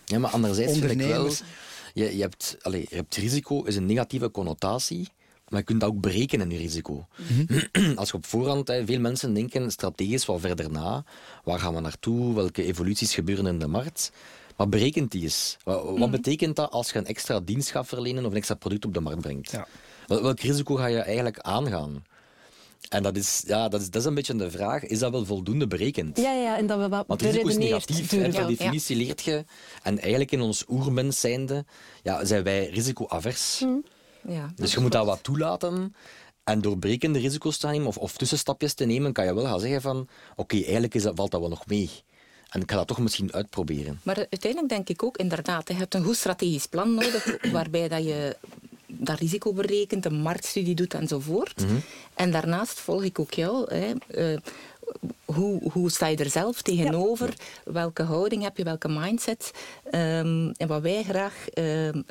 Ja, 0.05 0.19
maar 0.19 0.31
anderzijds 0.31 0.79
vind 0.79 0.91
ik 0.91 0.99
wel, 0.99 1.31
je, 1.95 2.17
je, 2.17 2.23
hebt, 2.23 2.57
allee, 2.63 2.87
je 2.91 2.97
hebt 2.97 3.17
risico, 3.17 3.63
is 3.63 3.77
een 3.77 3.87
negatieve 3.87 4.31
connotatie. 4.31 5.09
Maar 5.49 5.59
je 5.59 5.65
kunt 5.65 5.81
dat 5.81 5.91
ook 5.91 6.01
berekenen, 6.01 6.51
je 6.51 6.59
risico. 6.59 7.07
Mm 7.17 7.47
-hmm. 7.47 7.97
Als 7.99 8.11
je 8.11 8.15
op 8.15 8.27
voorhand, 8.27 8.73
veel 8.85 9.01
mensen 9.01 9.35
denken 9.35 9.71
strategisch 9.71 10.27
wat 10.27 10.41
verder 10.41 10.71
na. 10.71 11.05
Waar 11.45 11.59
gaan 11.59 11.75
we 11.75 11.81
naartoe? 11.81 12.35
Welke 12.35 12.65
evoluties 12.65 13.15
gebeuren 13.15 13.47
in 13.47 13.59
de 13.59 13.67
markt? 13.67 14.13
Maar 14.59 14.69
berekent 14.69 15.11
die 15.11 15.23
eens. 15.23 15.57
Wat, 15.65 15.83
wat 15.85 15.97
mm. 15.97 16.11
betekent 16.11 16.57
dat 16.57 16.71
als 16.71 16.91
je 16.91 16.99
een 16.99 17.07
extra 17.07 17.41
dienst 17.41 17.71
gaat 17.71 17.87
verlenen 17.87 18.25
of 18.25 18.31
een 18.31 18.37
extra 18.37 18.55
product 18.55 18.85
op 18.85 18.95
de 18.95 19.01
markt 19.01 19.21
brengt? 19.21 19.51
Ja. 19.51 19.67
Welk 20.07 20.41
risico 20.41 20.75
ga 20.75 20.87
je 20.87 20.99
eigenlijk 20.99 21.39
aangaan? 21.39 22.05
En 22.89 23.03
dat 23.03 23.17
is, 23.17 23.43
ja, 23.47 23.69
dat, 23.69 23.81
is, 23.81 23.91
dat 23.91 24.03
is 24.03 24.09
een 24.09 24.15
beetje 24.15 24.37
de 24.37 24.51
vraag, 24.51 24.83
is 24.85 24.99
dat 24.99 25.11
wel 25.11 25.25
voldoende 25.25 25.67
berekend? 25.67 26.17
Ja, 26.17 26.33
ja 26.33 26.57
en 26.57 26.67
dat 26.67 26.79
we 26.79 26.89
wat 26.89 27.05
Want 27.07 27.23
risico 27.23 27.49
is 27.49 27.57
negatief, 27.57 28.13
en 28.13 28.31
per 28.31 28.47
definitie 28.47 28.97
ja. 28.97 29.05
leert 29.05 29.23
je. 29.23 29.45
En 29.83 29.99
eigenlijk 29.99 30.33
in 30.33 30.41
ons 30.41 30.65
oermens 30.69 31.21
zijnde, 31.21 31.65
ja, 32.03 32.25
zijn 32.25 32.43
wij 32.43 32.69
risicoavers. 32.69 33.61
Mm. 33.61 33.85
Ja, 34.29 34.53
dus 34.55 34.73
je 34.73 34.81
moet 34.81 34.93
dat 34.93 35.07
wat 35.07 35.23
toelaten. 35.23 35.95
En 36.45 36.61
door 36.61 36.79
berekende 36.79 37.19
risico's 37.19 37.59
te 37.59 37.67
nemen 37.67 37.87
of, 37.87 37.97
of 37.97 38.17
tussenstapjes 38.17 38.75
te 38.75 38.85
nemen, 38.85 39.13
kan 39.13 39.25
je 39.25 39.35
wel 39.35 39.45
gaan 39.45 39.61
zeggen 39.61 39.81
van, 39.81 39.99
oké, 40.31 40.41
okay, 40.41 40.63
eigenlijk 40.63 40.95
is 40.95 41.03
dat, 41.03 41.17
valt 41.17 41.31
dat 41.31 41.41
wel 41.41 41.49
nog 41.49 41.67
mee. 41.67 41.91
En 42.49 42.61
ik 42.61 42.71
ga 42.71 42.77
dat 42.77 42.87
toch 42.87 42.99
misschien 42.99 43.33
uitproberen. 43.33 44.01
Maar 44.03 44.17
uiteindelijk 44.17 44.69
denk 44.69 44.89
ik 44.89 45.03
ook 45.03 45.17
inderdaad, 45.17 45.69
je 45.69 45.75
hebt 45.75 45.95
een 45.95 46.05
goed 46.05 46.17
strategisch 46.17 46.67
plan 46.67 46.95
nodig, 46.95 47.37
waarbij 47.53 47.89
dat 47.89 48.05
je 48.05 48.37
dat 48.87 49.19
risico 49.19 49.53
berekent, 49.53 50.05
een 50.05 50.21
marktstudie 50.21 50.75
doet 50.75 50.95
enzovoort. 50.95 51.61
Mm 51.61 51.69
-hmm. 51.69 51.83
En 52.15 52.31
daarnaast 52.31 52.81
volg 52.81 53.03
ik 53.03 53.19
ook 53.19 53.33
jou. 53.33 53.75
Hè, 53.75 53.93
uh, 54.33 54.39
hoe, 55.25 55.71
hoe 55.73 55.91
sta 55.91 56.07
je 56.07 56.17
er 56.17 56.31
zelf 56.31 56.63
tegenover? 56.63 57.29
Ja. 57.29 57.73
Welke 57.73 58.03
houding 58.03 58.43
heb 58.43 58.57
je, 58.57 58.65
welke 58.65 58.89
mindset? 58.89 59.51
Um, 59.85 60.51
en 60.57 60.69
wat 60.69 60.83
wij 60.83 61.03
graag 61.03 61.47
um, 61.55 62.07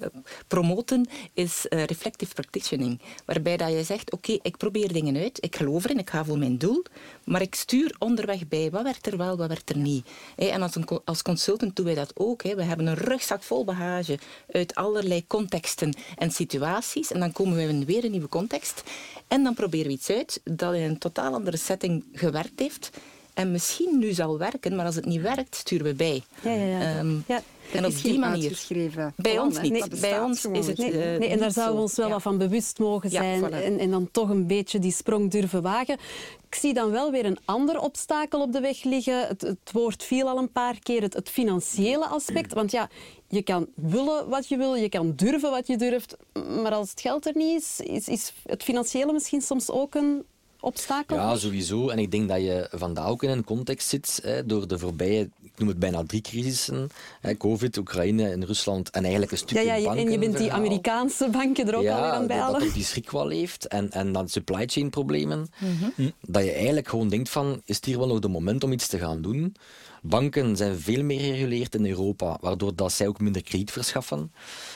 promoten 0.48 1.10
is 1.34 1.66
uh, 1.70 1.84
reflective 1.84 2.34
practitioning. 2.34 3.00
Waarbij 3.26 3.58
dat 3.58 3.72
je 3.72 3.84
zegt, 3.84 4.12
oké, 4.12 4.32
okay, 4.32 4.40
ik 4.44 4.58
probeer 4.58 4.94
dingen 4.94 5.18
uit, 5.18 5.44
ik 5.44 5.56
geloof 5.56 5.84
erin, 5.84 6.00
ik 6.00 6.10
ga 6.10 6.26
voor 6.26 6.38
mijn 6.38 6.58
doel, 6.58 6.84
maar 7.24 7.42
ik 7.42 7.56
stuur 7.56 7.96
onderweg 8.00 8.48
bij. 8.48 8.70
Wat 8.70 8.84
werkt 8.84 9.08
er 9.08 9.18
wel, 9.18 9.38
wat 9.38 9.48
werkt 9.48 9.70
er 9.70 9.78
niet? 9.78 10.08
Hey, 10.36 10.52
en 10.52 10.62
als, 10.62 10.76
een, 10.76 10.88
als 11.06 11.22
consultant 11.22 11.76
doen 11.76 11.86
wij 11.86 11.96
dat 11.96 12.12
ook. 12.16 12.44
Hey. 12.44 12.56
We 12.56 12.64
hebben 12.64 12.88
een 12.88 12.96
rugzak 12.96 13.44
vol 13.44 13.64
bagage 13.64 14.20
uit 14.52 14.76
allerlei 14.76 15.28
contexten 15.28 15.94
en 16.18 16.32
situaties. 16.32 17.12
En 17.12 17.20
dan 17.20 17.32
komen 17.32 17.56
we 17.56 17.64
in 17.64 17.86
weer 17.86 18.06
een 18.06 18.12
nieuwe 18.12 18.30
context. 18.30 18.84
En 19.28 19.44
dan 19.44 19.54
proberen 19.54 19.88
we 19.88 19.94
iets 19.94 20.10
uit 20.10 20.42
dat 20.44 20.74
in 20.74 20.82
een 20.82 20.98
totaal 20.98 21.34
andere 21.34 21.58
setting 21.58 22.04
gewerkt 22.14 22.60
heeft. 22.60 22.67
En 23.38 23.52
misschien 23.52 24.00
nu 24.00 24.12
zal 24.12 24.38
werken, 24.38 24.76
maar 24.76 24.86
als 24.86 24.96
het 24.96 25.06
niet 25.06 25.22
werkt, 25.22 25.56
sturen 25.56 25.86
we 25.86 25.94
bij. 25.94 26.24
Ja, 26.42 26.52
ja, 26.52 26.80
ja. 26.80 27.00
Um, 27.00 27.24
ja. 27.28 27.42
En 27.74 27.86
op 27.86 28.02
die 28.02 28.20
manier. 28.20 28.66
Bij 29.16 29.40
ons 29.40 29.62
niet. 29.62 29.72
Nee, 29.72 30.00
bij 30.00 30.20
ons 30.20 30.46
is 30.46 30.68
het. 30.68 30.78
Nee, 30.78 30.92
uh, 30.92 31.20
nee 31.20 31.30
en 31.30 31.40
daar 31.40 31.52
zouden 31.52 31.76
we 31.76 31.82
ons 31.82 31.96
wel 31.96 32.10
wat 32.10 32.22
van 32.22 32.38
bewust 32.38 32.80
mogen 32.80 33.10
zijn. 33.10 33.42
Voilà. 33.42 33.54
en, 33.54 33.80
en, 33.80 33.92
dan 33.92 34.10
toch 34.12 34.30
een 34.30 34.48
beetje 34.48 34.80
die 34.80 34.92
sprong 34.92 35.32
durven 35.32 35.62
wagen. 35.62 35.98
Ik 36.50 36.56
zie 36.56 36.74
dan 36.74 36.92
wel 36.92 37.12
weer 37.12 37.26
een 37.26 37.38
ander 37.46 37.80
obstakel 37.80 38.42
op 38.42 38.52
de 38.52 38.60
weg 38.60 38.84
liggen. 38.84 39.28
Het, 39.28 39.42
het 39.42 39.72
woord 39.72 40.04
viel 40.04 40.30
al 40.30 40.38
een 40.38 40.52
paar 40.52 40.80
keer, 40.80 41.02
het, 41.02 41.14
het 41.14 41.30
financiële 41.30 42.06
aspect. 42.06 42.54
Want 42.54 42.72
ja, 42.72 42.90
je 43.28 43.42
kan 43.42 43.68
willen 43.76 44.30
wat 44.30 44.48
je 44.48 44.58
wil, 44.58 44.76
je 44.76 44.90
kan 44.90 45.14
durven 45.16 45.52
wat 45.52 45.68
je 45.68 45.78
durft. 45.78 46.18
Maar 46.62 46.72
als 46.72 46.90
het 46.90 47.02
geld 47.02 47.26
er 47.26 47.36
niet 47.36 47.62
is, 47.62 47.80
is, 47.80 48.08
is 48.08 48.34
het 48.46 48.64
financiële 48.64 49.14
misschien 49.14 49.42
soms 49.42 49.70
ook 49.70 49.96
een 49.96 50.24
obstakel? 50.60 51.16
Ja, 51.16 51.36
sowieso. 51.36 51.90
En 51.90 52.00
ik 52.00 52.12
denk 52.12 52.30
dat 52.30 52.38
je 52.38 52.68
vandaag 52.72 53.08
ook 53.08 53.24
in 53.24 53.30
een 53.30 53.44
context 53.44 53.88
zit 53.88 54.20
hè, 54.24 54.46
door 54.46 54.68
de 54.68 54.80
voorbije, 54.80 55.30
ik 55.42 55.52
noem 55.56 55.68
het 55.68 55.80
bijna 55.80 56.04
drie 56.04 56.22
crisissen. 56.22 56.90
Hè, 57.22 57.38
Covid, 57.38 57.78
Oekraïne 57.78 58.30
en 58.30 58.46
Rusland. 58.46 58.90
En 58.90 59.02
eigenlijk 59.02 59.32
een 59.32 59.38
stukje 59.38 59.66
ja, 59.66 59.76
ja, 59.76 59.84
banken. 59.84 60.06
En 60.06 60.12
je 60.12 60.20
bent 60.20 60.38
die 60.38 60.52
Amerikaanse 60.52 61.30
banken 61.30 61.68
er 61.68 61.76
ook 61.76 61.84
ja, 61.84 61.96
alweer 61.96 62.12
aan 62.12 62.28
bij 62.28 62.38
dat 62.38 62.64
ook 62.64 62.74
die 62.74 62.84
schrik 62.84 63.12
wel 63.12 63.30
heeft. 63.30 63.68
En, 63.68 63.92
en 63.92 64.12
dan 64.12 64.30
supply 64.30 64.68
chain 64.68 64.90
problemen. 64.90 65.48
Mm 65.60 65.78
-hmm. 65.96 66.12
Dat 66.22 66.44
je 66.44 66.52
eigenlijk 66.52 66.88
gewoon 66.88 67.10
denkt 67.10 67.30
van, 67.30 67.62
is 67.66 67.76
het 67.76 67.86
hier 67.86 67.98
wel 67.98 68.08
nog 68.08 68.20
de 68.20 68.28
moment 68.28 68.64
om 68.64 68.72
iets 68.72 68.88
te 68.88 68.98
gaan 68.98 69.22
doen? 69.22 69.56
Banken 70.02 70.56
zijn 70.56 70.80
veel 70.80 71.04
meer 71.04 71.20
gereguleerd 71.20 71.76
in 71.76 71.86
Europa, 71.86 72.38
waardoor 72.42 72.76
dat 72.76 72.92
zij 72.92 73.08
ook 73.08 73.20
minder 73.20 73.44
krediet 73.44 73.72
verschaffen. 73.72 74.32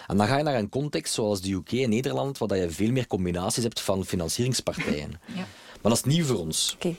En 0.07 0.17
dan 0.17 0.27
ga 0.27 0.37
je 0.37 0.43
naar 0.43 0.55
een 0.55 0.69
context 0.69 1.13
zoals 1.13 1.41
de 1.41 1.51
UK 1.51 1.71
en 1.71 1.89
Nederland, 1.89 2.37
waar 2.37 2.57
je 2.57 2.69
veel 2.69 2.91
meer 2.91 3.07
combinaties 3.07 3.63
hebt 3.63 3.81
van 3.81 4.05
financieringspartijen. 4.05 5.21
Ja. 5.35 5.47
Maar 5.81 5.91
dat 5.91 6.05
is 6.05 6.13
nieuw 6.13 6.25
voor 6.25 6.37
ons. 6.37 6.75
Okay. 6.75 6.97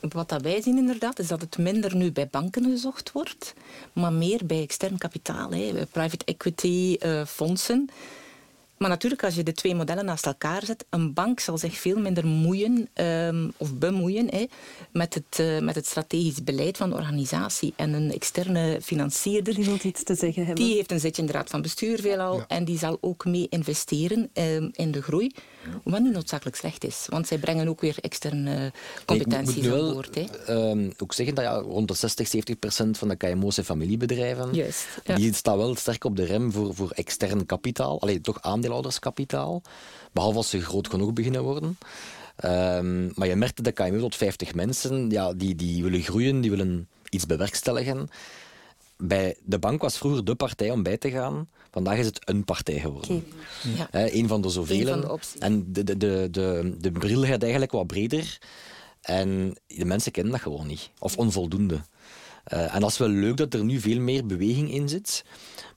Wat 0.00 0.28
dat 0.28 0.42
wij 0.42 0.62
zien 0.62 0.76
inderdaad, 0.76 1.18
is 1.18 1.28
dat 1.28 1.40
het 1.40 1.58
minder 1.58 1.96
nu 1.96 2.12
bij 2.12 2.28
banken 2.28 2.64
gezocht 2.64 3.12
wordt, 3.12 3.54
maar 3.92 4.12
meer 4.12 4.40
bij 4.46 4.62
extern 4.62 4.98
kapitaal, 4.98 5.50
hè, 5.50 5.86
private 5.86 6.24
equity, 6.24 6.96
uh, 7.00 7.24
fondsen. 7.24 7.90
Maar 8.82 8.90
natuurlijk, 8.90 9.24
als 9.24 9.34
je 9.34 9.42
de 9.42 9.52
twee 9.52 9.74
modellen 9.74 10.04
naast 10.04 10.26
elkaar 10.26 10.64
zet, 10.64 10.84
een 10.90 11.12
bank 11.12 11.40
zal 11.40 11.58
zich 11.58 11.78
veel 11.78 11.98
minder 11.98 12.26
moeien 12.26 12.88
ehm, 12.92 13.48
of 13.56 13.74
bemoeien 13.74 14.28
hè, 14.30 14.46
met, 14.92 15.14
het, 15.14 15.38
uh, 15.40 15.58
met 15.58 15.74
het 15.74 15.86
strategisch 15.86 16.44
beleid 16.44 16.76
van 16.76 16.90
de 16.90 16.96
organisatie. 16.96 17.72
En 17.76 17.92
een 17.92 18.12
externe 18.12 18.78
financierder... 18.82 19.54
Die 19.54 19.64
wil 19.64 19.78
iets 19.82 20.02
te 20.02 20.14
zeggen 20.14 20.46
hebben. 20.46 20.64
Die 20.64 20.74
heeft 20.74 20.90
een 20.90 21.00
zitje 21.00 21.22
in 21.22 21.28
de 21.28 21.34
raad 21.34 21.50
van 21.50 21.62
bestuur 21.62 22.00
veelal. 22.00 22.36
Ja. 22.36 22.44
En 22.48 22.64
die 22.64 22.78
zal 22.78 22.98
ook 23.00 23.24
mee 23.24 23.46
investeren 23.50 24.30
um, 24.34 24.70
in 24.72 24.90
de 24.90 25.02
groei. 25.02 25.32
Wat 25.84 26.00
niet 26.00 26.12
noodzakelijk 26.12 26.56
slecht 26.56 26.84
is. 26.84 27.06
Want 27.08 27.26
zij 27.26 27.38
brengen 27.38 27.68
ook 27.68 27.80
weer 27.80 27.96
externe 28.00 28.72
competenties 29.04 29.62
nee, 29.62 29.72
aan 29.72 29.92
boord. 29.92 30.48
Um, 30.48 30.92
ook 30.98 31.12
zeggen 31.12 31.34
dat 31.34 31.44
ja, 31.44 31.54
rond 31.54 31.88
de 31.88 31.94
60, 31.94 32.28
70 32.28 32.58
procent 32.58 32.98
van 32.98 33.08
de 33.08 33.16
KMO's 33.16 33.54
zijn 33.54 33.66
familiebedrijven. 33.66 34.54
Juist, 34.54 34.86
ja. 35.04 35.14
Die 35.14 35.34
staan 35.34 35.56
wel 35.56 35.76
sterk 35.76 36.04
op 36.04 36.16
de 36.16 36.24
rem 36.24 36.52
voor, 36.52 36.74
voor 36.74 36.90
extern 36.90 37.46
kapitaal. 37.46 38.00
Alleen 38.00 38.22
toch 38.22 38.42
aandeelhouderskapitaal. 38.42 39.62
Behalve 40.12 40.36
als 40.36 40.50
ze 40.50 40.60
groot 40.60 40.88
genoeg 40.88 41.12
beginnen 41.12 41.42
worden. 41.42 41.78
Um, 42.44 43.12
maar 43.14 43.28
je 43.28 43.36
merkt 43.36 43.64
dat 43.64 43.72
KMU 43.72 43.98
tot 43.98 44.16
50 44.16 44.54
mensen, 44.54 45.10
ja, 45.10 45.32
die, 45.32 45.54
die 45.54 45.82
willen 45.82 46.02
groeien, 46.02 46.40
die 46.40 46.50
willen 46.50 46.88
iets 47.10 47.26
bewerkstelligen. 47.26 48.08
Bij 49.04 49.36
de 49.44 49.58
bank 49.58 49.82
was 49.82 49.98
vroeger 49.98 50.24
de 50.24 50.34
partij 50.34 50.70
om 50.70 50.82
bij 50.82 50.96
te 50.96 51.10
gaan. 51.10 51.48
Vandaag 51.70 51.98
is 51.98 52.06
het 52.06 52.28
een 52.28 52.44
partij 52.44 52.80
geworden. 52.80 53.16
Okay. 53.16 53.88
Ja. 53.90 54.12
Een 54.12 54.28
van 54.28 54.40
de 54.40 54.48
zoveel. 54.48 54.84
De 54.84 55.18
en 55.38 55.72
de, 55.72 55.84
de, 55.84 55.96
de, 55.96 56.28
de, 56.30 56.76
de 56.78 56.92
bril 56.92 57.24
gaat 57.24 57.42
eigenlijk 57.42 57.72
wat 57.72 57.86
breder. 57.86 58.38
En 59.00 59.54
de 59.66 59.84
mensen 59.84 60.12
kennen 60.12 60.32
dat 60.32 60.40
gewoon 60.40 60.66
niet. 60.66 60.90
Of 60.98 61.16
onvoldoende. 61.16 61.80
Uh, 62.52 62.74
en 62.74 62.80
dat 62.80 62.90
is 62.90 62.98
wel 62.98 63.08
leuk 63.08 63.36
dat 63.36 63.54
er 63.54 63.64
nu 63.64 63.80
veel 63.80 64.00
meer 64.00 64.26
beweging 64.26 64.72
in 64.72 64.88
zit. 64.88 65.24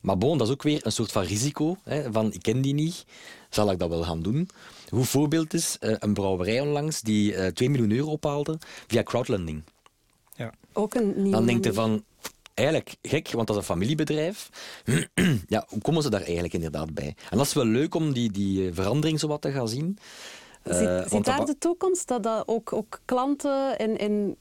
Maar 0.01 0.17
bon, 0.17 0.37
dat 0.37 0.47
is 0.47 0.53
ook 0.53 0.63
weer 0.63 0.85
een 0.85 0.91
soort 0.91 1.11
van 1.11 1.23
risico. 1.23 1.77
Hè, 1.83 2.11
van, 2.11 2.33
ik 2.33 2.41
ken 2.41 2.61
die 2.61 2.73
niet, 2.73 3.05
zal 3.49 3.71
ik 3.71 3.79
dat 3.79 3.89
wel 3.89 4.03
gaan 4.03 4.21
doen? 4.21 4.49
Hoe 4.89 5.05
voorbeeld 5.05 5.53
is 5.53 5.77
uh, 5.79 5.95
een 5.99 6.13
brouwerij 6.13 6.59
onlangs 6.59 7.01
die 7.01 7.33
uh, 7.33 7.47
2 7.47 7.69
miljoen 7.69 7.91
euro 7.91 8.11
ophaalde 8.11 8.59
via 8.87 9.03
crowdlending. 9.03 9.63
Ja. 10.35 10.53
Ook 10.73 10.93
een 10.93 11.13
nieuwe 11.15 11.31
Dan 11.31 11.45
denkt 11.45 11.65
je 11.65 11.73
van, 11.73 12.03
eigenlijk 12.55 12.95
gek, 13.01 13.31
want 13.31 13.47
dat 13.47 13.55
is 13.55 13.61
een 13.61 13.67
familiebedrijf. 13.67 14.49
ja, 15.47 15.65
hoe 15.67 15.81
komen 15.81 16.03
ze 16.03 16.09
daar 16.09 16.21
eigenlijk 16.21 16.53
inderdaad 16.53 16.93
bij? 16.93 17.15
En 17.29 17.37
dat 17.37 17.45
is 17.45 17.53
wel 17.53 17.65
leuk 17.65 17.95
om 17.95 18.13
die, 18.13 18.31
die 18.31 18.73
verandering 18.73 19.19
zo 19.19 19.27
wat 19.27 19.41
te 19.41 19.51
gaan 19.51 19.67
zien. 19.67 19.97
Zit, 20.63 20.81
uh, 20.81 21.07
zit 21.07 21.25
daar 21.25 21.45
de 21.45 21.57
toekomst 21.57 22.07
dat, 22.07 22.23
dat 22.23 22.47
ook, 22.47 22.73
ook 22.73 23.01
klanten 23.05 23.79
en, 23.79 23.97
en 23.97 24.35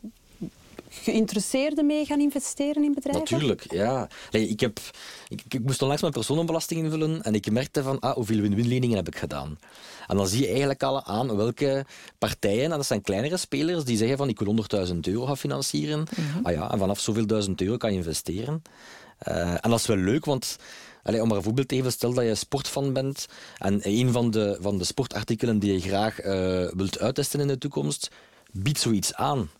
geïnteresseerden 1.03 1.87
mee 1.87 2.05
gaan 2.05 2.21
investeren 2.21 2.85
in 2.85 2.95
bedrijven? 2.95 3.23
Natuurlijk, 3.23 3.73
ja. 3.73 4.09
Nee, 4.31 4.49
ik, 4.49 4.61
heb, 4.61 4.81
ik, 5.29 5.43
ik, 5.49 5.61
moest 5.65 5.81
onlangs 5.81 6.03
mijn 6.03 6.15
personenbelasting 6.15 6.85
invullen 6.85 7.23
en 7.23 7.35
ik 7.35 7.51
merkte 7.51 7.83
van 7.83 8.01
ah, 8.01 8.15
hoeveel 8.15 8.41
win-win-leningen 8.41 8.97
heb 8.97 9.09
ik 9.09 9.17
gedaan. 9.17 9.59
En 10.07 10.17
dan 10.17 10.27
zie 10.27 10.41
je 10.41 10.49
eigenlijk 10.49 10.83
al 10.83 11.05
aan 11.05 11.37
welke 11.37 11.87
partijen, 12.19 12.65
en 12.65 12.77
dat 12.77 12.87
zijn 12.87 13.03
kleinere 13.03 13.37
spelers, 13.37 13.85
die 13.85 13.97
zeggen 13.97 14.17
van 14.17 14.29
ik 14.29 14.39
wil 14.39 14.65
100.000 14.87 14.95
euro 15.01 15.27
gaan 15.27 15.37
financieren. 15.37 15.99
Mm 15.99 16.25
-hmm. 16.33 16.47
ah 16.47 16.53
ja, 16.53 16.71
en 16.71 16.79
vanaf 16.79 17.01
zoveel 17.01 17.27
duizend 17.27 17.61
euro 17.61 17.77
kan 17.77 17.91
je 17.91 17.97
investeren. 17.97 18.63
Uh, 19.29 19.51
en 19.51 19.71
dat 19.71 19.79
is 19.79 19.87
wel 19.87 19.97
leuk, 19.97 20.25
want 20.25 20.57
Allee, 21.05 21.23
om 21.23 21.29
maar 21.29 21.37
een 21.37 21.43
voorbeeld 21.43 21.69
te 21.69 21.77
geven, 21.77 21.93
stel 21.93 22.15
dat 22.15 22.25
je 22.25 22.35
sportfan 22.35 22.93
bent 22.93 23.27
en 23.59 23.81
een 23.83 24.13
van 24.13 24.31
de, 24.31 24.59
van 24.61 24.79
de 24.79 24.85
sportartikelen 24.85 25.59
die 25.59 25.73
je 25.73 25.81
graag 25.81 26.25
uh, 26.25 26.27
wilt 26.73 26.99
uittesten 26.99 27.41
in 27.41 27.47
de 27.47 27.59
toekomst, 27.59 28.11
biedt 28.53 28.81
zoiets 28.81 29.15
aan. 29.15 29.51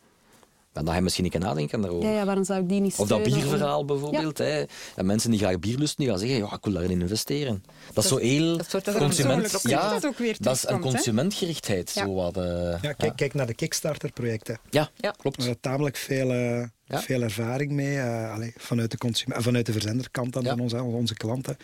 Dan 0.75 0.87
ga 0.87 0.95
je 0.95 1.01
misschien 1.01 1.25
een 1.25 1.31
keer 1.31 1.41
nadenken 1.41 1.81
daarover. 1.81 2.09
Ja, 2.09 2.15
ja, 2.15 2.25
waarom 2.25 2.45
zou 2.45 2.63
ik 2.63 2.69
die 2.69 2.81
niet 2.81 2.95
Of 2.97 3.09
dat 3.09 3.23
bierverhaal 3.23 3.85
bijvoorbeeld. 3.85 4.39
Ja. 4.39 4.45
Hè. 4.45 4.65
En 4.97 5.07
mensen 5.07 5.31
die 5.31 5.39
graag 5.39 5.59
bier 5.59 5.79
lusten, 5.79 5.97
die 5.99 6.09
gaan 6.09 6.19
zeggen, 6.19 6.39
ja, 6.39 6.53
ik 6.53 6.65
wil 6.65 6.73
daarin 6.73 7.01
investeren. 7.01 7.65
Dat 7.93 8.05
is 8.05 8.11
zo 8.11 8.17
heel 8.17 8.57
dat 8.57 8.97
consument... 8.97 9.51
Ja, 9.63 9.71
Ja, 9.71 9.91
dat 9.91 10.07
ook 10.07 10.19
weer 10.19 10.37
dat 10.41 10.57
is 10.57 10.69
een 10.69 10.81
consumentgerichtheid. 10.81 11.93
Ja. 11.95 12.05
Zo 12.05 12.15
wat, 12.15 12.37
uh, 12.37 12.45
Ja, 12.83 12.93
kijk, 12.93 13.17
kijk 13.17 13.35
naar 13.35 13.47
de 13.47 13.55
Kickstarter-projecten. 13.55 14.59
ja, 14.71 14.91
Ja. 14.97 15.11
klopt. 15.19 15.39
Daar 15.39 15.49
is 15.49 15.55
tamelijk 15.61 15.97
veel, 15.97 16.31
uh, 16.33 16.65
Ja. 16.85 17.01
veel 17.01 17.23
ervaring 17.23 17.71
mee. 17.73 17.97
Uh, 17.97 18.33
allee, 18.33 18.53
vanuit, 18.57 18.91
de 18.91 18.99
consument, 18.99 19.43
vanuit 19.43 19.67
de 19.67 19.73
verzenderkant 19.73 20.33
dan 20.33 20.43
Ja. 20.43 20.51
van 20.51 20.61
onze, 20.61 20.83
onze 20.83 21.15
klanten. 21.15 21.57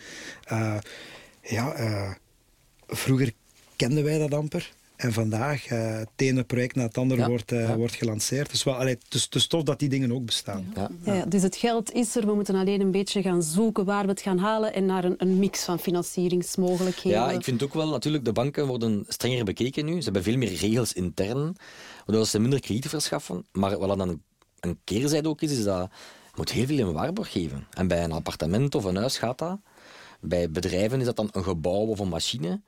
Uh, 0.51 0.77
ja, 1.41 1.79
uh, 1.79 2.11
vroeger 2.87 3.31
kenden 3.75 4.03
wij 4.03 4.17
dat 4.17 4.33
amper. 4.33 4.71
En 5.01 5.13
vandaag, 5.13 5.69
uh, 5.71 5.97
het 5.97 6.09
ene 6.15 6.43
project 6.43 6.75
na 6.75 6.83
het 6.83 6.97
andere 6.97 7.21
Ja. 7.21 7.27
wordt, 7.27 7.51
uh, 7.51 7.67
Ja. 7.67 7.75
wordt 7.75 7.95
gelanceerd. 7.95 8.49
Dus, 8.49 8.63
wel, 8.63 8.73
allee, 8.75 8.93
het, 8.93 9.13
is, 9.13 9.23
het 9.23 9.35
is 9.35 9.47
tof 9.47 9.63
dat 9.63 9.79
die 9.79 9.89
dingen 9.89 10.11
ook 10.11 10.25
bestaan. 10.25 10.71
Ja. 10.75 10.89
Ja, 11.03 11.13
ja, 11.13 11.25
dus 11.25 11.41
het 11.41 11.55
geld 11.55 11.91
is 11.91 12.15
er. 12.15 12.25
We 12.25 12.33
moeten 12.33 12.55
alleen 12.55 12.81
een 12.81 12.91
beetje 12.91 13.21
gaan 13.21 13.43
zoeken 13.43 13.85
waar 13.85 14.03
we 14.03 14.09
het 14.09 14.21
gaan 14.21 14.37
halen 14.37 14.73
en 14.73 14.85
naar 14.85 15.03
een, 15.03 15.15
een 15.17 15.39
mix 15.39 15.63
van 15.63 15.79
financieringsmogelijkheden. 15.79 17.19
Ja, 17.19 17.31
ik 17.31 17.43
vind 17.43 17.63
ook 17.63 17.73
wel, 17.73 17.89
natuurlijk, 17.89 18.25
de 18.25 18.31
banken 18.31 18.67
worden 18.67 19.05
strenger 19.07 19.43
bekeken 19.45 19.85
nu. 19.85 19.97
Ze 19.97 20.03
hebben 20.03 20.23
veel 20.23 20.37
meer 20.37 20.53
regels 20.53 20.93
intern, 20.93 21.55
waardoor 22.05 22.25
ze 22.25 22.39
minder 22.39 22.59
krediet 22.59 22.87
verschaffen. 22.89 23.45
Maar 23.51 23.77
wat 23.77 23.97
dan 23.97 24.09
een, 24.09 24.21
een 24.59 24.79
keerzijde 24.83 25.29
ook 25.29 25.41
is, 25.41 25.51
is 25.51 25.63
dat 25.63 25.89
je 26.25 26.37
moet 26.37 26.51
heel 26.51 26.65
veel 26.65 26.77
in 26.77 26.91
waarborg 26.93 27.31
geven. 27.31 27.67
En 27.73 27.87
bij 27.87 28.03
een 28.03 28.11
appartement 28.11 28.75
of 28.75 28.83
een 28.83 28.95
huis 28.95 29.17
gaat 29.17 29.37
dat. 29.37 29.57
Bij 30.19 30.51
bedrijven 30.51 30.99
is 30.99 31.05
dat 31.05 31.15
dan 31.15 31.29
een 31.31 31.43
gebouw 31.43 31.85
of 31.85 31.99
een 31.99 32.07
machine. 32.09 32.61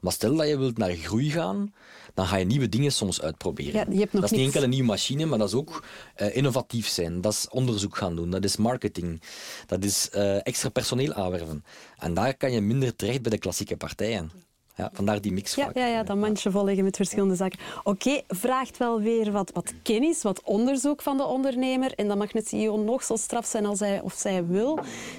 Maar 0.00 0.12
stel 0.12 0.36
dat 0.36 0.48
je 0.48 0.58
wilt 0.58 0.78
naar 0.78 0.94
groei 0.94 1.30
gaan, 1.30 1.74
dan 2.14 2.26
ga 2.26 2.36
je 2.36 2.44
nieuwe 2.44 2.68
dingen 2.68 2.92
soms 2.92 3.22
uitproberen. 3.22 3.72
Ja, 3.72 3.86
je 3.90 3.98
hebt 3.98 4.12
nog 4.12 4.22
dat 4.22 4.30
is 4.30 4.36
niet 4.36 4.46
enkel 4.46 4.62
een 4.62 4.70
nieuwe 4.70 4.84
machine, 4.84 5.26
maar 5.26 5.38
dat 5.38 5.48
is 5.48 5.54
ook 5.54 5.84
eh, 6.14 6.36
innovatief 6.36 6.88
zijn. 6.88 7.20
Dat 7.20 7.32
is 7.32 7.48
onderzoek 7.48 7.96
gaan 7.96 8.16
doen, 8.16 8.30
dat 8.30 8.44
is 8.44 8.56
marketing, 8.56 9.22
dat 9.66 9.84
is 9.84 10.10
eh, 10.10 10.46
extra 10.46 10.68
personeel 10.68 11.12
aanwerven. 11.12 11.64
En 11.98 12.14
daar 12.14 12.36
kan 12.36 12.52
je 12.52 12.60
minder 12.60 12.96
terecht 12.96 13.22
bij 13.22 13.30
de 13.30 13.38
klassieke 13.38 13.76
partijen. 13.76 14.30
Ja, 14.78 14.90
vandaar 14.92 15.20
die 15.20 15.32
mix 15.32 15.54
Ja, 15.54 15.64
vaak. 15.64 15.76
ja, 15.76 15.86
ja, 15.86 16.02
dat 16.02 16.16
mandje 16.16 16.50
volleggen 16.50 16.84
met 16.84 16.96
verschillende 16.96 17.34
zaken. 17.34 17.58
Oké, 17.84 18.20
vraagt 18.28 18.76
wel 18.76 19.00
weer 19.00 19.32
wat, 19.32 19.50
wat 19.54 19.72
kennis, 19.82 20.22
wat 20.22 20.42
onderzoek 20.42 21.02
van 21.02 21.16
de 21.16 21.24
ondernemer. 21.24 21.92
En 21.94 22.08
dat 22.08 22.16
mag 22.18 22.34
een 22.34 22.42
CEO 22.46 22.76
nog 22.76 23.02
zo 23.02 23.16
straf 23.16 23.46
zijn 23.46 23.66
als 23.66 23.80
hij 23.80 24.00
of 24.00 24.14
zij 24.14 24.46
wil. 24.46 24.78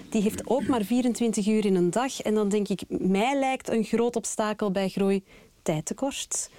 Die 0.09 0.21
heeft 0.21 0.41
ook 0.49 0.67
maar 0.67 0.83
24 0.83 1.47
uur 1.47 1.65
in 1.65 1.75
een 1.75 1.89
dag. 1.91 2.21
En 2.21 2.33
dan 2.33 2.49
denk 2.49 2.67
ik, 2.67 2.81
mij 2.87 3.39
lijkt 3.39 3.69
een 3.69 3.83
groot 3.83 4.15
obstakel 4.15 4.71
bij 4.71 4.89
groei 4.89 5.23
tijdtekort. 5.61 6.49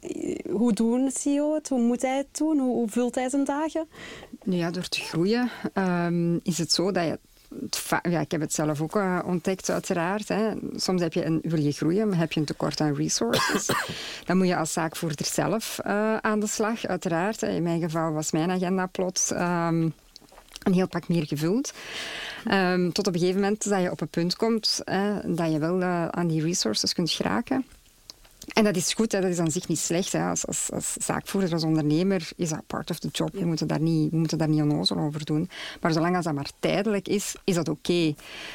Eh, 0.00 0.38
Hoe 0.50 0.72
doet 0.72 1.00
een 1.00 1.10
CEO 1.10 1.54
het? 1.54 1.68
Hoe 1.68 1.80
moet 1.80 2.02
hij 2.02 2.16
het 2.16 2.36
doen? 2.38 2.58
Hoe, 2.58 2.74
hoe 2.74 2.88
vult 2.88 3.14
hij 3.14 3.28
zijn 3.28 3.44
dagen? 3.44 3.88
Nu 4.44 4.56
ja, 4.56 4.70
door 4.70 4.88
te 4.88 5.00
groeien 5.00 5.50
ehm, 5.72 6.34
is 6.42 6.58
het 6.58 6.72
zo 6.72 6.92
dat 6.92 7.04
je... 7.04 7.18
Ja, 8.02 8.20
ik 8.20 8.30
heb 8.30 8.40
het 8.40 8.54
zelf 8.54 8.80
ook 8.80 8.96
eh, 8.96 9.18
ontdekt, 9.24 9.70
uiteraard. 9.70 10.28
Hè. 10.28 10.50
Soms 10.74 11.02
heb 11.02 11.12
je 11.12 11.24
een, 11.24 11.38
wil 11.42 11.60
je 11.60 11.72
groeien, 11.72 12.08
maar 12.08 12.18
heb 12.18 12.32
je 12.32 12.40
een 12.40 12.46
tekort 12.46 12.80
aan 12.80 12.94
resources. 12.94 13.70
Dan 14.26 14.36
moet 14.36 14.46
je 14.46 14.56
als 14.56 14.72
zaakvoerder 14.72 15.26
zelf 15.26 15.78
eh, 15.78 16.16
aan 16.16 16.40
de 16.40 16.46
slag, 16.46 16.86
uiteraard. 16.86 17.42
In 17.42 17.62
mijn 17.62 17.80
geval 17.80 18.12
was 18.12 18.30
mijn 18.30 18.50
agenda 18.50 18.86
plots 18.86 19.30
ehm, 19.30 19.88
een 20.62 20.72
heel 20.72 20.88
pak 20.88 21.08
meer 21.08 21.26
gevuld. 21.26 21.72
Ehm, 22.44 22.90
tot 22.90 23.06
op 23.06 23.14
een 23.14 23.20
gegeven 23.20 23.40
moment 23.40 23.68
dat 23.68 23.82
je 23.82 23.90
op 23.90 24.00
een 24.00 24.08
punt 24.08 24.36
komt 24.36 24.80
hè, 24.84 25.34
dat 25.34 25.52
je 25.52 25.58
wel 25.58 25.80
eh, 25.80 26.08
aan 26.08 26.26
die 26.26 26.42
resources 26.42 26.94
kunt 26.94 27.10
geraken. 27.10 27.64
En 28.46 28.64
dat 28.64 28.76
is 28.76 28.94
goed, 28.94 29.12
hè. 29.12 29.20
dat 29.20 29.30
is 29.30 29.38
aan 29.38 29.50
zich 29.50 29.68
niet 29.68 29.78
slecht. 29.78 30.12
Hè. 30.12 30.28
Als, 30.28 30.46
als, 30.46 30.70
als 30.72 30.92
zaakvoerder, 30.92 31.52
als 31.52 31.62
ondernemer 31.62 32.30
is 32.36 32.48
dat 32.48 32.66
part 32.66 32.90
of 32.90 32.98
the 32.98 33.08
job. 33.12 33.32
We 33.32 33.44
moeten 33.44 33.66
daar 33.66 33.80
niet, 33.80 34.10
we 34.10 34.16
moeten 34.16 34.38
daar 34.38 34.48
niet 34.48 34.60
onnozel 34.60 34.98
over 34.98 35.24
doen. 35.24 35.50
Maar 35.80 35.92
zolang 35.92 36.16
als 36.16 36.24
dat 36.24 36.34
maar 36.34 36.50
tijdelijk 36.58 37.08
is, 37.08 37.34
is 37.44 37.54
dat 37.54 37.68
oké. 37.68 38.14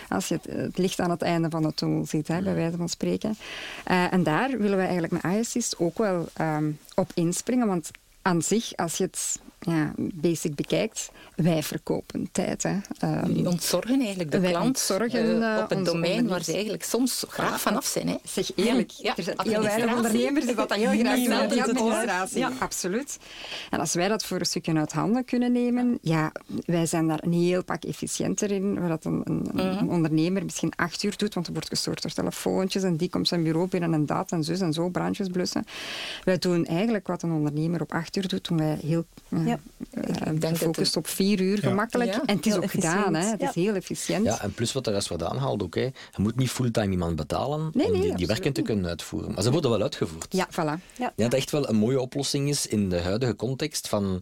Als 0.09 0.27
je 0.27 0.39
het, 0.41 0.55
het 0.55 0.77
licht 0.77 0.99
aan 0.99 1.09
het 1.09 1.21
einde 1.21 1.49
van 1.49 1.61
de 1.61 1.73
tunnel 1.73 2.05
ziet, 2.05 2.27
hè, 2.27 2.41
bij 2.41 2.55
wijze 2.55 2.77
van 2.77 2.89
spreken. 2.89 3.37
Eh, 3.83 4.13
en 4.13 4.23
daar 4.23 4.57
willen 4.57 4.77
wij 4.77 4.87
eigenlijk 4.87 5.23
met 5.23 5.33
iAssist 5.33 5.79
ook 5.79 5.97
wel 5.97 6.27
ehm, 6.33 6.71
op 6.95 7.11
inspringen. 7.13 7.67
Want 7.67 7.91
aan 8.21 8.41
zich, 8.41 8.75
als 8.75 8.97
je 8.97 9.03
het 9.03 9.39
ja, 9.59 9.93
basic 9.97 10.55
bekijkt, 10.55 11.11
wij 11.35 11.63
verkopen 11.63 12.29
tijd. 12.31 12.63
Hè. 12.63 12.77
Die 13.27 13.47
ontzorgen 13.47 13.99
eigenlijk 13.99 14.31
de 14.31 14.39
klant 14.39 14.65
ontzorgen, 14.65 15.41
eh, 15.41 15.57
eh, 15.57 15.63
op 15.63 15.71
een 15.71 15.83
domein 15.83 16.27
waar 16.27 16.43
ze 16.43 16.51
eigenlijk 16.53 16.83
soms 16.83 17.25
graag 17.27 17.61
vanaf 17.61 17.85
zijn. 17.85 18.07
Hè. 18.07 18.15
Zeg 18.23 18.51
eerlijk, 18.55 18.91
Ja, 18.91 19.17
er 19.17 19.23
zijn 19.23 19.37
heel 19.43 19.61
weinig 19.61 19.95
ondernemers 19.95 20.45
die 20.45 20.55
dat 20.55 20.73
heel 20.73 20.89
graag 20.97 21.15
doen. 21.15 21.49
Die 21.49 21.63
administratie, 21.63 22.39
Ja. 22.39 22.51
absoluut. 22.59 23.17
En 23.69 23.79
als 23.79 23.93
wij 23.93 24.07
dat 24.07 24.25
voor 24.25 24.39
een 24.39 24.45
stukje 24.45 24.73
uit 24.73 24.91
handen 24.93 25.25
kunnen 25.25 25.51
nemen, 25.51 25.97
ja, 26.01 26.31
wij 26.65 26.85
zijn 26.85 27.07
daar 27.07 27.19
een 27.23 27.33
heel 27.33 27.63
pak 27.63 27.83
efficiënter 27.83 28.51
in, 28.51 28.79
waar 28.79 28.89
dat 28.89 29.05
een, 29.05 29.21
een, 29.25 29.45
Mhm. 29.53 29.87
ondernemer 29.89 30.43
misschien 30.43 30.71
acht 30.75 31.03
uur 31.03 31.17
doet, 31.17 31.33
want 31.33 31.47
er 31.47 31.53
wordt 31.53 31.67
gestoord 31.67 32.01
door 32.01 32.11
telefoontjes 32.11 32.83
en 32.83 32.95
die 32.95 33.09
komt 33.09 33.27
zijn 33.27 33.43
bureau 33.43 33.67
binnen 33.67 33.93
en 33.93 34.05
dat 34.05 34.31
en 34.31 34.43
zus 34.43 34.59
en 34.59 34.73
zo, 34.73 34.89
brandjes 34.89 35.27
blussen. 35.27 35.65
Wij 36.23 36.37
doen 36.37 36.65
eigenlijk 36.65 37.07
wat 37.07 37.21
een 37.23 37.31
ondernemer 37.31 37.81
op 37.81 37.91
acht 37.93 38.15
uur 38.15 38.27
doet, 38.27 38.47
doen 38.47 38.57
wij 38.57 38.77
heel 38.85 39.05
eh, 39.29 39.46
Ja. 39.47 39.59
eh, 39.91 40.25
denk 40.25 40.41
dat 40.41 40.49
gefocust 40.57 40.87
het- 40.95 40.97
op 41.03 41.07
vier 41.07 41.41
uur, 41.41 41.61
Ja. 41.61 41.67
gemakkelijk. 41.69 42.13
Ja. 42.13 42.21
En 42.25 42.35
het 42.35 42.45
is 42.45 42.51
Heel 42.53 42.63
ook 42.63 42.71
gedaan, 42.71 43.13
hè. 43.13 43.25
het 43.25 43.41
is 43.41 43.53
heel 43.55 43.75
efficiënt. 43.75 44.25
Ja, 44.25 44.41
en 44.41 44.53
plus 44.53 44.73
wat 44.73 44.83
de 44.85 44.91
rest 44.91 45.07
wordt 45.07 45.23
aanhaalt 45.23 45.63
ook. 45.63 45.75
Hè. 45.75 45.81
Je 45.81 45.91
moet 46.17 46.35
niet 46.35 46.49
fulltime 46.49 46.91
iemand 46.91 47.15
betalen 47.15 47.69
Nee, 47.73 47.85
om 47.85 47.91
nee, 47.91 48.01
die, 48.01 48.15
die 48.15 48.27
werken 48.27 48.53
te 48.53 48.61
kunnen 48.61 48.85
uitvoeren. 48.85 49.33
Maar 49.33 49.43
ze 49.43 49.51
worden 49.51 49.71
wel 49.71 49.81
uitgevoerd. 49.81 50.27
Ja, 50.29 50.47
voilà. 50.51 50.55
Ja. 50.55 50.79
Ja, 50.97 51.11
dat 51.15 51.33
echt 51.33 51.51
wel 51.51 51.69
een 51.69 51.75
mooie 51.75 52.01
oplossing 52.01 52.49
is 52.49 52.67
in 52.67 52.89
de 52.89 52.99
huidige 53.01 53.35
context 53.35 53.87
van 53.89 54.21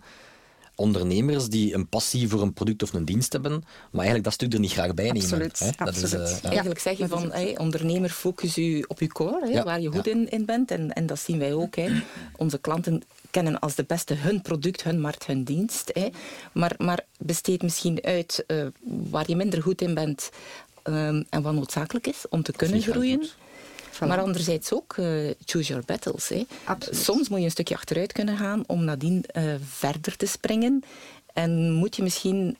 ondernemers 0.77 1.47
die 1.49 1.73
een 1.73 1.87
passie 1.87 2.29
voor 2.29 2.41
een 2.41 2.53
product 2.53 2.83
of 2.83 2.93
een 2.93 3.05
dienst 3.05 3.33
hebben, 3.33 3.51
maar 3.51 3.65
eigenlijk 4.05 4.23
dat 4.23 4.33
stuk 4.33 4.53
er 4.53 4.59
niet 4.59 4.71
graag 4.71 4.93
bij 4.93 5.05
nemen. 5.05 5.21
Absoluut, 5.21 5.59
hè. 5.59 5.65
Dat 5.77 5.87
absoluut. 5.87 6.27
Is, 6.29 6.31
eh, 6.35 6.41
ja. 6.41 6.47
Eigenlijk 6.49 6.79
zeg 6.79 6.97
je 6.97 7.07
van, 7.07 7.31
hey, 7.31 7.57
ondernemer, 7.57 8.09
focus 8.09 8.55
je 8.55 8.85
op 8.87 8.99
je 8.99 9.07
core, 9.07 9.45
hè, 9.47 9.51
Ja. 9.51 9.63
waar 9.63 9.81
je 9.81 9.91
goed 9.91 10.07
in, 10.07 10.29
in 10.29 10.45
bent. 10.45 10.71
En, 10.71 10.93
en 10.93 11.05
dat 11.05 11.19
zien 11.19 11.39
wij 11.39 11.53
ook. 11.53 11.75
Hè. 11.75 11.89
Onze 12.35 12.57
klanten 12.57 13.03
kennen 13.35 13.59
als 13.59 13.75
de 13.75 13.83
beste 13.83 14.13
hun 14.13 14.41
product, 14.41 14.83
hun 14.83 15.01
markt, 15.01 15.25
hun 15.25 15.43
dienst. 15.43 15.91
Hè. 15.93 16.09
Maar, 16.51 16.73
maar 16.77 16.99
besteed 17.17 17.61
misschien 17.61 18.03
uit 18.03 18.43
eh, 18.47 18.65
waar 18.83 19.23
je 19.27 19.35
minder 19.35 19.61
goed 19.61 19.81
in 19.81 19.93
bent 19.93 20.29
ehm, 20.83 21.23
en 21.29 21.41
wat 21.41 21.53
noodzakelijk 21.53 22.07
is 22.07 22.25
om 22.29 22.43
te 22.43 22.51
kunnen 22.51 22.81
groeien. 22.81 23.29
Voilà. 23.91 24.07
Maar 24.07 24.21
anderzijds 24.21 24.73
ook, 24.73 24.95
eh, 24.97 25.05
choose 25.45 25.67
your 25.67 25.83
battles. 25.85 26.29
Hè. 26.29 26.43
Soms 26.79 27.29
moet 27.29 27.39
je 27.39 27.45
een 27.45 27.51
stukje 27.51 27.75
achteruit 27.75 28.11
kunnen 28.11 28.37
gaan 28.37 28.63
om 28.67 28.83
nadien 28.83 29.23
eh, 29.25 29.43
verder 29.63 30.17
te 30.17 30.25
springen. 30.25 30.83
En 31.33 31.71
moet 31.71 31.95
je 31.95 32.03
misschien 32.03 32.57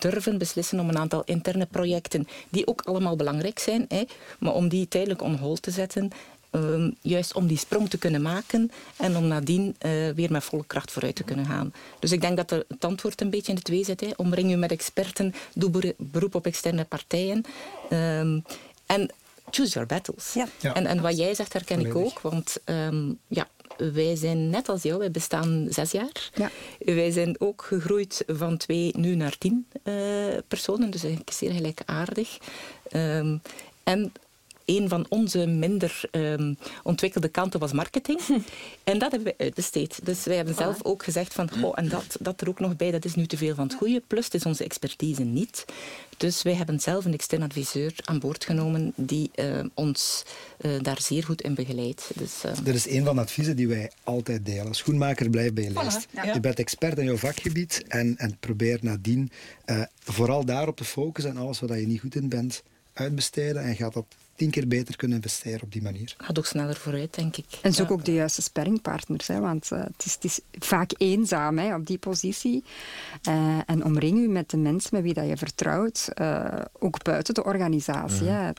durven 0.00 0.38
beslissen 0.38 0.80
om 0.80 0.88
een 0.88 0.98
aantal 0.98 1.22
interne 1.24 1.66
projecten, 1.66 2.28
die 2.48 2.66
ook 2.66 2.82
allemaal 2.84 3.16
belangrijk 3.16 3.58
zijn, 3.58 3.84
hè, 3.88 4.04
maar 4.38 4.54
om 4.54 4.68
die 4.68 4.88
tijdelijk 4.88 5.22
on 5.22 5.34
hold 5.34 5.62
te 5.62 5.70
zetten, 5.70 6.10
ehm, 6.50 6.90
juist 7.00 7.34
om 7.34 7.46
die 7.46 7.58
sprong 7.58 7.90
te 7.90 7.98
kunnen 7.98 8.22
maken 8.22 8.70
en 8.96 9.16
om 9.16 9.26
nadien 9.26 9.74
eh, 9.78 9.90
weer 10.14 10.32
met 10.32 10.44
volle 10.44 10.64
kracht 10.66 10.92
vooruit 10.92 11.14
te 11.14 11.24
kunnen 11.24 11.46
gaan. 11.46 11.72
Dus 11.98 12.12
ik 12.12 12.20
denk 12.20 12.36
dat 12.36 12.50
er 12.50 12.64
het 12.68 12.84
antwoord 12.84 13.20
een 13.20 13.30
beetje 13.30 13.48
in 13.48 13.54
de 13.54 13.62
twee 13.62 13.84
zit. 13.84 14.00
Hè. 14.00 14.08
Omring 14.16 14.50
je 14.50 14.56
met 14.56 14.70
experten, 14.70 15.34
doe 15.54 15.70
bero- 15.70 15.92
beroep 15.96 16.34
op 16.34 16.46
externe 16.46 16.84
partijen. 16.84 17.44
Ehm, 17.90 18.40
en 18.86 19.10
choose 19.50 19.72
your 19.72 19.86
battles. 19.86 20.32
Ja. 20.34 20.46
Ja. 20.60 20.74
En, 20.74 20.86
en 20.86 21.00
wat 21.00 21.16
jij 21.16 21.34
zegt, 21.34 21.52
herken 21.52 21.86
ik 21.86 21.94
ook. 21.94 22.20
Want 22.20 22.56
ehm, 22.64 23.12
ja, 23.26 23.48
wij 23.76 24.16
zijn 24.16 24.50
net 24.50 24.68
als 24.68 24.82
jou, 24.82 24.98
wij 24.98 25.10
bestaan 25.10 25.66
zes 25.70 25.90
jaar. 25.90 26.30
Ja. 26.34 26.50
Wij 26.78 27.10
zijn 27.10 27.40
ook 27.40 27.62
gegroeid 27.62 28.24
van 28.26 28.56
twee 28.56 28.92
nu 28.96 29.14
naar 29.14 29.38
tien 29.38 29.66
eh, 29.82 29.94
personen. 30.48 30.90
Dus 30.90 31.02
eigenlijk 31.02 31.32
zeer 31.32 31.52
gelijkaardig. 31.52 32.38
Ehm, 32.88 33.36
en 33.84 34.12
een 34.68 34.88
van 34.88 35.06
onze 35.08 35.46
minder 35.46 36.00
ehm, 36.10 36.54
ontwikkelde 36.82 37.28
kanten 37.28 37.60
was 37.60 37.72
marketing. 37.72 38.20
en 38.84 38.98
dat 38.98 39.10
hebben 39.10 39.32
we 39.36 39.44
uitbesteed. 39.44 40.00
Dus 40.02 40.24
wij 40.24 40.36
hebben 40.36 40.54
zelf 40.54 40.78
ook 40.82 41.02
gezegd 41.02 41.34
van, 41.34 41.50
goh, 41.50 41.72
en 41.74 41.88
dat, 41.88 42.16
dat 42.20 42.40
er 42.40 42.48
ook 42.48 42.60
nog 42.60 42.76
bij, 42.76 42.90
dat 42.90 43.04
is 43.04 43.14
nu 43.14 43.26
te 43.26 43.36
veel 43.36 43.54
van 43.54 43.66
het 43.66 43.76
goede. 43.76 44.02
Plus, 44.06 44.24
het 44.24 44.34
is 44.34 44.46
onze 44.46 44.64
expertise 44.64 45.22
niet. 45.22 45.64
Dus 46.16 46.42
wij 46.42 46.54
hebben 46.54 46.80
zelf 46.80 47.04
een 47.04 47.12
extern 47.12 47.42
adviseur 47.42 47.92
aan 48.04 48.18
boord 48.18 48.44
genomen 48.44 48.92
die 48.96 49.30
eh, 49.34 49.60
ons 49.74 50.24
eh, 50.58 50.70
daar 50.82 51.00
zeer 51.00 51.24
goed 51.24 51.42
in 51.42 51.54
begeleidt. 51.54 52.10
Dus, 52.14 52.44
eh, 52.44 52.52
Dat 52.62 52.74
is 52.74 52.88
een 52.88 53.04
van 53.04 53.14
de 53.14 53.20
adviezen 53.20 53.56
die 53.56 53.68
wij 53.68 53.90
altijd 54.04 54.46
delen. 54.46 54.74
Schoenmaker, 54.74 55.30
blijf 55.30 55.52
bij 55.52 55.64
je 55.64 55.70
lijst. 55.70 56.06
ja. 56.10 56.32
Je 56.32 56.40
bent 56.40 56.58
expert 56.58 56.98
in 56.98 57.04
jouw 57.04 57.16
vakgebied 57.16 57.84
en, 57.88 58.16
en 58.16 58.36
probeer 58.40 58.78
nadien 58.82 59.30
eh, 59.64 59.82
vooral 60.04 60.44
daarop 60.44 60.76
te 60.76 60.84
focussen 60.84 61.32
en 61.32 61.38
alles 61.38 61.60
wat 61.60 61.68
je 61.70 61.86
niet 61.86 62.00
goed 62.00 62.14
in 62.14 62.28
bent 62.28 62.62
uitbesteden 62.92 63.62
en 63.62 63.76
gaat 63.76 63.92
dat 63.92 64.06
tien 64.38 64.50
keer 64.50 64.68
beter 64.68 64.96
kunnen 64.96 65.16
investeren 65.16 65.62
op 65.62 65.72
die 65.72 65.82
manier. 65.82 66.14
gaat 66.18 66.38
ook 66.38 66.46
sneller 66.46 66.76
vooruit, 66.76 67.14
denk 67.14 67.36
ik. 67.36 67.44
En 67.62 67.72
zoek 67.74 67.88
Ja. 67.88 67.92
ook 67.94 68.04
de 68.04 68.12
juiste 68.12 68.42
sparringpartners, 68.42 69.26
hè, 69.26 69.40
want 69.40 69.70
eh, 69.72 69.78
het, 69.80 70.04
is, 70.04 70.12
het 70.14 70.24
is 70.24 70.40
vaak 70.58 70.90
eenzaam 70.98 71.58
hè, 71.58 71.74
op 71.74 71.86
die 71.86 71.98
positie. 71.98 72.64
Eh, 73.22 73.58
en 73.66 73.84
omring 73.84 74.18
u 74.18 74.28
met 74.28 74.50
de 74.50 74.56
mensen 74.56 74.88
met 74.92 75.02
wie 75.02 75.14
dat 75.14 75.28
je 75.28 75.36
vertrouwt, 75.36 76.08
eh, 76.14 76.44
ook 76.78 77.02
buiten 77.04 77.34
de 77.34 77.44
organisatie. 77.44 78.26
hè. 78.26 78.48
Ik 78.50 78.56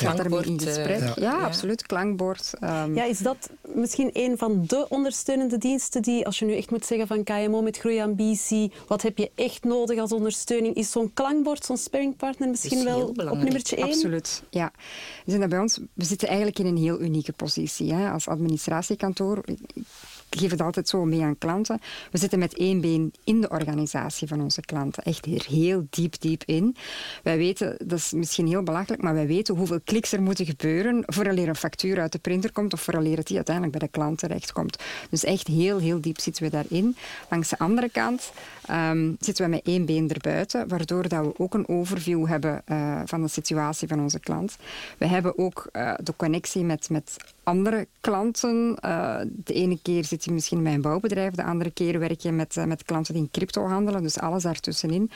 ga 0.00 0.14
daarmee 0.14 0.38
in 0.38 0.56
Klankbord, 0.56 0.62
gesprek. 0.62 0.98
ja. 1.00 1.12
ja, 1.16 1.38
Ja. 1.38 1.44
absoluut, 1.44 1.86
klankbord. 1.86 2.52
ehm, 2.60 2.94
Ja, 2.94 3.04
is 3.04 3.18
dat 3.18 3.50
misschien 3.74 4.10
een 4.12 4.38
van 4.38 4.64
de 4.66 4.86
ondersteunende 4.88 5.58
diensten 5.58 6.02
die, 6.02 6.26
als 6.26 6.38
je 6.38 6.44
nu 6.44 6.56
echt 6.56 6.70
moet 6.70 6.86
zeggen 6.86 7.06
van 7.06 7.24
KMO 7.24 7.62
met 7.62 7.78
groeiambitie, 7.78 8.72
wat 8.86 9.02
heb 9.02 9.18
je 9.18 9.30
echt 9.34 9.64
nodig 9.64 9.98
als 9.98 10.12
ondersteuning? 10.12 10.74
Is 10.76 10.90
zo'n 10.90 11.10
klankbord, 11.14 11.64
zo'n 11.64 11.76
sparringpartner 11.76 12.48
misschien 12.48 12.84
wel 12.84 13.06
op 13.08 13.16
nummertje 13.42 13.76
één? 13.76 13.86
Absoluut, 13.86 14.42
ja. 14.50 14.72
Zijn 15.26 15.40
dat 15.40 15.48
bij 15.48 15.58
ons, 15.58 15.78
we 15.92 16.04
zitten 16.04 16.28
eigenlijk 16.28 16.58
in 16.58 16.66
een 16.66 16.76
heel 16.76 17.00
unieke 17.00 17.32
positie. 17.32 17.92
Hè. 17.94 18.10
Als 18.10 18.28
administratiekantoor, 18.28 19.44
geef 20.38 20.50
het 20.50 20.60
altijd 20.60 20.88
zo 20.88 21.04
mee 21.04 21.22
aan 21.22 21.38
klanten, 21.38 21.80
we 22.10 22.18
zitten 22.18 22.38
met 22.38 22.56
één 22.56 22.80
been 22.80 23.12
in 23.24 23.40
de 23.40 23.48
organisatie 23.48 24.28
van 24.28 24.40
onze 24.40 24.60
klanten. 24.60 25.02
Echt 25.02 25.24
hier 25.24 25.44
heel 25.48 25.86
diep, 25.90 26.20
diep 26.20 26.42
in. 26.46 26.76
Wij 27.22 27.36
weten, 27.36 27.76
dat 27.84 27.98
is 27.98 28.12
misschien 28.12 28.46
heel 28.46 28.62
belachelijk, 28.62 29.02
maar 29.02 29.14
wij 29.14 29.26
weten 29.26 29.56
hoeveel 29.56 29.80
kliks 29.84 30.12
er 30.12 30.22
moeten 30.22 30.46
gebeuren 30.46 31.02
vooraleer 31.06 31.48
een 31.48 31.56
factuur 31.56 32.00
uit 32.00 32.12
de 32.12 32.18
printer 32.18 32.52
komt 32.52 32.72
of 32.72 32.80
vooraleer 32.80 33.16
het 33.16 33.26
die 33.26 33.36
uiteindelijk 33.36 33.78
bij 33.78 33.88
de 33.88 33.92
klant 33.98 34.18
terechtkomt. 34.18 34.82
Dus 35.10 35.24
echt 35.24 35.46
heel, 35.46 35.78
heel 35.78 36.00
diep 36.00 36.20
zitten 36.20 36.42
we 36.42 36.50
daarin. 36.50 36.96
Langs 37.30 37.48
de 37.48 37.58
andere 37.58 37.88
kant 37.88 38.32
ehm, 38.66 39.12
zitten 39.18 39.44
we 39.44 39.50
met 39.50 39.62
één 39.64 39.84
been 39.84 40.10
erbuiten, 40.10 40.68
waardoor 40.68 41.08
dat 41.08 41.24
we 41.24 41.38
ook 41.38 41.54
een 41.54 41.68
overview 41.68 42.26
hebben 42.26 42.62
eh, 42.64 43.00
van 43.04 43.22
de 43.22 43.28
situatie 43.28 43.88
van 43.88 44.00
onze 44.00 44.20
klant. 44.20 44.56
We 44.98 45.06
hebben 45.06 45.38
ook 45.38 45.68
eh, 45.72 45.94
de 46.02 46.16
connectie 46.16 46.64
met, 46.64 46.90
met 46.90 47.16
andere 47.42 47.86
klanten. 48.00 48.76
Eh, 48.80 49.20
de 49.26 49.52
ene 49.52 49.78
keer 49.82 50.04
zit 50.04 50.21
je 50.24 50.32
misschien 50.32 50.62
bij 50.62 50.74
een 50.74 50.80
bouwbedrijf, 50.80 51.34
de 51.34 51.44
andere 51.44 51.70
keer 51.70 51.98
werk 51.98 52.20
je 52.20 52.32
met, 52.32 52.56
eh, 52.56 52.64
met 52.64 52.84
klanten 52.84 53.14
die 53.14 53.22
in 53.22 53.30
crypto 53.30 53.66
handelen, 53.66 54.02
dus 54.02 54.18
alles 54.18 54.42
daartussenin. 54.42 55.10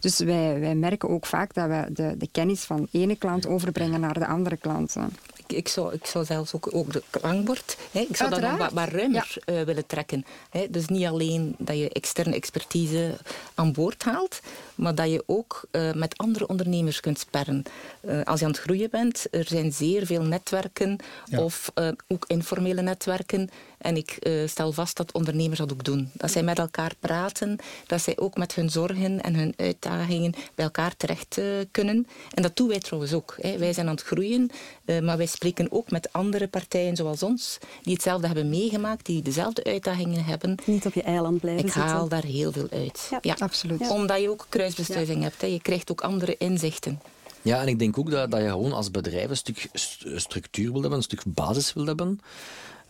Dus 0.00 0.18
wij, 0.18 0.60
wij 0.60 0.74
merken 0.74 1.08
ook 1.08 1.26
vaak 1.26 1.54
dat 1.54 1.68
we 1.68 1.84
de, 1.92 2.14
de 2.18 2.28
kennis 2.32 2.60
van 2.60 2.88
ene 2.92 3.16
klant 3.16 3.46
overbrengen 3.46 4.00
naar 4.00 4.18
de 4.18 4.26
andere 4.26 4.56
klanten. 4.56 5.16
Ik, 5.46 5.56
ik, 5.56 5.68
zou, 5.68 5.92
ik 5.94 6.06
zou 6.06 6.24
zelfs 6.24 6.54
ook, 6.54 6.68
ook 6.74 6.92
de 6.92 7.02
klankbord, 7.10 7.76
hè, 7.90 8.00
ik 8.00 8.16
zou 8.16 8.30
dat 8.30 8.40
nog 8.40 8.50
wat, 8.50 8.60
Uiteraard. 8.60 8.90
wat 8.92 9.00
ruimer 9.00 9.36
eh, 9.44 9.60
willen 9.62 9.86
trekken. 9.86 10.24
Hè. 10.50 10.66
Dus 10.70 10.86
niet 10.86 11.06
alleen 11.06 11.54
dat 11.58 11.76
je 11.78 11.88
externe 11.90 12.34
expertise 12.34 13.16
aan 13.54 13.72
boord 13.72 14.02
haalt, 14.04 14.40
maar 14.74 14.94
dat 14.94 15.10
je 15.10 15.22
ook 15.26 15.64
eh, 15.70 15.92
met 15.92 16.18
andere 16.18 16.46
ondernemers 16.46 17.00
kunt 17.00 17.18
sparren. 17.18 17.62
Eh, 18.00 18.22
als 18.22 18.38
je 18.40 18.44
aan 18.46 18.50
het 18.52 18.60
groeien 18.60 18.90
bent, 18.90 19.26
er 19.30 19.44
zijn 19.46 19.72
zeer 19.72 20.06
veel 20.06 20.22
netwerken 20.22 20.96
Ja. 21.26 21.42
of 21.42 21.70
eh, 21.74 21.88
ook 22.08 22.24
informele 22.26 22.82
netwerken. 22.82 23.50
En 23.78 23.96
ik 23.96 24.10
eh, 24.10 24.32
stel 24.46 24.72
vast 24.72 24.96
dat 24.96 25.12
ondernemers 25.12 25.58
dat 25.58 25.72
ook 25.72 25.84
doen. 25.84 26.10
Dat 26.12 26.30
zij 26.30 26.42
met 26.42 26.58
elkaar 26.58 26.92
praten, 27.00 27.56
dat 27.86 28.00
zij 28.00 28.18
ook 28.18 28.36
met 28.36 28.54
hun 28.54 28.70
zorgen 28.70 29.20
en 29.22 29.34
hun 29.34 29.54
uitdagingen 29.56 30.34
bij 30.54 30.64
elkaar 30.64 30.96
terecht 30.96 31.38
eh, 31.38 31.44
kunnen. 31.70 32.06
En 32.34 32.42
dat 32.42 32.56
doen 32.56 32.68
wij 32.68 32.78
trouwens 32.78 33.12
ook. 33.12 33.36
Hè. 33.40 33.58
Wij 33.58 33.72
zijn 33.72 33.86
aan 33.86 33.94
het 33.94 34.02
groeien, 34.04 34.50
eh, 34.84 35.00
maar 35.00 35.16
wij 35.16 35.26
spreken 35.26 35.72
ook 35.72 35.90
met 35.90 36.12
andere 36.12 36.48
partijen 36.48 36.96
zoals 36.96 37.22
ons, 37.22 37.58
die 37.82 37.92
hetzelfde 37.92 38.26
hebben 38.26 38.48
meegemaakt, 38.48 39.06
die 39.06 39.22
dezelfde 39.22 39.64
uitdagingen 39.64 40.24
hebben. 40.24 40.54
Niet 40.64 40.86
op 40.86 40.94
je 40.94 41.02
eiland 41.02 41.40
blijven 41.40 41.66
Ik 41.66 41.72
haal 41.72 41.88
zitten. 41.88 42.08
daar 42.08 42.24
heel 42.30 42.52
veel 42.52 42.68
uit. 42.70 43.10
Ja, 43.20 43.36
absoluut. 43.38 43.80
Ja. 43.80 43.90
Omdat 43.90 44.20
je 44.20 44.30
ook 44.30 44.46
kruisbestuiving 44.48 45.22
hebt. 45.22 45.40
Hè. 45.40 45.46
Je 45.46 45.60
krijgt 45.62 45.90
ook 45.90 46.00
andere 46.00 46.36
inzichten. 46.38 47.00
Ja, 47.42 47.60
en 47.60 47.68
ik 47.68 47.78
denk 47.78 47.98
ook 47.98 48.10
dat, 48.10 48.30
dat 48.30 48.40
je 48.40 48.48
gewoon 48.48 48.72
als 48.72 48.90
bedrijf 48.90 49.30
een 49.30 49.36
stuk 49.36 49.68
st- 49.72 50.04
structuur 50.14 50.72
wil 50.72 50.80
hebben, 50.80 50.98
een 50.98 51.04
stuk 51.04 51.22
basis 51.26 51.72
wil 51.72 51.86
hebben. 51.86 52.20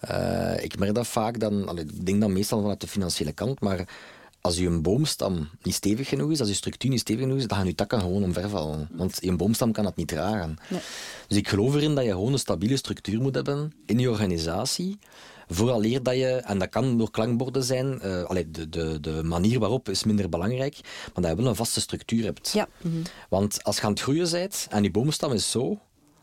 Eh, 0.01 0.65
ik 0.65 0.79
merk 0.79 0.95
dat 0.95 1.07
vaak 1.07 1.41
dan, 1.41 1.79
ik 1.79 2.07
denk 2.07 2.21
dat 2.21 2.31
meestal 2.31 2.61
vanuit 2.61 2.81
de 2.81 2.87
financiële 2.87 3.33
kant, 3.33 3.61
maar 3.61 3.89
als 4.41 4.57
je 4.57 4.67
een 4.67 4.83
boomstam 4.83 5.49
niet 5.63 5.75
stevig 5.75 6.09
genoeg 6.09 6.31
is, 6.31 6.41
als 6.41 6.49
je 6.49 6.55
structuur 6.55 6.91
niet 6.91 7.01
stevig 7.01 7.23
genoeg 7.23 7.39
is, 7.39 7.47
dan 7.47 7.57
gaan 7.57 7.67
je 7.67 7.75
takken 7.75 8.01
gewoon 8.01 8.23
omvervallen. 8.23 8.89
Want 8.93 9.19
je 9.21 9.37
boomstam 9.37 9.73
kan 9.73 9.85
dat 9.85 9.97
niet 9.97 10.09
dragen. 10.09 10.57
Dus 11.29 11.37
ik 11.37 11.49
geloof 11.49 11.75
erin 11.75 11.95
dat 11.95 12.05
je 12.05 12.11
gewoon 12.11 12.33
een 12.33 12.39
stabiele 12.39 12.77
structuur 12.77 13.21
moet 13.21 13.35
hebben 13.35 13.73
in 13.87 13.99
je 13.99 14.11
organisatie. 14.11 14.99
Vooraleer 15.49 16.03
dat 16.03 16.15
je, 16.15 16.29
en 16.29 16.59
dat 16.59 16.69
kan 16.69 16.99
door 16.99 17.11
klankborden 17.11 17.65
zijn, 17.65 18.03
allee, 18.03 18.51
de, 18.51 18.69
de, 18.69 19.01
de 19.01 19.23
manier 19.23 19.59
waarop 19.59 19.89
is 19.89 20.05
minder 20.05 20.29
belangrijk, 20.29 20.79
maar 20.83 21.23
dat 21.23 21.31
je 21.31 21.37
wel 21.37 21.47
een 21.47 21.57
vaste 21.57 21.81
structuur 21.81 22.25
hebt. 22.25 22.51
Ja. 22.53 22.69
Want 23.29 23.65
als 23.65 23.77
je 23.77 23.83
aan 23.83 23.91
het 23.91 24.01
groeien 24.01 24.31
bent 24.31 24.67
en 24.71 24.83
je 24.83 24.91
boomstam 24.91 25.33
is 25.33 25.51
zo, 25.51 25.79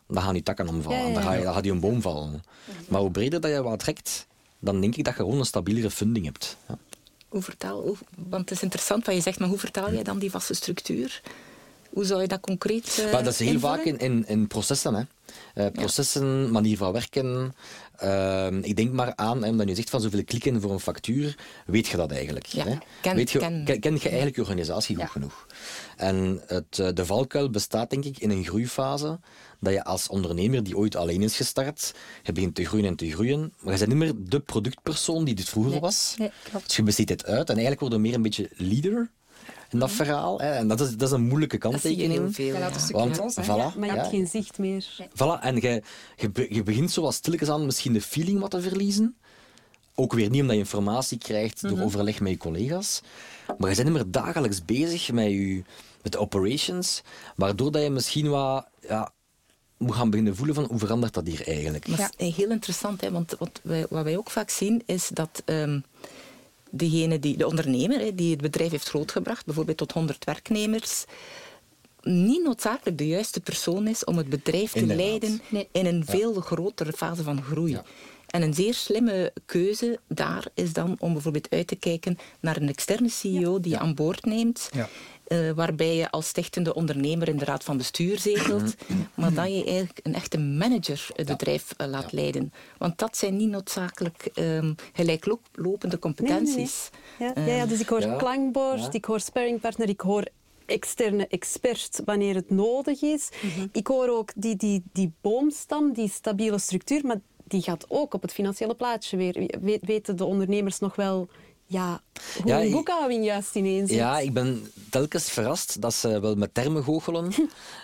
dan 0.08 0.24
gaan 0.24 0.34
die 0.34 0.44
takken 0.44 0.68
omvallen. 0.68 0.98
Ja, 1.00 1.04
ja, 1.04 1.10
ja. 1.10 1.14
Dan, 1.14 1.24
ga 1.24 1.34
je, 1.34 1.44
dan 1.44 1.54
gaat 1.54 1.64
die 1.64 1.72
een 1.72 1.80
boom 1.80 2.02
vallen. 2.02 2.44
Maar 2.88 3.02
hoe 3.02 3.12
breder 3.12 3.42
dat 3.42 3.52
je 3.52 3.62
wat 3.64 3.80
trekt, 3.80 4.28
dan 4.60 4.82
denk 4.82 4.96
ik 4.96 5.04
dat 5.04 5.14
je 5.16 5.20
gewoon 5.20 5.40
een 5.40 5.46
stabielere 5.46 5.92
funding 5.92 6.26
hebt. 6.26 6.58
Ja. 6.68 6.78
Hoe 7.28 7.42
vertaal, 7.42 7.82
hoe- 7.82 7.98
want 8.28 8.42
het 8.50 8.52
is 8.58 8.64
interessant 8.64 9.06
wat 9.06 9.16
je 9.16 9.22
zegt, 9.22 9.40
maar 9.40 9.50
hoe 9.50 9.58
vertaal 9.60 9.92
jij 9.94 10.04
dan 10.04 10.20
die 10.20 10.32
vaste 10.32 10.54
structuur? 10.54 11.22
Hoe 11.90 12.06
zou 12.06 12.22
je 12.22 12.28
dat 12.28 12.40
concreet 12.40 12.98
eh, 13.06 13.12
Maar 13.12 13.24
dat 13.24 13.34
is 13.34 13.40
heel 13.40 13.48
invullen? 13.54 13.76
vaak 13.76 13.86
in, 13.86 13.98
in, 14.00 14.28
in 14.28 14.48
processen. 14.48 14.94
Hè. 14.94 15.04
Eh, 15.54 15.72
processen, 15.72 16.52
manier 16.52 16.78
van 16.78 16.92
werken. 16.92 17.56
Ehm, 17.96 18.58
ik 18.62 18.76
denk 18.76 18.92
maar 18.92 19.16
aan, 19.16 19.44
hè, 19.44 19.50
omdat 19.50 19.68
je 19.70 19.76
zegt 19.76 19.90
van 19.90 20.02
zoveel 20.02 20.24
klikken 20.24 20.62
voor 20.62 20.72
een 20.72 20.80
factuur, 20.80 21.38
weet 21.66 21.88
je 21.88 21.98
dat 21.98 22.12
eigenlijk? 22.12 22.46
Ja, 22.46 22.64
Hè? 22.66 22.76
ken- 23.02 23.16
weet 23.16 23.32
je, 23.32 23.40
ken- 23.40 23.64
ken, 23.66 23.80
ken 23.80 23.94
je 23.94 24.02
eigenlijk 24.02 24.36
je 24.36 24.42
organisatie 24.42 24.96
goed 24.96 25.04
Ja. 25.06 25.10
genoeg? 25.12 25.48
En 25.98 26.42
het, 26.48 26.80
eh, 26.80 26.90
de 26.94 27.06
valkuil 27.06 27.50
bestaat 27.50 27.90
denk 27.90 28.06
ik 28.06 28.18
in 28.20 28.30
een 28.30 28.46
groeifase, 28.46 29.20
dat 29.60 29.74
je 29.74 29.84
als 29.84 30.08
ondernemer 30.08 30.64
die 30.64 30.78
ooit 30.78 30.96
alleen 30.96 31.22
is 31.22 31.36
gestart, 31.36 31.94
je 32.24 32.32
begint 32.32 32.56
te 32.56 32.66
groeien 32.66 32.86
en 32.86 32.96
te 32.96 33.12
groeien, 33.12 33.54
maar 33.60 33.74
je 33.74 33.80
bent 33.80 33.90
niet 33.90 33.98
meer 34.00 34.14
de 34.30 34.40
productpersoon 34.40 35.24
die 35.26 35.36
dit 35.36 35.50
vroeger 35.50 35.72
Nee, 35.72 35.80
was. 35.82 36.16
nee, 36.18 36.32
klopt. 36.50 36.66
Dus 36.68 36.76
je 36.76 36.84
besteedt 36.84 37.10
het 37.10 37.26
uit 37.26 37.48
en 37.50 37.54
eigenlijk 37.58 37.80
word 37.80 37.94
je 37.94 38.00
meer 38.00 38.14
een 38.14 38.22
beetje 38.22 38.50
leader 38.56 39.12
in 39.70 39.80
dat 39.80 39.92
verhaal. 39.92 40.40
Hè? 40.40 40.52
En 40.52 40.68
dat 40.68 40.80
is, 40.82 40.92
dat 40.98 41.08
is 41.08 41.14
een 41.14 41.28
moeilijke 41.28 41.58
Dat 41.58 41.82
zie 41.82 41.98
je 41.98 42.08
heel 42.08 42.22
kanttekening. 42.22 42.36
veel. 42.36 42.54
Ja, 42.54 42.60
ja. 42.60 42.98
Want, 42.98 43.18
los, 43.18 43.36
Maar 43.76 43.88
je 43.90 43.94
ja. 43.96 43.96
hebt 43.96 44.08
geen 44.08 44.28
zicht 44.28 44.58
meer. 44.58 44.86
Voilà, 45.10 45.42
en 45.42 45.56
je, 45.56 45.82
je, 46.16 46.46
je 46.50 46.64
begint 46.64 46.92
zoals 46.92 47.16
stilletjes 47.16 47.50
aan 47.50 47.66
misschien 47.66 47.94
de 47.94 48.02
feeling 48.02 48.40
wat 48.40 48.52
te 48.52 48.62
verliezen. 48.62 49.16
ook 49.96 50.14
weer 50.14 50.30
niet 50.30 50.42
omdat 50.42 50.56
je 50.56 50.62
informatie 50.62 51.18
krijgt 51.18 51.62
door 51.62 51.72
Mhm. 51.72 51.82
overleg 51.84 52.20
met 52.20 52.32
je 52.32 52.38
collega's, 52.38 53.02
maar 53.58 53.70
je 53.70 53.76
bent 53.76 53.88
niet 53.88 53.98
meer 53.98 54.12
dagelijks 54.12 54.66
bezig 54.66 55.12
met, 55.12 55.26
je, 55.32 55.64
met 56.02 56.12
de 56.12 56.18
operations, 56.20 57.02
waardoor 57.36 57.72
dat 57.72 57.82
je 57.84 57.90
misschien 57.90 58.30
wat 58.30 58.68
ja, 58.88 59.12
moet 59.78 59.96
gaan 59.96 60.10
beginnen 60.10 60.36
voelen 60.36 60.56
van 60.56 60.64
hoe 60.64 60.80
verandert 60.80 61.14
dat 61.14 61.28
hier 61.28 61.48
eigenlijk. 61.48 61.98
Dat 61.98 62.14
is 62.18 62.36
heel 62.36 62.50
interessant, 62.50 63.02
hè, 63.02 63.12
want 63.12 63.36
wat 63.40 63.60
wij, 63.64 63.86
wat 63.90 64.04
wij 64.04 64.18
ook 64.18 64.30
vaak 64.30 64.50
zien 64.50 64.82
is 64.86 65.08
dat 65.14 65.42
ehm, 65.46 65.80
degene 66.76 67.20
die, 67.20 67.38
de 67.38 67.48
ondernemer 67.48 68.00
hè, 68.00 68.16
die 68.16 68.32
het 68.32 68.42
bedrijf 68.42 68.72
heeft 68.72 68.90
grootgebracht, 68.90 69.46
bijvoorbeeld 69.46 69.78
tot 69.78 69.92
100 69.92 70.26
werknemers, 70.26 71.06
niet 72.02 72.44
noodzakelijk 72.44 72.98
de 72.98 73.08
juiste 73.08 73.40
persoon 73.40 73.88
is 73.88 74.04
om 74.04 74.18
het 74.18 74.30
bedrijf 74.30 74.72
te 74.72 74.80
Inderdaad. 74.80 75.06
leiden 75.06 75.42
Nee. 75.50 75.68
in 75.72 75.86
een 75.86 76.06
veel 76.06 76.34
grotere 76.34 76.94
fase 76.94 77.24
van 77.24 77.44
groei. 77.44 77.72
Ja. 77.72 77.84
En 78.28 78.42
een 78.42 78.54
zeer 78.54 78.74
slimme 78.74 79.34
keuze 79.46 80.00
daar 80.08 80.46
is 80.54 80.74
dan 80.74 80.96
om 81.00 81.14
bijvoorbeeld 81.14 81.50
uit 81.50 81.68
te 81.68 81.76
kijken 81.76 82.18
naar 82.40 82.58
een 82.58 82.70
externe 82.70 83.10
CEO 83.10 83.60
die 83.60 83.72
je 83.72 83.80
aan 83.80 83.96
boord 83.96 84.26
neemt. 84.26 84.70
Eh, 85.24 85.52
waarbij 85.52 85.96
je 85.96 86.12
als 86.12 86.28
stichtende 86.28 86.74
ondernemer 86.74 87.28
in 87.28 87.38
de 87.38 87.46
raad 87.46 87.64
van 87.64 87.78
bestuur 87.78 88.20
zetelt, 88.20 88.76
maar 89.16 89.34
dat 89.34 89.48
je 89.48 89.64
eigenlijk 89.66 90.00
een 90.04 90.14
echte 90.16 90.38
manager 90.40 91.08
het 91.16 91.28
bedrijf 91.28 91.74
eh, 91.78 91.88
laat 91.88 92.12
leiden. 92.12 92.54
Want 92.78 92.98
dat 92.98 93.18
zijn 93.18 93.38
niet 93.38 93.50
noodzakelijk 93.50 94.26
ehm, 94.34 94.74
gelijklopende 94.94 96.00
competenties. 96.00 96.90
Ja, 97.20 97.32
ja, 97.36 97.46
ja, 97.56 97.66
dus 97.66 97.80
ik 97.80 97.90
hoor 97.90 98.02
Ja. 98.02 98.16
klankbord, 98.16 98.80
Ja. 98.80 98.92
ik 98.92 99.06
hoor 99.06 99.20
sparringpartner, 99.20 99.90
ik 99.90 100.02
hoor 100.02 100.24
externe 100.66 101.28
expert 101.28 102.02
wanneer 102.06 102.36
het 102.36 102.50
nodig 102.50 103.02
is. 103.02 103.30
Ik 103.72 103.88
hoor 103.88 104.08
ook 104.10 104.32
die, 104.36 104.56
die, 104.56 104.84
die 104.94 105.12
boomstam, 105.22 105.94
die 105.94 106.10
stabiele 106.10 106.58
structuur, 106.60 107.06
maar 107.06 107.22
die 107.48 107.62
gaat 107.62 107.86
ook 107.88 108.14
op 108.14 108.22
het 108.22 108.34
financiële 108.34 108.76
plaatje 108.76 109.18
weer. 109.18 109.34
We- 109.62 109.80
weten 109.82 110.16
de 110.18 110.26
ondernemers 110.26 110.80
nog 110.80 110.96
wel 110.96 111.28
ja, 111.74 112.02
hoe 112.42 112.48
Ja, 112.52 112.60
een 112.60 112.66
ik- 112.66 112.72
boekhouding 112.72 113.26
juist 113.26 113.56
ineens 113.56 113.90
zit? 113.90 113.98
Ja, 113.98 114.20
ik 114.20 114.34
ben 114.34 114.72
telkens 114.90 115.30
verrast 115.32 115.82
dat 115.82 115.94
ze 115.94 116.20
wel 116.20 116.36
met 116.36 116.54
termen 116.54 116.84
goochelen. 116.84 117.32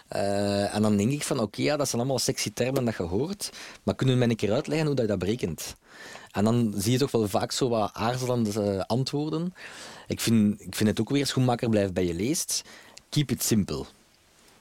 Eh, 0.10 0.76
en 0.76 0.82
dan 0.82 0.98
denk 0.98 1.12
ik 1.12 1.24
van, 1.24 1.40
oké, 1.40 1.62
ja, 1.62 1.78
dat 1.78 1.88
zijn 1.90 2.02
allemaal 2.02 2.20
sexy 2.20 2.52
termen 2.54 2.86
dat 2.86 2.96
je 2.96 3.04
hoort, 3.04 3.50
maar 3.84 3.96
kunnen 3.96 4.16
we 4.16 4.22
mij 4.22 4.30
een 4.30 4.36
keer 4.36 4.52
uitleggen 4.54 4.86
hoe 4.88 4.96
dat 4.96 5.06
je 5.06 5.12
dat 5.12 5.20
berekent? 5.20 5.76
En 6.32 6.44
dan 6.44 6.74
zie 6.78 6.92
je 6.92 6.98
toch 6.98 7.12
wel 7.12 7.28
vaak 7.28 7.52
zo 7.52 7.70
wat 7.70 7.90
aarzelende 7.94 8.62
eh, 8.62 8.80
antwoorden. 8.88 9.54
Ik 10.08 10.20
vind, 10.20 10.62
ik 10.62 10.76
vind 10.76 10.90
het 10.90 11.00
ook 11.00 11.10
weer, 11.10 11.26
schoenmaker 11.26 11.70
blijft 11.70 11.94
bij 11.94 12.06
je 12.06 12.14
leest. 12.14 12.62
Keep 13.10 13.32
it 13.32 13.44
simple. 13.44 13.86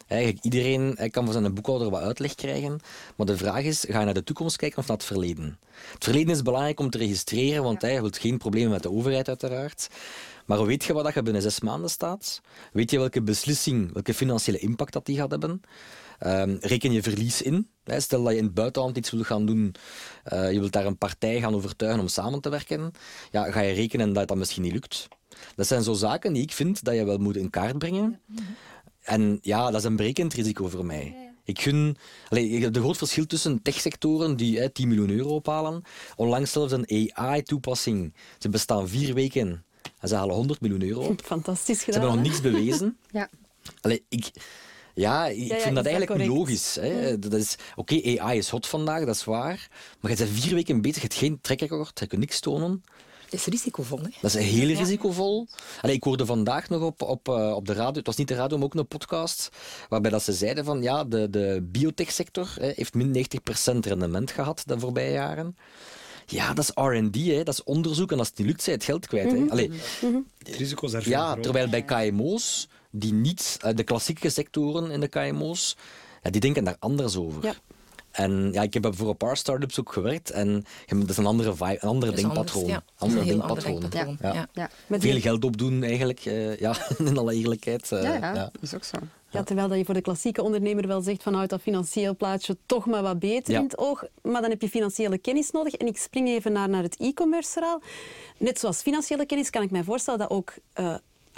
Eigenlijk, 0.09 0.44
iedereen 0.44 0.94
hij 0.97 1.11
kan 1.11 1.25
van 1.25 1.33
zijn 1.33 1.55
boekhouder 1.55 1.90
wat 1.90 2.03
uitleg 2.03 2.35
krijgen. 2.35 2.81
Maar 3.16 3.27
de 3.27 3.37
vraag 3.37 3.62
is, 3.62 3.85
ga 3.88 3.99
je 3.99 4.05
naar 4.05 4.14
de 4.14 4.25
toekomst 4.25 4.57
kijken 4.57 4.79
of 4.79 4.87
naar 4.87 4.97
het 4.97 5.07
verleden? 5.07 5.59
Het 5.92 6.05
verleden 6.05 6.35
is 6.35 6.42
belangrijk 6.42 6.81
om 6.81 6.90
te 6.90 6.99
registreren, 6.99 7.62
want 7.62 7.83
hij 7.83 8.01
wilt 8.01 8.18
geen 8.18 8.38
problemen 8.38 8.71
met 8.71 8.83
de 8.83 8.90
overheid 8.90 9.29
uiteraard. 9.29 9.88
Maar 10.47 10.66
weet 10.66 10.85
je 10.85 10.92
wat 10.92 11.14
je 11.14 11.23
binnen 11.23 11.42
zes 11.42 11.61
maanden 11.61 11.90
staat? 11.90 12.40
Weet 12.73 12.90
je 12.90 12.99
welke 12.99 13.23
beslissing, 13.23 13.92
welke 13.92 14.14
financiële 14.14 14.59
impact 14.59 14.92
dat 14.92 15.07
die 15.07 15.16
gaat 15.16 15.31
hebben? 15.31 15.61
Ehm, 16.18 16.57
reken 16.61 16.92
je 16.92 17.03
verlies 17.03 17.42
in? 17.42 17.68
Stel 17.85 18.23
dat 18.23 18.33
je 18.33 18.38
in 18.38 18.44
het 18.44 18.55
buitenland 18.55 18.97
iets 18.97 19.11
wil 19.11 19.23
gaan 19.23 19.47
doen, 19.47 19.75
eh, 20.25 20.53
je 20.53 20.59
wilt 20.59 20.73
daar 20.73 20.87
een 20.87 20.99
partij 20.99 21.40
gaan 21.40 21.55
overtuigen 21.55 22.01
om 22.01 22.09
samen 22.09 22.40
te 22.40 22.49
werken. 22.49 22.92
Ja, 23.31 23.51
ga 23.51 23.61
je 23.61 23.73
rekenen 23.73 24.12
dat 24.12 24.29
dat 24.29 24.37
misschien 24.37 24.62
niet 24.62 24.73
lukt? 24.73 25.09
Dat 25.55 25.66
zijn 25.66 25.83
zo 25.83 25.92
zaken 25.92 26.33
die 26.33 26.42
ik 26.42 26.53
vind 26.53 26.85
dat 26.85 26.94
je 26.94 27.05
wel 27.05 27.18
moet 27.18 27.37
in 27.37 27.51
kaart 27.51 27.79
brengen. 27.79 28.21
En 29.09 29.38
ja, 29.42 29.71
dat 29.71 29.81
is 29.81 29.87
een 29.87 29.97
brekend 29.97 30.35
risico 30.35 30.68
voor 30.68 30.87
mij. 30.87 31.33
Ik 31.44 31.61
gun... 31.61 31.97
Allee, 32.29 32.64
een 32.64 32.75
groot 32.75 32.97
verschil 32.97 33.27
tussen 33.27 33.62
techsectoren 33.62 34.37
die 34.37 34.59
hè, 34.59 34.71
10 34.71 34.88
miljoen 34.88 35.11
euro 35.11 35.29
ophalen. 35.35 35.83
Onlangs 36.16 36.53
zelfs 36.53 36.73
een 36.73 37.12
AI-toepassing. 37.14 38.14
Ze 38.38 38.49
bestaan 38.49 38.88
vier 38.88 39.14
weken 39.14 39.64
en 39.99 40.09
ze 40.09 40.14
halen 40.14 40.35
100 40.35 40.61
miljoen 40.61 40.83
euro. 40.83 41.14
Fantastisch 41.25 41.79
Ze 41.79 41.85
gedaan. 41.85 42.01
hebben 42.01 42.18
nog 42.18 42.29
niks 42.29 42.40
bewezen. 42.40 42.97
Ja. 43.11 43.29
Allee, 43.81 44.05
ik, 44.09 44.31
ja, 44.94 45.27
ik 45.27 45.49
ja, 45.49 45.59
vind 45.59 45.75
dat 45.75 45.87
eigenlijk 45.87 46.21
niet 46.21 46.29
logisch. 46.29 46.75
Hè. 46.81 47.18
Dat 47.18 47.33
is, 47.33 47.57
Oké, 47.77 48.18
AI 48.18 48.38
is 48.38 48.49
hot 48.49 48.66
vandaag, 48.66 49.05
dat 49.05 49.14
is 49.14 49.25
waar. 49.25 49.68
Maar 50.01 50.11
je 50.11 50.16
bent 50.16 50.31
vier 50.31 50.55
weken 50.55 50.81
bezig, 50.81 50.97
je 50.97 51.09
hebt 51.09 51.14
geen 51.21 51.38
trackrecord, 51.40 51.99
je 51.99 52.07
kunt 52.07 52.21
niks 52.21 52.40
tonen. 52.40 52.83
Het 53.31 53.41
is 53.41 53.47
risicovol. 53.47 53.99
Hè? 53.99 54.09
Dat 54.21 54.35
is 54.35 54.45
heel 54.45 54.67
risicovol. 54.67 55.49
Allee, 55.81 55.95
ik 55.95 56.03
hoorde 56.03 56.27
vandaag 56.27 56.69
nog 56.69 56.83
op, 56.83 57.03
op, 57.03 57.29
eh, 57.29 57.53
op 57.55 57.67
de 57.67 57.73
radio, 57.73 57.95
het 57.95 58.07
was 58.07 58.17
niet 58.17 58.29
de 58.29 58.35
radio, 58.35 58.57
maar 58.57 58.67
ook 58.67 58.75
een 58.75 58.87
podcast, 58.87 59.49
waarbij 59.88 60.11
dat 60.11 60.23
ze 60.23 60.33
zeiden 60.33 60.64
van 60.64 60.83
ja, 60.83 61.05
de, 61.05 61.31
de 61.31 61.69
biotechsector 61.71 62.55
hè, 62.61 62.73
heeft 62.75 62.95
min 62.95 63.27
90% 63.75 63.79
rendement 63.79 64.31
gehad 64.31 64.62
de 64.67 64.79
voorbije 64.79 65.12
jaren. 65.12 65.57
Ja, 66.27 66.55
dat 66.55 66.64
is 66.64 66.85
R&D, 66.85 67.17
hè, 67.17 67.43
dat 67.43 67.55
is 67.55 67.64
onderzoek 67.64 68.12
en 68.12 68.19
als 68.19 68.29
het 68.29 68.38
niet 68.38 68.47
lukt, 68.47 68.62
zij 68.62 68.73
het 68.73 68.85
geld 68.85 69.07
kwijt. 69.07 69.33
Hè. 69.33 69.45
Allee, 69.49 69.71
Het 70.38 70.57
risico 70.57 70.87
is 70.87 70.93
daar 70.93 71.03
veel 71.03 71.12
ja, 71.12 71.35
terwijl 71.35 71.69
bij 71.69 71.83
KMO's, 71.83 72.69
die 72.91 73.12
niet, 73.12 73.57
eh, 73.61 73.75
de 73.75 73.85
klassieke 73.85 74.31
sectoren 74.31 74.91
in 74.91 75.01
de 75.01 75.09
KMO's, 75.09 75.77
ja, 76.23 76.31
die 76.31 76.41
denken 76.41 76.64
daar 76.64 76.77
anders 76.79 77.17
over. 77.17 77.45
Ja. 77.45 77.55
En 78.11 78.53
ja, 78.53 78.62
ik 78.62 78.75
heb 78.75 78.88
voor 78.97 79.09
een 79.09 79.16
paar 79.16 79.37
start-ups 79.37 79.81
ook 79.81 79.92
gewerkt 79.92 80.31
en 80.31 80.49
je 80.51 80.62
hebt- 80.87 81.01
dat 81.01 81.11
is 81.11 81.16
een 81.16 81.27
andere, 81.27 81.53
vibe, 81.55 81.77
een 81.81 81.88
andere 81.88 82.11
Dat 82.11 82.18
is 82.21 82.25
anders, 82.27 82.53
denkpatroon. 82.53 82.66
ja. 82.66 82.83
Andere 82.99 83.21
Een 83.21 83.27
heel 83.27 83.42
ander 83.42 83.64
denkpatroon. 83.64 84.16
Ja. 84.21 84.33
Ja. 84.33 84.49
Ja. 84.53 84.71
Met 84.87 85.01
die- 85.01 85.11
Veel 85.12 85.21
geld 85.21 85.44
opdoen 85.44 85.83
eigenlijk, 85.83 86.25
eh, 86.25 86.57
ja, 86.59 86.75
in 86.99 87.18
alle 87.18 87.35
eerlijkheid. 87.35 87.92
eh, 87.92 88.03
Ja, 88.03 88.14
ja, 88.14 88.35
ja. 88.35 88.51
dat 88.53 88.62
is 88.62 88.75
ook 88.75 88.85
zo. 88.85 88.97
Ja, 89.31 89.42
terwijl 89.42 89.68
dat 89.68 89.79
je 89.79 89.85
voor 89.85 89.94
de 89.94 90.01
klassieke 90.01 90.42
ondernemer 90.42 90.87
wel 90.87 91.01
zegt 91.01 91.23
van 91.23 91.35
houd 91.35 91.49
dat 91.51 91.61
financieel 91.61 92.16
plaatje 92.16 92.57
toch 92.66 92.87
maar 92.87 93.03
wat 93.03 93.18
beter 93.18 93.53
Ja. 93.53 93.59
in 93.59 93.64
het 93.64 93.79
oog. 93.79 94.05
Maar 94.23 94.40
dan 94.40 94.51
heb 94.51 94.62
je 94.62 94.68
financiële 94.68 95.18
kennis 95.18 95.51
nodig. 95.51 95.75
En 95.75 95.87
ik 95.87 95.99
spring 95.99 96.29
even 96.29 96.53
naar, 96.53 96.68
naar 96.68 96.83
het 96.83 96.97
e-commerce 96.97 97.51
verhaal. 97.51 97.81
Net 98.38 98.59
zoals 98.59 98.83
financiële 98.83 99.27
kennis 99.27 99.51
kan 99.51 99.62
ik 99.62 99.71
mij 99.71 99.85
voorstellen 99.85 100.18
dat 100.21 100.31
ook 100.31 100.55
eh, 100.73 100.94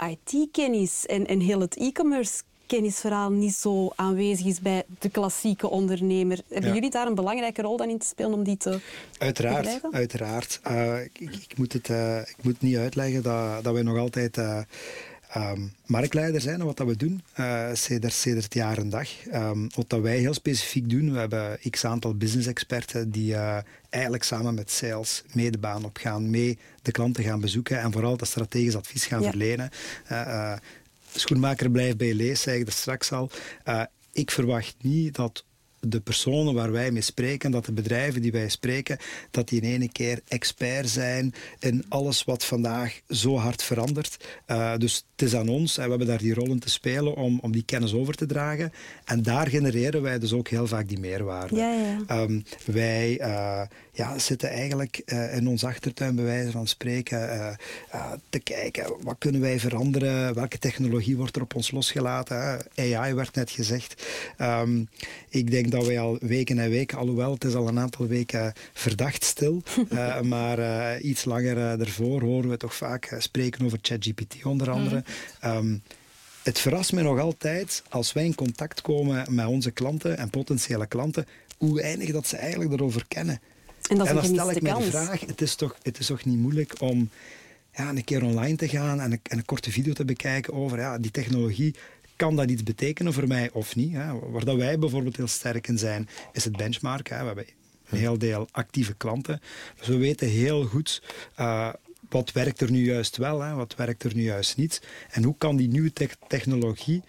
IT-kennis 0.09 1.05
en, 1.05 1.27
en 1.27 1.39
heel 1.39 1.59
het 1.59 1.75
e-commerce 1.77 2.41
kennisverhaal 2.75 3.31
niet 3.31 3.53
zo 3.53 3.89
aanwezig 3.95 4.45
is 4.45 4.59
bij 4.61 4.83
de 4.99 5.09
klassieke 5.09 5.69
ondernemer. 5.69 6.39
Hebben 6.49 6.69
Ja. 6.69 6.75
jullie 6.75 6.89
daar 6.89 7.07
een 7.07 7.15
belangrijke 7.15 7.61
rol 7.61 7.77
dan 7.77 7.89
in 7.89 7.97
te 7.97 8.05
spelen 8.05 8.33
om 8.33 8.43
die 8.43 8.57
te 8.57 8.79
Uiteraard, 9.17 9.61
begrijpen? 9.61 9.93
uiteraard. 9.93 10.59
Eh, 10.63 11.03
ik, 11.03 11.19
ik- 11.19 11.57
moet 11.57 11.73
het, 11.73 11.89
eh, 11.89 12.17
ik 12.17 12.35
moet 12.41 12.61
niet 12.61 12.77
uitleggen 12.77 13.23
dat, 13.23 13.63
dat 13.63 13.73
wij 13.73 13.81
nog 13.83 13.97
altijd 13.97 14.37
ehm, 14.37 15.61
marktleider 15.85 16.41
zijn 16.41 16.59
in 16.59 16.65
wat 16.65 16.77
dat 16.77 16.87
we 16.87 16.95
doen, 16.97 17.21
eh 17.33 17.69
sedert, 17.73 18.13
sedert 18.13 18.53
jaar 18.53 18.77
en 18.77 18.89
dag. 18.89 19.27
Ehm, 19.27 19.67
wat 19.75 19.89
dat 19.89 20.01
wij 20.01 20.17
heel 20.17 20.33
specifiek 20.33 20.89
doen, 20.89 21.11
we 21.13 21.19
hebben 21.19 21.57
x 21.69 21.85
aantal 21.85 22.15
business 22.15 22.47
experten 22.47 23.11
die 23.11 23.35
eigenlijk 23.89 24.23
samen 24.23 24.53
met 24.53 24.71
sales 24.71 25.23
mee 25.33 25.51
de 25.51 25.57
baan 25.57 25.85
op 25.85 25.97
gaan, 25.97 26.29
mee 26.29 26.57
de 26.81 26.91
klanten 26.91 27.23
gaan 27.23 27.39
bezoeken 27.41 27.79
en 27.79 27.91
vooral 27.91 28.17
dat 28.17 28.27
strategisch 28.27 28.75
advies 28.75 29.05
gaan 29.05 29.21
Ja. 29.21 29.29
verlenen. 29.29 29.69
Schoenmaker 31.19 31.71
blijft 31.71 31.97
bij 31.97 32.13
lees, 32.13 32.41
zei 32.41 32.59
ik 32.59 32.67
er 32.67 32.73
straks 32.73 33.11
al. 33.11 33.29
Eh, 33.63 33.83
ik 34.11 34.31
verwacht 34.31 34.75
niet 34.81 35.15
dat 35.15 35.45
de 35.81 35.99
personen 35.99 36.53
waar 36.53 36.71
wij 36.71 36.91
mee 36.91 37.01
spreken, 37.01 37.51
dat 37.51 37.65
de 37.65 37.71
bedrijven 37.71 38.21
die 38.21 38.31
wij 38.31 38.49
spreken, 38.49 38.97
dat 39.31 39.49
die 39.49 39.61
in 39.61 39.73
ene 39.73 39.91
keer 39.91 40.21
expert 40.27 40.89
zijn 40.89 41.33
in 41.59 41.85
alles 41.89 42.23
wat 42.23 42.45
vandaag 42.45 42.99
zo 43.09 43.37
hard 43.37 43.63
verandert. 43.63 44.25
Eh, 44.45 44.77
dus 44.77 45.05
het 45.11 45.21
is 45.21 45.35
aan 45.35 45.47
ons, 45.47 45.77
en 45.77 45.83
we 45.83 45.89
hebben 45.89 46.07
daar 46.07 46.17
die 46.17 46.33
rol 46.33 46.49
in 46.49 46.59
te 46.59 46.69
spelen, 46.69 47.15
om, 47.15 47.39
om 47.41 47.51
die 47.51 47.65
kennis 47.65 47.93
over 47.93 48.13
te 48.13 48.25
dragen. 48.25 48.71
En 49.05 49.23
daar 49.23 49.47
genereren 49.47 50.01
wij 50.01 50.19
dus 50.19 50.33
ook 50.33 50.47
heel 50.47 50.67
vaak 50.67 50.87
die 50.87 50.99
meerwaarde. 50.99 51.55
Ja, 51.55 51.71
ja. 51.73 51.97
Ehm, 52.07 52.39
wij 52.65 53.19
eh, 53.19 53.61
ja, 53.91 54.19
zitten 54.19 54.49
eigenlijk 54.49 55.01
eh, 55.05 55.35
in 55.35 55.47
ons 55.47 55.63
achtertuin, 55.63 56.15
bij 56.15 56.25
wijze 56.25 56.51
van 56.51 56.67
spreken, 56.67 57.19
te 58.29 58.39
kijken 58.39 58.93
wat 59.01 59.15
kunnen 59.19 59.41
wij 59.41 59.59
veranderen, 59.59 60.33
welke 60.33 60.57
technologie 60.57 61.17
wordt 61.17 61.35
er 61.35 61.41
op 61.41 61.55
ons 61.55 61.71
losgelaten. 61.71 62.65
AI 62.75 63.13
werd 63.13 63.35
net 63.35 63.51
gezegd. 63.51 64.07
Ehm, 64.37 64.83
ik 65.29 65.51
denk 65.51 65.70
dat 65.71 65.85
wij 65.85 65.99
al 65.99 66.17
weken 66.21 66.59
en 66.59 66.69
weken, 66.69 66.97
alhoewel 66.97 67.33
het 67.33 67.43
is 67.43 67.53
al 67.53 67.67
een 67.67 67.79
aantal 67.79 68.07
weken 68.07 68.53
verdacht 68.73 69.23
stil, 69.23 69.63
eh, 69.89 70.21
maar 70.21 70.59
eh, 70.59 71.05
iets 71.05 71.25
langer 71.25 71.57
eh, 71.57 71.79
ervoor 71.79 72.21
horen 72.21 72.49
we 72.49 72.57
toch 72.57 72.75
vaak 72.75 73.05
eh, 73.05 73.19
spreken 73.19 73.65
over 73.65 73.79
ChatGPT 73.81 74.45
onder 74.45 74.69
andere. 74.69 75.03
Ehm, 75.39 75.77
het 76.43 76.59
verrast 76.59 76.93
me 76.93 77.01
nog 77.01 77.19
altijd 77.19 77.83
als 77.89 78.13
wij 78.13 78.25
in 78.25 78.35
contact 78.35 78.81
komen 78.81 79.35
met 79.35 79.45
onze 79.45 79.71
klanten 79.71 80.17
en 80.17 80.29
potentiële 80.29 80.87
klanten, 80.87 81.25
hoe 81.57 81.81
weinig 81.81 82.11
dat 82.11 82.27
ze 82.27 82.37
eigenlijk 82.37 82.71
erover 82.71 83.05
kennen. 83.07 83.41
En 83.89 83.97
dat 83.97 84.05
is 84.05 84.11
en 84.11 84.17
een 84.17 84.23
dan 84.23 84.33
stel 84.33 84.51
ik 84.51 84.61
me 84.61 84.75
de 84.75 84.91
vraag, 84.91 85.19
het 85.19 85.41
is 85.41 85.55
toch, 85.55 85.75
het 85.81 85.99
is 85.99 86.05
toch 86.05 86.25
niet 86.25 86.37
moeilijk 86.37 86.73
om 86.81 87.09
ja, 87.75 87.89
een 87.89 88.03
keer 88.03 88.23
online 88.23 88.55
te 88.55 88.67
gaan 88.67 88.99
en 88.99 89.11
een, 89.11 89.19
en 89.23 89.37
een 89.37 89.45
korte 89.45 89.71
video 89.71 89.93
te 89.93 90.05
bekijken 90.05 90.53
over 90.53 90.79
ja, 90.79 90.97
die 90.97 91.11
technologie. 91.11 91.75
Kan 92.21 92.35
dat 92.35 92.49
iets 92.49 92.63
betekenen 92.63 93.13
voor 93.13 93.27
mij 93.27 93.49
of 93.53 93.75
niet? 93.75 93.93
Hè? 93.93 94.19
Waar 94.19 94.45
dat 94.45 94.55
wij 94.55 94.79
bijvoorbeeld 94.79 95.17
heel 95.17 95.27
sterk 95.27 95.67
in 95.67 95.77
zijn, 95.77 96.09
is 96.31 96.43
het 96.43 96.57
benchmarken. 96.57 97.15
Hè? 97.15 97.21
We 97.21 97.27
hebben 97.27 97.45
een 97.89 97.97
heel 97.97 98.17
deel 98.17 98.47
actieve 98.51 98.93
klanten. 98.93 99.41
Dus 99.77 99.87
we 99.87 99.97
weten 99.97 100.27
heel 100.27 100.63
goed 100.63 101.01
eh, 101.35 101.69
wat 102.09 102.31
werkt 102.31 102.61
er 102.61 102.71
nu 102.71 102.85
juist 102.85 103.17
wel, 103.17 103.41
hè? 103.41 103.53
wat 103.53 103.75
werkt 103.75 104.03
er 104.03 104.15
nu 104.15 104.23
juist 104.23 104.57
niet. 104.57 104.81
En 105.11 105.23
hoe 105.23 105.35
kan 105.37 105.55
die 105.55 105.67
nieuwe 105.67 105.93
tech- 105.93 106.15
technologie 106.27 107.01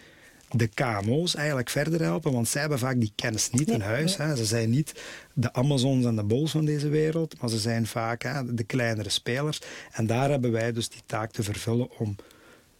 de 0.50 0.66
KMO's 0.66 1.34
eigenlijk 1.34 1.70
verder 1.70 2.02
helpen, 2.02 2.32
want 2.32 2.48
zij 2.48 2.60
hebben 2.60 2.78
vaak 2.78 3.00
die 3.00 3.12
kennis 3.14 3.50
niet 3.50 3.70
in 3.70 3.80
huis. 3.80 4.16
Hè. 4.16 4.36
Ze 4.36 4.44
zijn 4.44 4.70
niet 4.70 5.02
de 5.32 5.52
Amazons 5.52 6.04
en 6.04 6.16
de 6.16 6.22
Bols 6.24 6.50
van 6.50 6.64
deze 6.64 6.88
wereld, 6.88 7.40
maar 7.40 7.50
ze 7.50 7.58
zijn 7.58 7.86
vaak 7.86 8.22
hè, 8.22 8.54
de 8.54 8.64
kleinere 8.64 9.08
spelers. 9.10 9.60
En 9.92 10.06
daar 10.06 10.30
hebben 10.30 10.52
wij 10.52 10.72
dus 10.72 10.88
die 10.88 11.02
taak 11.06 11.30
te 11.30 11.42
vervullen 11.42 11.98
om 11.98 12.16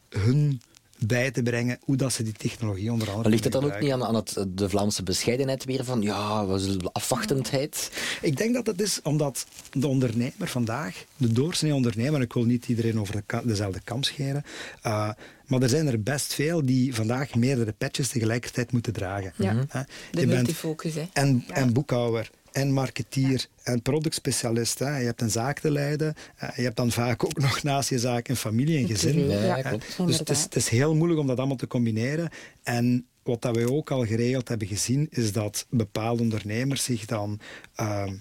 hun 0.09 0.61
bij 1.07 1.31
te 1.31 1.43
brengen 1.43 1.79
hoe 1.85 1.97
dat 1.97 2.13
ze 2.13 2.23
die 2.23 2.33
technologie 2.33 2.93
onder 2.93 3.07
andere 3.07 3.23
Maar 3.23 3.31
ligt 3.31 3.45
het 3.45 3.53
dan 3.53 3.65
ook 3.65 3.81
niet 3.81 3.93
aan, 3.93 4.05
aan 4.05 4.15
het, 4.15 4.47
de 4.49 4.69
Vlaamse 4.69 5.03
bescheidenheid 5.03 5.65
weer 5.65 5.85
van 5.85 6.03
ja, 6.03 6.47
wat 6.47 6.61
is 6.61 6.79
de 6.79 6.91
afwachtendheid? 6.93 7.91
Ik 8.21 8.37
denk 8.37 8.55
dat 8.55 8.67
het 8.67 8.81
is 8.81 9.01
omdat 9.03 9.47
de 9.71 9.87
ondernemer 9.87 10.49
vandaag, 10.49 11.05
de 11.17 11.33
doorsnee 11.33 11.75
ondernemer, 11.75 12.21
ik 12.21 12.33
wil 12.33 12.45
niet 12.45 12.69
iedereen 12.69 13.01
over 13.01 13.15
de 13.15 13.23
ka- 13.27 13.43
dezelfde 13.45 13.81
kam 13.85 14.03
scheren, 14.03 14.45
uh, 14.87 15.11
maar 15.47 15.63
er 15.63 15.69
zijn 15.69 15.87
er 15.87 16.03
best 16.03 16.35
veel 16.35 16.67
die 16.67 16.95
vandaag 16.95 17.35
meerdere 17.35 17.73
patches 17.73 18.09
tegelijkertijd 18.09 18.73
moeten 18.73 18.93
dragen. 18.93 19.33
Ja. 19.37 19.65
Hè? 19.69 19.81
De 20.11 20.27
bent 20.27 20.27
multifocus, 20.27 20.95
hè. 20.95 21.05
en, 21.13 21.45
en 21.49 21.73
boekhouder 21.73 22.31
en 22.53 22.73
marketeer 22.73 23.47
en 23.63 23.83
productspecialist. 23.83 24.79
Hè. 24.79 24.99
Je 24.99 25.05
hebt 25.05 25.21
een 25.21 25.31
zaak 25.31 25.59
te 25.59 25.71
leiden. 25.71 26.15
Eh, 26.37 26.57
Je 26.57 26.63
hebt 26.63 26.77
dan 26.77 26.91
vaak 26.91 27.25
ook 27.25 27.39
nog 27.47 27.63
naast 27.63 27.89
je 27.89 27.99
zaak 27.99 28.29
een 28.29 28.37
familie 28.37 28.79
en 28.79 28.87
gezin. 28.87 29.29
Ja, 29.29 29.63
klopt. 29.63 29.97
Dus 30.07 30.19
het 30.19 30.31
is, 30.31 30.43
het 30.43 30.57
is 30.57 30.69
heel 30.69 30.95
moeilijk 30.95 31.21
om 31.21 31.27
dat 31.27 31.39
allemaal 31.39 31.57
te 31.57 31.67
combineren. 31.67 32.31
En 32.63 33.07
wat 33.23 33.43
dat 33.43 33.57
wij 33.57 33.67
ook 33.67 33.91
al 33.91 34.07
geregeld 34.07 34.49
hebben 34.49 34.67
gezien, 34.69 35.07
is 35.11 35.33
dat 35.33 35.67
bepaalde 35.71 36.23
ondernemers 36.23 36.85
zich 36.85 37.05
dan 37.05 37.41
ehm, 37.75 38.15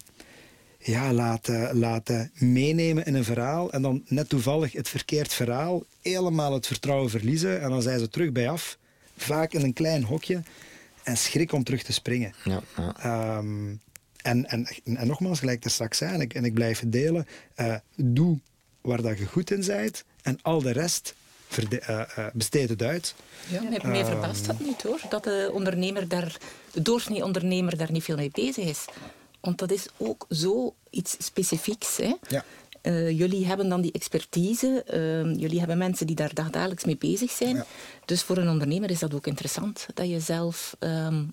ja, 0.77 1.13
laten, 1.13 1.77
laten 1.77 2.32
meenemen 2.34 3.05
in 3.05 3.13
een 3.13 3.23
verhaal 3.23 3.71
en 3.71 3.82
dan 3.82 4.03
net 4.07 4.29
toevallig 4.29 4.71
het 4.71 4.89
verkeerd 4.89 5.34
verhaal, 5.34 5.84
helemaal 6.01 6.53
het 6.53 6.67
vertrouwen 6.67 7.09
verliezen 7.09 7.61
en 7.61 7.69
dan 7.69 7.82
zijn 7.82 7.99
ze 7.99 8.09
terug 8.09 8.32
bij 8.32 8.49
af, 8.49 8.77
vaak 9.17 9.53
in 9.53 9.61
een 9.63 9.73
klein 9.73 10.03
hokje 10.03 10.41
en 11.03 11.17
schrik 11.17 11.51
om 11.51 11.63
terug 11.63 11.84
te 11.84 11.93
springen. 11.93 12.34
Ja, 12.43 12.61
ja. 12.77 12.95
Ehm, 12.99 13.73
en, 14.22 14.45
en, 14.49 14.67
en 14.84 15.07
nogmaals, 15.07 15.39
gelijk 15.39 15.57
ik 15.57 15.63
er 15.63 15.72
straks 15.72 15.97
zei, 15.97 16.13
en 16.13 16.22
ik, 16.22 16.34
en 16.34 16.45
ik 16.45 16.53
blijf 16.53 16.80
het 16.80 16.91
delen, 16.91 17.28
eh, 17.55 17.76
doe 17.95 18.39
waar 18.82 19.01
dat 19.01 19.17
je 19.17 19.26
goed 19.26 19.51
in 19.51 19.65
bent 19.65 20.03
en 20.22 20.39
al 20.41 20.61
de 20.61 20.72
rest 20.72 21.15
verde- 21.47 21.80
eh, 21.80 22.17
eh, 22.17 22.26
besteed 22.34 22.69
het 22.69 22.82
uit. 22.82 23.15
Ja, 23.47 23.61
mij, 23.61 23.80
mij 23.84 24.05
verbaast 24.05 24.45
dat 24.45 24.59
niet 24.59 24.82
hoor, 24.82 25.01
dat 25.09 25.24
de 25.24 25.49
ondernemer 25.53 26.07
daar, 26.07 26.38
de 26.72 26.82
doorsnee 26.82 27.24
ondernemer 27.24 27.78
daar 27.78 27.91
niet 27.91 28.03
veel 28.03 28.15
mee 28.15 28.32
bezig 28.34 28.65
is. 28.65 28.86
Want 29.39 29.57
dat 29.57 29.72
is 29.72 29.88
ook 29.97 30.26
zo 30.30 30.76
iets 30.89 31.15
specifieks. 31.19 31.97
Hè? 31.97 32.13
Ja. 32.28 32.43
Eh, 32.82 33.09
jullie 33.09 33.45
hebben 33.45 33.69
dan 33.69 33.82
die 33.82 33.91
expertise, 33.91 34.84
eh, 34.84 35.39
jullie 35.39 35.59
hebben 35.59 35.78
mensen 35.78 36.07
die 36.07 36.15
daar 36.15 36.34
dagelijks 36.34 36.86
mee 36.86 36.97
bezig 36.97 37.32
zijn. 37.32 37.55
Ja. 37.55 37.65
Dus 38.05 38.24
voor 38.24 38.38
een 38.38 38.49
ondernemer 38.49 38.89
is 38.89 38.99
dat 38.99 39.13
ook 39.13 39.28
interessant, 39.28 39.88
dat 39.93 40.09
je 40.09 40.19
zelf 40.19 40.76
ehm, 40.80 41.24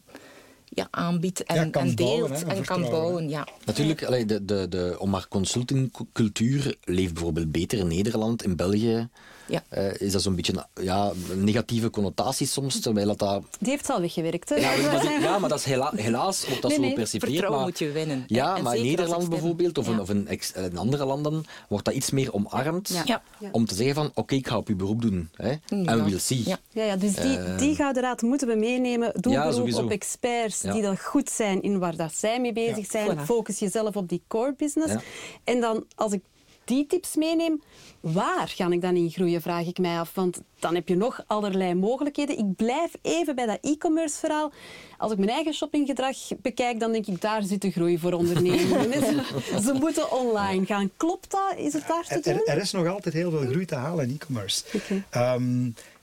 ja, 0.70 0.88
aanbiedt 0.90 1.44
en, 1.44 1.54
Ja, 1.54 1.62
en 1.62 1.70
deelt 1.70 1.96
bouwen, 1.96 2.32
hè, 2.32 2.54
en 2.54 2.64
kan 2.64 2.80
bouwen. 2.80 3.28
Ja. 3.28 3.48
Natuurlijk, 3.64 4.04
allee, 4.04 4.24
de, 4.24 4.44
de, 4.44 4.68
de, 4.68 4.96
om 4.98 5.10
maar 5.10 5.28
consultingcultuur 5.28 6.76
leeft 6.84 7.14
bijvoorbeeld 7.14 7.52
beter 7.52 7.78
in 7.78 7.86
Nederland. 7.86 8.44
In 8.44 8.56
België 8.56 9.08
Ja. 9.49 9.62
eh, 9.68 10.01
is 10.01 10.12
dat 10.12 10.22
zo'n 10.22 10.34
beetje 10.34 10.53
een, 10.74 10.84
ja, 10.84 11.12
een 11.30 11.44
negatieve 11.44 11.90
connotatie 11.90 12.46
soms, 12.46 12.80
terwijl 12.80 13.07
dat... 13.07 13.18
dat 13.18 13.42
Die 13.61 13.70
heeft 13.70 13.90
al 13.90 14.01
weggewerkt. 14.01 14.49
Hè? 14.49 14.55
ja, 14.55 14.68
maar, 14.70 15.01
zeggen. 15.03 15.20
ja, 15.20 15.38
maar 15.38 15.49
dat 15.49 15.59
is 15.59 15.64
hela- 15.64 15.92
helaas 16.09 16.46
wordt 16.46 16.62
dat 16.62 16.70
Nee, 16.70 16.80
zo 16.80 16.88
gepercipieerd. 16.88 17.22
vertrouwen 17.32 17.59
maar- 17.61 17.68
moet 17.68 17.78
je 17.78 17.90
winnen. 17.92 18.24
Ja, 18.26 18.57
En 18.57 18.62
maar 18.62 18.76
in 18.76 18.82
Nederland 18.82 19.28
bijvoorbeeld, 19.28 19.78
of, 19.78 19.99
of 19.99 20.11
in, 20.11 20.28
ex- 20.28 20.53
in 20.53 20.78
andere 20.78 21.05
landen, 21.05 21.44
wordt 21.68 21.84
dat 21.84 21.94
iets 21.94 22.11
meer 22.11 22.32
omarmd. 22.34 22.88
Ja. 22.88 23.03
Ja. 23.05 23.22
Ja. 23.38 23.49
Om 23.53 23.66
te 23.66 23.74
zeggen 23.74 23.94
van, 23.94 24.11
oké, 24.14 24.34
ik 24.34 24.46
ga 24.49 24.57
op 24.57 24.68
uw 24.68 24.76
beroep 24.76 25.03
doen. 25.03 25.28
Hè, 25.34 25.49
Ja. 25.51 25.57
En 25.66 26.05
we'll 26.05 26.18
see. 26.18 26.42
Ja. 26.49 26.59
Ja, 26.72 26.84
ja, 26.84 26.96
dus 26.96 27.14
die, 27.14 27.38
Eh. 27.38 27.59
die 27.59 27.74
gouden 27.74 28.03
raad 28.03 28.22
moeten 28.22 28.49
we 28.49 28.55
meenemen. 28.55 29.12
Doe 29.20 29.32
Ja, 29.32 29.38
beroep 29.40 29.57
sowieso. 29.59 29.82
op 29.82 29.90
experts 29.90 30.62
Ja. 30.62 30.72
die 30.72 30.82
dan 30.82 30.99
goed 30.99 31.30
zijn 31.30 31.62
in 31.62 31.78
waar 31.78 31.96
dat 31.96 32.14
zij 32.14 32.40
mee 32.40 32.53
bezig 32.53 32.86
zijn. 32.90 33.16
Voilà. 33.18 33.22
Focus 33.24 33.59
jezelf 33.59 33.96
op 33.96 34.09
die 34.09 34.22
core 34.28 34.55
business. 34.57 34.92
Ja. 34.92 35.01
En 35.44 35.61
dan, 35.61 35.84
als 35.94 36.12
ik 36.12 36.22
die 36.68 36.86
tips 36.86 37.16
meeneem, 37.16 37.62
waar 38.00 38.48
ga 38.48 38.70
ik 38.70 38.80
dan 38.80 38.96
in 38.96 39.10
groeien, 39.10 39.42
vraag 39.42 39.66
ik 39.66 39.78
mij 39.78 39.98
af. 39.98 40.14
Want 40.14 40.40
dan 40.58 40.74
heb 40.74 40.88
je 40.88 40.96
nog 40.96 41.24
allerlei 41.26 41.74
mogelijkheden. 41.74 42.38
Ik 42.38 42.56
blijf 42.56 42.92
even 43.02 43.34
bij 43.34 43.46
dat 43.46 43.58
e-commerce 43.60 44.18
verhaal. 44.18 44.52
Als 44.98 45.12
ik 45.12 45.18
mijn 45.18 45.30
eigen 45.30 45.54
shoppinggedrag 45.54 46.16
bekijk, 46.42 46.80
dan 46.80 46.92
denk 46.92 47.06
ik, 47.06 47.20
daar 47.20 47.42
zit 47.42 47.62
de 47.62 47.70
groei 47.70 47.98
voor 47.98 48.12
ondernemingen. 48.12 48.92
Ze- 48.92 49.22
Ze 49.64 49.72
moeten 49.72 50.12
online 50.12 50.66
gaan. 50.66 50.90
Klopt 50.96 51.30
dat? 51.30 51.54
Is 51.56 51.72
het 51.72 51.84
daar 51.88 52.04
te 52.06 52.30
doen? 52.30 52.40
er 52.44 52.60
is 52.60 52.70
nog 52.72 52.86
altijd 52.86 53.14
heel 53.14 53.30
veel 53.30 53.46
groei 53.50 53.64
te 53.64 53.74
halen 53.74 54.08
in 54.08 54.14
e-commerce. 54.14 54.62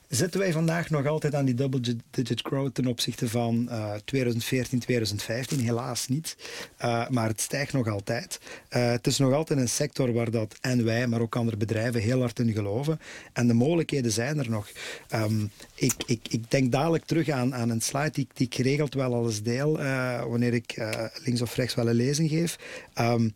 Zitten 0.08 0.40
wij 0.40 0.52
vandaag 0.52 0.90
nog 0.90 1.06
altijd 1.06 1.34
aan 1.34 1.44
die 1.44 1.54
double-digit 1.54 2.40
growth 2.40 2.74
ten 2.74 2.86
opzichte 2.86 3.28
van 3.28 3.68
eh, 3.70 3.94
2014, 4.04 4.78
2015? 4.78 5.60
Helaas 5.60 6.08
niet. 6.08 6.36
Eh, 6.76 7.08
maar 7.08 7.28
het 7.28 7.40
stijgt 7.40 7.72
nog 7.72 7.88
altijd. 7.88 8.40
Eh, 8.68 8.90
het 8.90 9.06
is 9.06 9.18
nog 9.18 9.32
altijd 9.32 9.58
een 9.58 9.68
sector 9.68 10.12
waar 10.12 10.30
dat 10.30 10.56
en 10.60 10.84
wij, 10.84 11.06
maar 11.06 11.20
ook 11.20 11.36
andere 11.36 11.56
bedrijven 11.56 12.00
heel 12.00 12.20
hard 12.20 12.38
in 12.38 12.52
geloven. 12.52 13.00
En 13.32 13.46
de 13.46 13.54
mogelijkheden 13.54 14.12
zijn 14.12 14.38
er 14.38 14.50
nog. 14.50 14.68
Ehm, 15.08 15.46
ik, 15.74 15.94
ik, 16.06 16.28
ik 16.28 16.50
denk 16.50 16.72
dadelijk 16.72 17.04
terug 17.04 17.28
aan, 17.28 17.54
aan 17.54 17.70
een 17.70 17.80
slide 17.80 18.10
die, 18.10 18.28
die 18.34 18.46
ik 18.46 18.54
geregeld 18.54 18.94
wel 18.94 19.14
alles 19.14 19.42
deel, 19.42 19.80
eh, 19.80 20.24
wanneer 20.24 20.54
ik 20.54 20.72
eh, 20.72 21.04
links 21.24 21.42
of 21.42 21.54
rechts 21.56 21.74
wel 21.74 21.88
een 21.88 21.94
lezing 21.94 22.30
geef. 22.30 22.58
Ehm, 22.94 23.28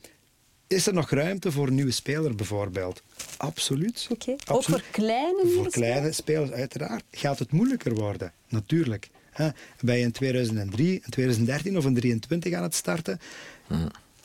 is 0.70 0.86
er 0.86 0.94
nog 0.94 1.10
ruimte 1.10 1.52
voor 1.52 1.66
een 1.66 1.74
nieuwe 1.74 1.90
speler 1.90 2.34
bijvoorbeeld? 2.34 3.02
Absoluut. 3.36 4.06
Oké. 4.10 4.36
Ook 4.48 4.64
voor 4.64 4.82
kleine 4.90 5.40
Voor 5.40 5.52
nieuwe 5.52 5.70
kleine 5.70 6.12
spelers, 6.12 6.50
uiteraard. 6.50 7.04
Gaat 7.10 7.38
het 7.38 7.52
moeilijker 7.52 7.94
worden? 7.94 8.32
Natuurlijk. 8.48 9.08
Hè? 9.30 9.48
Ben 9.80 9.96
je 9.96 10.02
in 10.02 10.12
2003, 10.12 10.92
in 10.92 11.10
2013 11.10 11.76
of 11.76 11.84
in 11.84 11.94
2023 11.94 12.52
aan 12.52 12.62
het 12.62 12.74
starten? 12.74 13.20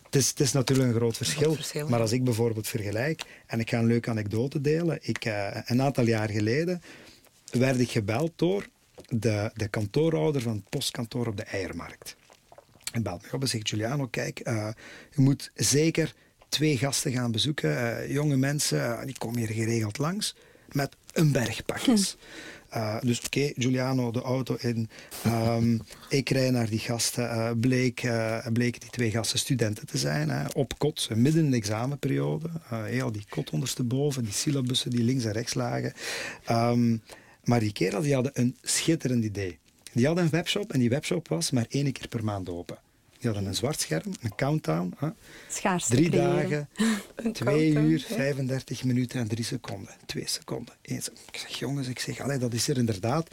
Het, 0.04 0.16
is, 0.16 0.30
het 0.30 0.40
is 0.40 0.52
natuurlijk 0.52 0.90
een 0.90 0.96
groot 0.96 1.18
verschil. 1.18 1.54
verschil, 1.54 1.90
Maar 1.90 2.00
als 2.00 2.12
ik 2.12 2.24
bijvoorbeeld 2.24 2.68
vergelijk, 2.68 3.22
en 3.46 3.60
ik 3.60 3.70
ga 3.70 3.78
een 3.78 3.86
leuke 3.86 4.10
anekdote 4.10 4.62
delen. 4.62 5.00
Ik, 5.02 5.26
eh, 5.26 5.48
een 5.66 5.82
aantal 5.82 6.06
jaar 6.06 6.30
geleden 6.30 6.82
werd 7.52 7.80
ik 7.80 7.92
gebeld 7.92 8.32
door 8.36 8.68
de, 9.08 9.52
de 9.54 9.68
kantoorhouder 9.68 10.42
van 10.42 10.56
het 10.56 10.70
postkantoor 10.70 11.28
op 11.28 11.38
de 11.38 11.44
Eiermarkt. 11.44 12.16
En 12.92 13.04
belt 13.04 13.22
me 13.22 13.28
op 13.32 13.42
en 13.42 13.48
zegt, 13.48 13.70
Giuliano, 13.70 14.08
kijk, 14.08 14.40
eh, 14.40 14.70
je 15.16 15.22
moet 15.22 15.52
zeker 15.56 16.14
twee 16.50 16.78
gasten 16.78 17.12
gaan 17.12 17.32
bezoeken. 17.32 18.00
eh, 18.00 18.12
jonge 18.12 18.38
mensen, 18.38 19.00
eh, 19.00 19.06
die 19.06 19.18
komen 19.18 19.38
hier 19.40 19.48
geregeld 19.48 19.98
langs 19.98 20.36
met 20.72 20.96
een 21.14 21.32
berg 21.32 21.66
pakjes. 21.66 22.18
Eh, 22.70 22.98
dus 23.02 23.22
oké, 23.26 23.52
Giuliano, 23.56 24.12
de 24.12 24.22
auto 24.22 24.56
in. 24.60 24.90
Ehm, 25.24 25.78
ik 26.10 26.30
rij 26.30 26.50
naar 26.50 26.70
die 26.70 26.80
gasten. 26.80 27.60
bleek, 27.60 28.02
bleken 28.54 28.80
die 28.80 28.90
twee 28.90 29.12
gasten 29.12 29.40
studenten 29.40 29.86
te 29.86 29.98
zijn. 29.98 30.30
hè, 30.30 30.46
op 30.54 30.78
kot, 30.78 31.10
midden 31.16 31.46
in 31.46 31.52
de 31.52 31.58
examenperiode. 31.58 32.50
Heel 32.70 33.12
die 33.12 33.26
kot 33.30 33.50
ondersteboven, 33.50 34.24
die 34.24 34.34
syllabussen 34.34 34.90
die 34.92 35.04
links 35.04 35.26
en 35.26 35.32
rechts 35.32 35.54
lagen. 35.54 35.94
Ehm, 36.46 36.98
maar 37.44 37.60
die 37.60 37.72
kerel 37.72 38.02
die 38.02 38.14
hadden 38.14 38.32
een 38.34 38.58
schitterend 38.62 39.24
idee. 39.24 39.60
Die 39.94 40.06
hadden 40.06 40.24
een 40.24 40.30
webshop 40.30 40.74
en 40.74 40.80
die 40.80 40.90
webshop 40.90 41.28
was 41.28 41.52
maar 41.52 41.66
één 41.70 41.92
keer 41.92 42.08
per 42.08 42.24
maand 42.24 42.50
open. 42.50 42.78
Die 43.26 43.34
hadden 43.34 43.50
een 43.52 43.58
zwart 43.58 43.80
scherm, 43.82 44.12
een 44.22 44.36
countdown. 44.36 44.94
Hè. 44.98 45.08
Schaarste 45.50 45.96
Drie 45.96 46.10
creëren. 46.10 46.50
dagen, 46.50 46.70
Een 47.16 47.34
twee 47.34 47.72
countdown, 47.74 47.86
uur, 47.92 48.06
hè. 48.08 48.16
35 48.16 48.84
minuten 48.84 49.20
en 49.20 49.28
drie 49.28 49.44
seconden. 49.44 49.94
Twee 50.06 50.28
seconden. 50.28 50.74
Seconde. 50.84 51.12
Ik 51.32 51.38
zeg, 51.40 51.60
jongens, 51.60 51.88
ik 51.88 52.00
zeg, 52.00 52.20
allee, 52.20 52.38
dat 52.38 52.54
is 52.54 52.68
er 52.68 52.78
inderdaad 52.78 53.30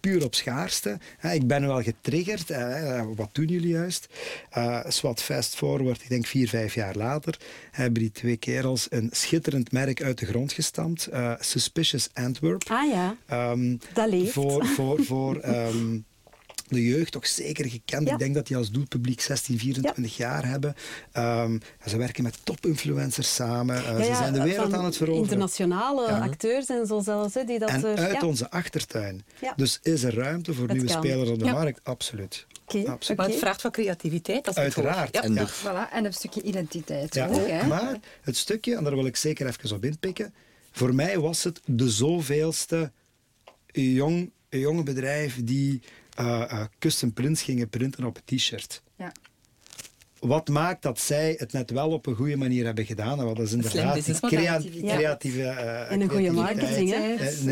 puur 0.00 0.24
op 0.24 0.34
schaarste. 0.34 0.98
Hè, 1.18 1.32
Ik 1.32 1.46
ben 1.46 1.66
wel 1.66 1.82
getriggerd. 1.82 2.48
hè, 2.48 3.14
Wat 3.14 3.28
doen 3.32 3.46
jullie 3.46 3.68
juist? 3.68 4.06
Eh 4.50 4.80
Swat 4.88 5.22
fast 5.22 5.54
forward, 5.54 6.02
ik 6.02 6.08
denk 6.08 6.26
vier, 6.26 6.48
vijf 6.48 6.74
jaar 6.74 6.96
later, 6.96 7.38
hebben 7.70 8.00
die 8.02 8.12
twee 8.12 8.36
kerels 8.36 8.86
een 8.90 9.08
schitterend 9.12 9.72
merk 9.72 10.02
uit 10.02 10.18
de 10.18 10.26
grond 10.26 10.52
gestampt. 10.52 11.06
eh, 11.06 11.32
Suspicious 11.40 12.08
Antwerp. 12.12 12.64
Ah 12.70 12.90
ja, 12.90 13.16
Ehm, 13.26 13.76
dat 13.92 14.08
leeft. 14.08 14.32
voor, 14.32 14.66
voor, 14.66 15.04
voor 15.04 15.36
ehm, 15.54 15.98
de 16.74 16.84
jeugd 16.84 17.12
toch 17.12 17.26
zeker 17.26 17.68
gekend. 17.68 18.06
Ja. 18.06 18.12
Ik 18.12 18.18
denk 18.18 18.34
dat 18.34 18.46
die 18.46 18.56
als 18.56 18.70
doelpubliek 18.70 19.20
16, 19.20 19.58
24 19.58 20.16
jaar 20.16 20.48
hebben. 20.48 20.74
Ehm, 21.12 21.58
ze 21.86 21.96
werken 21.96 22.22
met 22.22 22.38
top-influencers 22.44 23.34
samen. 23.34 23.76
Eh, 23.76 23.98
Ja, 23.98 24.04
ze 24.04 24.14
zijn 24.14 24.32
de 24.32 24.42
wereld 24.42 24.70
van 24.70 24.78
aan 24.78 24.84
het 24.84 24.96
veroveren. 24.96 25.22
Internationale 25.22 26.06
Ja. 26.08 26.18
acteurs 26.18 26.66
en 26.66 26.86
zo 26.86 27.00
zelfs, 27.00 27.34
hè, 27.34 27.44
die 27.44 27.58
dat... 27.58 27.68
En 27.68 27.84
er- 27.84 27.98
uit 27.98 28.20
ja. 28.20 28.26
onze 28.26 28.50
achtertuin. 28.50 29.24
Ja. 29.40 29.52
Dus 29.56 29.78
is 29.82 30.02
er 30.02 30.14
ruimte 30.14 30.52
voor 30.54 30.62
Het 30.68 30.72
nieuwe 30.72 30.92
kan. 30.92 31.02
spelers 31.02 31.30
op 31.30 31.38
de 31.38 31.44
Ja. 31.44 31.52
markt? 31.52 31.80
Absoluut. 31.82 32.46
Oké. 32.66 32.96
Maar 33.16 33.26
het 33.26 33.36
vraagt 33.38 33.62
wat 33.62 33.72
creativiteit. 33.72 34.46
Als 34.46 34.56
het. 34.56 34.64
Uiteraard. 34.64 35.14
Ja. 35.14 35.22
En. 35.22 35.48
Voilà, 35.48 35.92
en 35.92 36.04
een 36.04 36.12
stukje 36.14 36.42
identiteit 36.42 37.14
Ja, 37.14 37.26
ook. 37.28 37.46
Hè? 37.48 37.66
maar 37.66 37.98
het 38.22 38.36
stukje, 38.36 38.76
en 38.76 38.84
daar 38.84 38.94
wil 38.94 39.06
ik 39.06 39.16
zeker 39.16 39.46
even 39.46 39.76
op 39.76 39.84
inpikken. 39.84 40.34
Voor 40.72 40.94
mij 40.94 41.18
was 41.18 41.44
het 41.44 41.60
de 41.64 41.90
zoveelste 41.90 42.92
jong, 43.72 44.30
jonge 44.48 44.82
bedrijf 44.82 45.44
die 45.44 45.82
eh, 46.14 46.42
eh, 46.42 46.60
custom 46.78 47.12
prints 47.12 47.42
gingen 47.42 47.68
printen 47.68 48.04
op 48.04 48.16
een 48.24 48.36
t-shirt. 48.36 48.82
Ja. 48.96 49.12
wat 50.20 50.48
maakt 50.48 50.82
dat 50.82 51.00
zij 51.00 51.34
het 51.38 51.52
net 51.52 51.70
wel 51.70 51.90
op 51.90 52.06
een 52.06 52.14
goede 52.14 52.36
manier 52.36 52.64
hebben 52.64 52.84
gedaan? 52.86 53.18
En 53.18 53.24
wat 53.24 53.38
is 53.38 53.52
inderdaad 53.52 54.04
die 54.04 54.20
crea- 54.20 54.60
creatieve... 54.82 55.42
eh, 55.42 55.90
En 55.92 56.00
een 56.00 56.08
goede 56.10 56.32
marketing, 56.32 56.90
hè? 56.90 56.96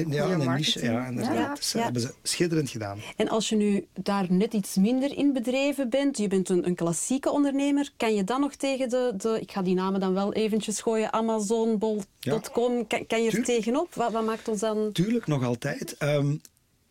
Ja, 0.08 0.30
een 0.30 0.54
niche. 0.54 0.84
Ja, 0.84 1.06
inderdaad. 1.06 1.34
Ja. 1.36 1.54
Dus, 1.54 1.72
Ja. 1.72 1.82
hebben 1.82 2.02
ze 2.02 2.14
schitterend 2.22 2.70
gedaan. 2.70 2.98
En 3.16 3.28
als 3.28 3.48
je 3.48 3.56
nu 3.56 3.86
daar 4.02 4.26
net 4.32 4.52
iets 4.54 4.74
minder 4.76 5.16
in 5.16 5.32
bedreven 5.32 5.90
bent, 5.90 6.18
je 6.18 6.28
bent 6.28 6.48
een, 6.48 6.66
een 6.66 6.74
klassieke 6.74 7.30
ondernemer, 7.30 7.90
kan 7.96 8.14
je 8.14 8.24
dan 8.24 8.40
nog 8.40 8.54
tegen 8.54 8.88
de, 8.88 9.12
de, 9.16 9.38
ik 9.40 9.52
ga 9.52 9.62
die 9.62 9.74
namen 9.74 10.00
dan 10.00 10.14
wel 10.14 10.32
eventjes 10.32 10.80
gooien, 10.80 11.12
Amazon, 11.12 11.78
Bol.com, 11.78 12.86
kan, 12.86 13.06
kan 13.06 13.18
je 13.22 13.24
er 13.26 13.30
Tuurlijk. 13.30 13.44
tegenop? 13.44 13.94
Wat, 13.94 14.12
wat 14.12 14.24
maakt 14.24 14.48
ons 14.48 14.60
dan... 14.60 14.92
Tuurlijk, 14.92 15.26
nog 15.26 15.44
altijd. 15.44 15.96
Ehm, 15.98 16.34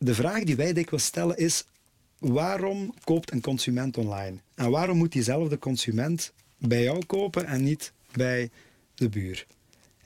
de 0.04 0.14
vraag 0.14 0.44
die 0.44 0.56
wij 0.56 0.74
dikwijls 0.74 1.06
stellen 1.06 1.38
is, 1.38 1.66
waarom 2.20 2.94
koopt 3.04 3.32
een 3.32 3.42
consument 3.42 3.98
online? 3.98 4.38
En 4.56 4.70
waarom 4.70 4.98
moet 4.98 5.12
diezelfde 5.12 5.60
consument 5.60 6.34
bij 6.58 6.84
jou 6.84 7.06
kopen 7.06 7.46
en 7.46 7.64
niet 7.64 7.94
bij 8.12 8.50
de 8.96 9.10
buur? 9.10 9.46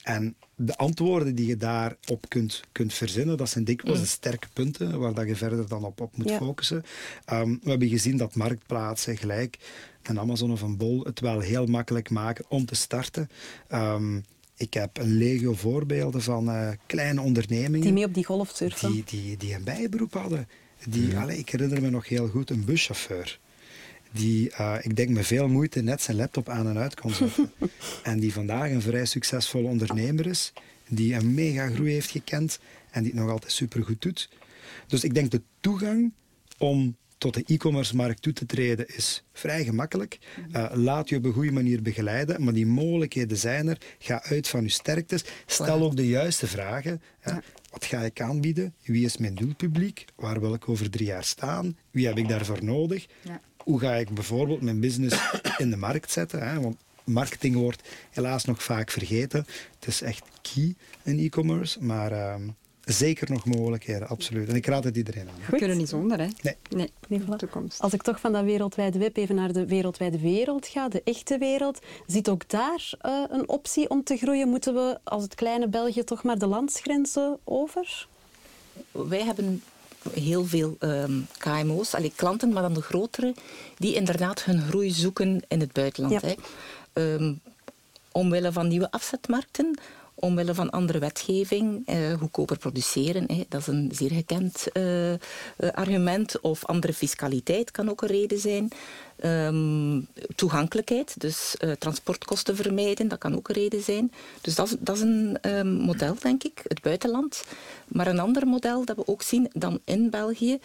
En 0.03 0.35
de 0.55 0.75
antwoorden 0.77 1.35
die 1.35 1.45
je 1.47 1.57
daarop 1.57 2.25
kunt, 2.29 2.61
kunt 2.71 2.93
verzinnen, 2.93 3.37
dat 3.37 3.49
zijn 3.49 3.63
dikwijls 3.63 3.99
de 3.99 4.05
sterke 4.05 4.47
punten 4.53 4.99
waar 4.99 5.13
dat 5.13 5.27
je 5.27 5.35
verder 5.35 5.67
dan 5.67 5.83
op, 5.83 6.01
op 6.01 6.17
moet 6.17 6.29
Ja. 6.29 6.37
focussen. 6.37 6.83
Ehm, 7.25 7.49
we 7.61 7.69
hebben 7.69 7.87
gezien 7.87 8.17
dat 8.17 8.35
marktplaatsen 8.35 9.17
gelijk 9.17 9.57
een 10.03 10.19
Amazon 10.19 10.51
of 10.51 10.61
een 10.61 10.77
Bol 10.77 11.03
het 11.03 11.19
wel 11.19 11.39
heel 11.39 11.65
makkelijk 11.65 12.09
maken 12.09 12.45
om 12.47 12.65
te 12.65 12.75
starten. 12.75 13.29
Ehm, 13.67 14.19
ik 14.57 14.73
heb 14.73 14.97
een 14.97 15.17
legio 15.17 15.53
voorbeelden 15.53 16.21
van 16.21 16.49
eh, 16.49 16.69
kleine 16.85 17.21
ondernemingen 17.21 17.81
Die 17.81 17.93
mee 17.93 18.05
op 18.05 18.13
die 18.13 18.25
golf 18.25 18.51
surfen. 18.55 18.91
die, 18.91 19.03
die, 19.05 19.37
die 19.37 19.53
een 19.53 19.63
bijberoep 19.63 20.13
hadden. 20.13 20.47
Die, 20.87 21.17
allee, 21.17 21.37
ik 21.37 21.49
herinner 21.49 21.81
me 21.81 21.89
nog 21.89 22.07
heel 22.07 22.27
goed 22.27 22.49
een 22.49 22.65
buschauffeur. 22.65 23.39
Die, 24.11 24.51
eh, 24.51 24.75
ik 24.81 24.95
denk, 24.95 25.09
met 25.09 25.25
veel 25.25 25.47
moeite 25.47 25.81
net 25.81 26.01
zijn 26.01 26.17
laptop 26.17 26.49
aan 26.49 26.67
en 26.67 26.77
uit 26.77 26.99
kon 26.99 27.11
zetten. 27.13 27.51
en 28.03 28.19
die 28.19 28.33
vandaag 28.33 28.69
een 28.69 28.81
vrij 28.81 29.05
succesvolle 29.05 29.67
ondernemer 29.67 30.27
is. 30.27 30.53
Die 30.87 31.13
een 31.13 31.33
mega 31.33 31.69
groei 31.69 31.91
heeft 31.91 32.09
gekend 32.09 32.59
en 32.91 33.03
die 33.03 33.11
het 33.11 33.21
nog 33.21 33.31
altijd 33.31 33.51
supergoed 33.51 34.01
doet. 34.01 34.29
Dus 34.87 35.03
ik 35.03 35.13
denk 35.13 35.31
de 35.31 35.41
toegang 35.59 36.13
om 36.57 36.95
tot 37.31 37.47
de 37.47 37.53
e-commerce 37.53 37.95
markt 37.95 38.21
toe 38.21 38.33
te 38.33 38.45
treden 38.45 38.95
is 38.95 39.23
vrij 39.33 39.63
gemakkelijk. 39.63 40.17
Eh, 40.51 40.65
laat 40.73 41.09
je 41.09 41.15
op 41.15 41.25
een 41.25 41.33
goede 41.33 41.51
manier 41.51 41.81
begeleiden, 41.81 42.43
maar 42.43 42.53
die 42.53 42.65
mogelijkheden 42.65 43.37
zijn 43.37 43.67
er. 43.67 43.77
Ga 43.99 44.23
uit 44.23 44.47
van 44.47 44.63
je 44.63 44.69
sterktes. 44.69 45.23
Stel 45.45 45.81
ook 45.81 45.95
de 45.95 46.07
juiste 46.07 46.47
vragen. 46.47 47.01
hè. 47.19 47.33
Wat 47.71 47.85
ga 47.85 48.01
ik 48.01 48.21
aanbieden? 48.21 48.73
Wie 48.83 49.05
is 49.05 49.17
mijn 49.17 49.35
doelpubliek? 49.35 50.05
Waar 50.15 50.39
wil 50.39 50.53
ik 50.53 50.69
over 50.69 50.89
drie 50.89 51.07
jaar 51.07 51.23
staan? 51.23 51.77
Wie 51.91 52.07
heb 52.07 52.17
ik 52.17 52.27
daarvoor 52.27 52.63
nodig? 52.63 53.05
Ja. 53.21 53.41
Hoe 53.57 53.79
ga 53.79 53.95
ik 53.95 54.09
bijvoorbeeld 54.09 54.61
mijn 54.61 54.79
business 54.79 55.17
in 55.57 55.69
de 55.69 55.77
markt 55.77 56.11
zetten? 56.11 56.47
Hè? 56.47 56.59
Want 56.61 56.77
marketing 57.03 57.55
wordt 57.55 57.89
helaas 58.11 58.45
nog 58.45 58.63
vaak 58.63 58.91
vergeten. 58.91 59.45
Het 59.79 59.87
is 59.87 60.01
echt 60.01 60.23
key 60.41 60.75
in 61.03 61.19
e-commerce, 61.19 61.83
maar 61.83 62.11
ehm, 62.11 62.47
zeker 62.85 63.31
nog 63.31 63.45
mogelijkheden, 63.45 64.07
absoluut. 64.07 64.49
En 64.49 64.55
ik 64.55 64.65
raad 64.65 64.83
het 64.83 64.97
iedereen 64.97 65.27
aan. 65.27 65.51
We 65.51 65.57
kunnen 65.57 65.77
niet 65.77 65.89
zonder, 65.89 66.19
hè? 66.19 66.25
Nee. 66.25 66.33
Nee, 66.41 66.55
Nee, 66.69 67.19
in 67.19 67.25
de 67.25 67.33
voilà. 67.33 67.37
toekomst. 67.37 67.81
Als 67.81 67.93
ik 67.93 68.01
toch 68.01 68.19
van 68.19 68.31
dat 68.31 68.43
wereldwijde 68.43 68.99
web 68.99 69.17
even 69.17 69.35
naar 69.35 69.53
de 69.53 69.65
wereldwijde 69.65 70.19
wereld 70.19 70.67
ga, 70.67 70.87
de 70.87 71.01
echte 71.03 71.37
wereld, 71.37 71.79
zit 72.07 72.29
ook 72.29 72.49
daar 72.49 72.93
eh, 73.01 73.23
een 73.29 73.49
optie 73.49 73.89
om 73.89 74.03
te 74.03 74.17
groeien? 74.17 74.49
Moeten 74.49 74.73
we 74.73 74.99
als 75.03 75.23
het 75.23 75.35
kleine 75.35 75.67
België 75.67 76.03
toch 76.03 76.23
maar 76.23 76.37
de 76.37 76.47
landsgrenzen 76.47 77.37
over? 77.43 78.07
Wij 78.91 79.23
hebben 79.23 79.63
heel 80.13 80.45
veel 80.45 80.75
ehm, 80.79 81.19
KMO's, 81.37 81.93
allee, 81.93 82.13
klanten, 82.15 82.53
maar 82.53 82.61
dan 82.61 82.73
de 82.73 82.81
grotere, 82.81 83.33
die 83.77 83.93
inderdaad 83.95 84.43
hun 84.43 84.61
groei 84.61 84.91
zoeken 84.91 85.41
in 85.47 85.59
het 85.59 85.73
buitenland. 85.73 86.21
Ja. 86.21 86.27
Hè. 86.27 86.35
Ehm, 86.93 87.33
omwille 88.11 88.51
van 88.51 88.67
nieuwe 88.67 88.91
afzetmarkten, 88.91 89.79
omwille 90.15 90.53
van 90.53 90.69
andere 90.69 90.99
wetgeving, 90.99 91.81
eh, 91.85 92.13
goedkoper 92.13 92.57
produceren. 92.57 93.27
Dat 93.49 93.61
is 93.61 93.67
een 93.67 93.91
zeer 93.93 94.11
gekend 94.11 94.71
eh, 94.71 95.13
eh, 95.13 95.19
argument. 95.73 96.41
Of 96.41 96.65
andere 96.65 96.93
fiscaliteit 96.93 97.71
kan 97.71 97.89
ook 97.89 98.01
een 98.01 98.07
reden 98.07 98.39
zijn. 98.39 98.69
Ehm, 99.15 100.01
toegankelijkheid, 100.35 101.15
dus 101.21 101.55
transportkosten 101.79 102.55
vermijden, 102.55 103.07
dat 103.07 103.17
kan 103.17 103.35
ook 103.35 103.47
een 103.49 103.55
reden 103.55 103.81
zijn. 103.81 104.11
Dus 104.41 104.55
dat 104.55 104.67
is, 104.67 104.75
dat 104.79 104.95
is 104.95 105.01
een 105.01 105.37
ehm, 105.41 105.73
model, 105.73 106.15
denk 106.19 106.43
ik, 106.43 106.61
het 106.67 106.81
buitenland. 106.81 107.43
Maar 107.87 108.07
een 108.07 108.19
ander 108.19 108.47
model 108.47 108.85
dat 108.85 108.95
we 108.95 109.07
ook 109.07 109.21
zien 109.21 109.49
dan 109.53 109.79
in 109.85 110.09
België 110.09 110.59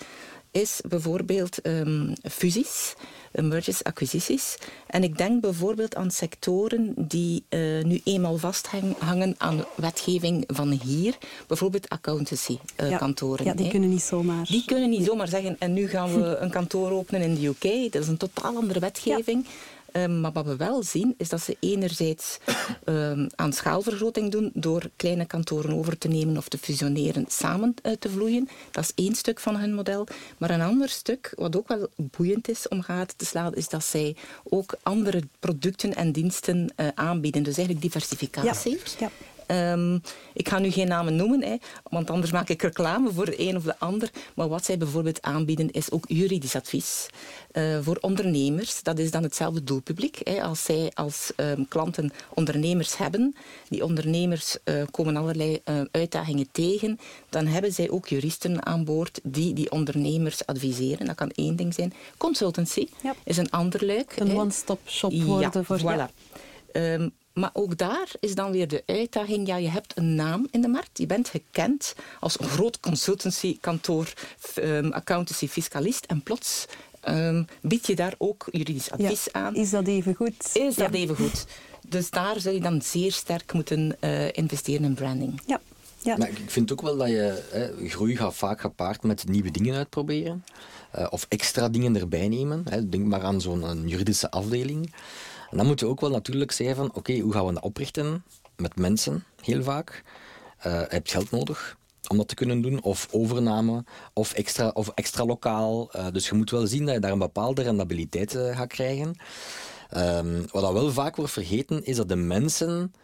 is 0.51 0.81
bijvoorbeeld 0.89 1.61
ehm, 1.61 2.15
fusies, 2.23 2.95
eh, 3.33 3.45
mergers, 3.45 3.85
acquisities. 3.85 4.57
En 4.87 5.03
ik 5.03 5.19
denk 5.19 5.41
bijvoorbeeld 5.41 5.95
aan 5.95 6.11
sectoren 6.11 6.95
die 6.97 7.45
eh, 7.49 7.61
nu 7.83 8.01
eenmaal 8.05 8.37
vasthangen 8.37 9.35
aan 9.39 9.65
wetgeving 9.75 10.45
van 10.47 10.71
hier. 10.71 11.19
Bijvoorbeeld 11.47 11.89
accountancy-kantoren. 11.89 13.45
ja, 13.45 13.55
die 13.55 13.69
kunnen 13.69 13.89
niet 13.89 14.03
zomaar. 14.03 14.47
Die 14.47 14.65
kunnen 14.65 14.91
niet 14.91 15.05
zomaar 15.05 15.29
zeggen, 15.29 15.57
en 15.59 15.73
nu 15.73 15.89
gaan 15.89 16.21
we 16.21 16.37
een 16.43 16.51
kantoor 16.51 16.91
openen 16.91 17.21
in 17.21 17.35
de 17.35 17.47
UK. 17.47 17.93
Dat 17.93 18.03
is 18.03 18.09
een 18.09 18.17
totaal 18.17 18.57
andere 18.57 18.81
wetgeving. 18.81 19.47
Ehm, 19.93 20.21
maar 20.21 20.33
wat 20.33 20.47
we 20.47 20.57
wel 20.57 20.83
zien, 20.83 21.15
is 21.17 21.29
dat 21.29 21.41
ze 21.41 21.57
enerzijds 21.61 22.39
ehm, 22.85 23.29
aan 23.35 23.53
schaalvergroting 23.53 24.31
doen 24.31 24.51
door 24.55 24.91
kleine 24.97 25.25
kantoren 25.25 25.75
over 25.75 25.99
te 25.99 26.09
nemen 26.09 26.37
of 26.37 26.49
te 26.49 26.59
fusioneren, 26.59 27.25
samen 27.29 27.75
eh, 27.83 27.93
te 27.93 28.11
vloeien. 28.11 28.49
Dat 28.71 28.85
is 28.85 29.05
één 29.05 29.15
stuk 29.15 29.41
van 29.41 29.57
hun 29.57 29.75
model. 29.75 30.07
Maar 30.39 30.51
een 30.51 30.61
ander 30.61 30.89
stuk, 30.89 31.33
wat 31.37 31.57
ook 31.57 31.69
wel 31.69 31.89
boeiend 31.97 32.49
is 32.49 32.69
om 32.69 32.83
gaten 32.83 33.17
te 33.17 33.25
slaan, 33.25 33.55
is 33.55 33.69
dat 33.69 33.85
zij 33.85 34.17
ook 34.45 34.75
andere 34.83 35.23
producten 35.39 35.95
en 35.95 36.13
diensten 36.13 36.73
eh, 36.77 36.87
aanbieden. 36.95 37.43
Dus 37.43 37.57
eigenlijk 37.57 37.87
diversificatie. 37.87 38.79
Ja. 38.99 39.11
Ehm, 39.51 39.99
ik 40.33 40.49
ga 40.49 40.59
nu 40.59 40.71
geen 40.71 40.89
namen 40.89 41.17
noemen, 41.17 41.43
hè, 41.43 41.57
want 41.83 42.11
anders 42.11 42.33
maak 42.33 42.49
ik 42.49 42.63
reclame 42.63 43.13
voor 43.13 43.25
de 43.25 43.41
een 43.41 43.57
of 43.57 43.63
de 43.63 43.79
ander. 43.79 44.11
Maar 44.35 44.49
wat 44.49 44.65
zij 44.65 44.79
bijvoorbeeld 44.79 45.23
aanbieden 45.23 45.71
is 45.71 45.91
ook 45.91 46.05
juridisch 46.09 46.57
advies 46.57 47.07
eh, 47.53 47.79
voor 47.83 47.99
ondernemers. 48.01 48.83
Dat 48.83 48.99
is 48.99 49.11
dan 49.11 49.23
hetzelfde 49.23 49.65
doelpubliek. 49.65 50.21
Hè. 50.25 50.43
Als 50.43 50.65
zij 50.65 50.91
als 50.95 51.33
ehm, 51.37 51.63
klanten 51.69 52.13
ondernemers 52.35 52.97
hebben, 52.97 53.35
die 53.69 53.85
ondernemers 53.85 54.57
eh, 54.65 54.75
komen 54.91 55.17
allerlei 55.17 55.61
eh, 55.65 55.81
uitdagingen 55.91 56.49
tegen, 56.53 56.99
dan 57.29 57.47
hebben 57.47 57.73
zij 57.73 57.91
ook 57.91 58.09
juristen 58.09 58.67
aan 58.67 58.85
boord 58.85 59.21
die 59.23 59.55
die 59.55 59.71
ondernemers 59.71 60.47
adviseren. 60.47 61.07
Dat 61.07 61.17
kan 61.17 61.31
één 61.31 61.57
ding 61.57 61.75
zijn. 61.75 61.93
Consultancy 62.17 62.87
Ja. 63.03 63.15
is 63.25 63.37
een 63.37 63.51
ander 63.51 63.87
luik. 63.87 64.13
Een 64.17 64.37
one-stop 64.37 64.81
shop 64.87 65.13
worden 65.13 65.65
voor... 65.65 65.81
Voilà. 65.81 66.31
Ehm, 66.73 67.09
maar 67.41 67.51
ook 67.53 67.79
daar 67.79 68.09
is 68.21 68.35
dan 68.35 68.51
weer 68.51 68.69
de 68.69 68.83
uitdaging, 68.87 69.47
ja, 69.47 69.57
je 69.57 69.69
hebt 69.69 69.97
een 69.97 70.15
naam 70.15 70.49
in 70.51 70.61
de 70.61 70.69
markt. 70.69 70.99
Je 70.99 71.07
bent 71.07 71.29
gekend 71.29 71.95
als 72.21 72.41
een 72.41 72.49
groot 72.49 72.81
consultancykantoor, 72.81 74.13
um, 74.59 74.93
accountancy, 74.93 75.49
fiscalist. 75.49 76.05
En 76.05 76.23
plots 76.23 76.67
um, 77.09 77.47
bied 77.63 77.87
je 77.87 77.95
daar 77.95 78.15
ook 78.19 78.49
juridisch 78.51 78.91
advies 78.91 79.25
Ja. 79.25 79.41
aan. 79.41 79.55
Is 79.55 79.71
dat 79.71 79.87
even 79.87 80.15
goed? 80.15 80.51
Is 80.53 80.75
dat 80.75 80.93
even 80.93 81.17
goed? 81.17 81.47
Dus 81.89 82.11
daar 82.11 82.41
zul 82.41 82.53
je 82.53 82.61
dan 82.61 82.83
zeer 82.83 83.13
sterk 83.13 83.53
moeten 83.53 83.97
uh, 84.01 84.33
investeren 84.33 84.85
in 84.85 84.95
branding. 84.95 85.43
Ja. 85.47 85.61
Ja. 86.03 86.17
Maar 86.17 86.29
ik 86.29 86.51
vind 86.51 86.73
ook 86.73 86.83
wel 86.83 86.97
dat 86.97 87.09
je 87.09 87.43
hè, 87.51 87.89
groei 87.89 88.17
gaat 88.17 88.35
vaak 88.35 88.61
gepaard 88.61 89.03
met 89.03 89.29
nieuwe 89.29 89.51
dingen 89.51 89.75
uitproberen. 89.77 90.45
Uh, 90.99 91.07
of 91.11 91.27
extra 91.29 91.69
dingen 91.69 91.97
erbij 91.97 92.29
nemen. 92.29 92.65
Hè. 92.69 92.89
Denk 92.89 93.05
maar 93.05 93.23
aan 93.23 93.41
zo'n 93.41 93.89
juridische 93.89 94.31
afdeling. 94.31 94.93
En 95.51 95.57
dan 95.57 95.67
moet 95.67 95.81
je 95.81 95.87
ook 95.87 96.01
wel 96.01 96.11
natuurlijk 96.11 96.53
zeggen 96.53 96.77
van, 96.77 96.95
oké, 96.95 97.19
hoe 97.19 97.33
gaan 97.33 97.47
we 97.47 97.53
dat 97.53 97.63
oprichten? 97.63 98.25
Met 98.57 98.77
mensen, 98.77 99.25
heel 99.41 99.63
vaak. 99.63 100.03
Uh, 100.67 100.73
je 100.73 100.87
hebt 100.89 101.11
geld 101.11 101.31
nodig 101.31 101.79
om 102.09 102.17
dat 102.17 102.29
te 102.29 102.35
kunnen 102.35 102.61
doen. 102.61 102.83
Of 102.83 103.09
overname, 103.11 103.85
of 104.13 104.33
extra, 104.33 104.69
of 104.69 104.89
extra 104.89 105.25
lokaal. 105.25 105.91
Uh, 105.97 106.07
dus 106.13 106.29
je 106.29 106.35
moet 106.35 106.51
wel 106.51 106.67
zien 106.67 106.85
dat 106.85 106.95
je 106.95 107.01
daar 107.01 107.13
een 107.13 107.19
bepaalde 107.19 107.63
rendabiliteit 107.63 108.35
uh, 108.35 108.57
gaat 108.57 108.69
krijgen. 108.69 109.17
Um, 109.97 110.45
wat 110.51 110.73
wel 110.73 110.93
vaak 110.93 111.17
wordt 111.17 111.33
vergeten, 111.33 111.85
is 111.85 111.97
dat 111.97 112.09
de 112.09 112.17
mensen 112.17 112.95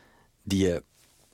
die 0.43 0.67
je 0.67 0.83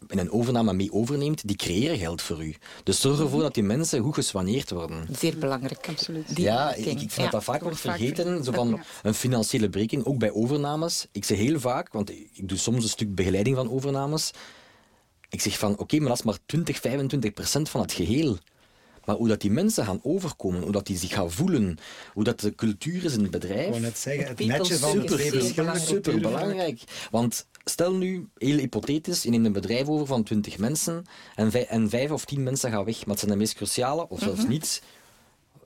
in 0.09 0.19
een 0.19 0.31
overname 0.33 0.73
mee 0.73 0.93
overneemt, 0.93 1.47
die 1.49 1.57
creëren 1.57 1.99
geld 1.99 2.23
voor 2.23 2.45
u. 2.45 2.55
Dus 2.85 3.01
zorg 3.01 3.21
ervoor 3.21 3.41
dat 3.43 3.55
die 3.55 3.63
mensen 3.63 4.03
goed 4.03 4.15
geswaneerd 4.15 4.71
worden. 4.71 5.07
Zeer 5.19 5.39
belangrijk. 5.39 5.89
Absoluut. 5.89 6.37
Die 6.37 6.45
ja, 6.45 6.75
ik, 6.75 6.85
ik 6.87 6.99
vind 6.99 7.15
Ja. 7.15 7.23
dat 7.23 7.31
dat 7.33 7.45
vaak 7.45 7.63
wordt 7.63 7.81
vergeten. 7.81 8.45
Zo 8.45 8.53
van 8.53 8.81
een 9.03 9.15
financiële 9.15 9.69
breking, 9.69 10.05
ook 10.05 10.19
bij 10.19 10.33
overnames. 10.33 11.07
Ik 11.13 11.25
zeg 11.25 11.39
heel 11.39 11.61
vaak, 11.61 11.93
want 11.93 12.11
ik 12.11 12.49
doe 12.49 12.59
soms 12.59 12.83
een 12.83 12.89
stuk 12.91 13.15
begeleiding 13.15 13.57
van 13.57 13.71
overnames. 13.71 14.31
Ik 15.29 15.41
zeg 15.41 15.59
van, 15.59 15.79
oké, 15.79 15.99
maar 15.99 16.09
dat 16.09 16.19
is 16.19 16.23
maar 16.25 16.39
20, 16.47 16.79
25 16.81 17.33
procent 17.33 17.69
van 17.69 17.81
het 17.81 17.93
geheel. 17.93 18.39
Maar 19.05 19.17
hoe 19.17 19.29
dat 19.29 19.41
die 19.41 19.51
mensen 19.51 19.85
gaan 19.85 20.01
overkomen, 20.03 20.63
hoe 20.63 20.73
dat 20.73 20.87
die 20.87 20.97
zich 20.97 21.13
gaan 21.13 21.31
voelen, 21.31 21.79
hoe 22.13 22.25
dat 22.25 22.41
de 22.41 22.55
cultuur 22.55 23.05
is 23.05 23.15
in 23.15 23.23
het 23.23 23.31
bedrijf. 23.31 23.75
Ik 23.77 23.81
net 23.83 23.99
zeggen, 23.99 24.27
het 24.27 24.47
matchen 24.47 24.79
van 24.79 24.99
de 24.99 25.09
super. 25.43 25.81
Super 25.81 26.21
belangrijk. 26.21 26.81
Want 27.11 27.47
stel 27.65 27.95
nu, 27.95 28.29
heel 28.39 28.57
hypothetisch, 28.59 29.23
je 29.23 29.31
neemt 29.31 29.47
een 29.47 29.53
bedrijf 29.53 29.89
over 29.89 30.07
van 30.07 30.23
20 30.23 30.59
mensen 30.59 31.05
en, 31.35 31.51
vij- 31.51 31.67
en 31.67 31.89
vijf 31.91 32.11
of 32.11 32.25
tien 32.25 32.43
mensen 32.43 32.71
gaan 32.71 32.85
weg, 32.85 32.99
maar 32.99 33.09
het 33.09 33.19
zijn 33.19 33.31
de 33.31 33.37
meest 33.37 33.55
cruciale, 33.55 34.09
of 34.09 34.21
zelfs 34.21 34.47
niets. 34.47 34.81